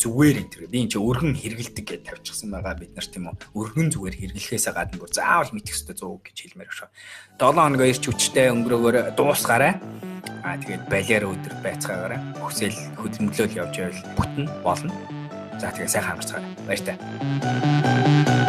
зүгээр 0.00 0.36
энэ 0.40 0.50
тэр 0.54 0.64
би 0.70 0.78
энэ 0.80 0.92
чи 0.94 0.98
өргөн 1.02 1.34
хэргэлдэг 1.36 1.84
гэж 1.84 2.00
тавьчихсан 2.08 2.48
байгаа 2.54 2.74
бид 2.78 2.96
нар 2.96 3.04
тийм 3.04 3.28
үү 3.28 3.36
өргөн 3.52 3.88
зүгээр 3.92 4.16
хэрглэхээсээ 4.16 4.72
гадна 4.72 4.96
бүр 4.96 5.12
заавал 5.12 5.52
мэдэх 5.52 5.76
ёстой 5.76 5.94
100 5.98 6.08
үг 6.08 6.22
гэж 6.24 6.36
хэлмээр 6.40 6.72
шүү. 6.72 6.88
7 7.36 7.60
хоног 7.60 7.82
ирч 7.84 8.04
хүчтэй 8.08 8.48
өнгөрөөгөр 8.48 8.96
дуусгаарай. 9.18 9.76
Аа 10.40 10.56
тэгээд 10.56 10.84
балиар 10.88 11.24
өдөр 11.28 11.54
байцгаагаарай. 11.60 12.20
Хүсэл 12.40 12.78
хөдөлмөрлөл 12.96 13.58
явж 13.60 13.74
байвал 13.76 14.00
бүтэн 14.16 14.46
болно. 14.64 15.19
За 15.60 15.68
тэгээ 15.76 15.92
сайхан 15.92 16.16
амарцгаарай. 16.16 16.56
Баяр 16.64 16.80
таа. 16.88 18.39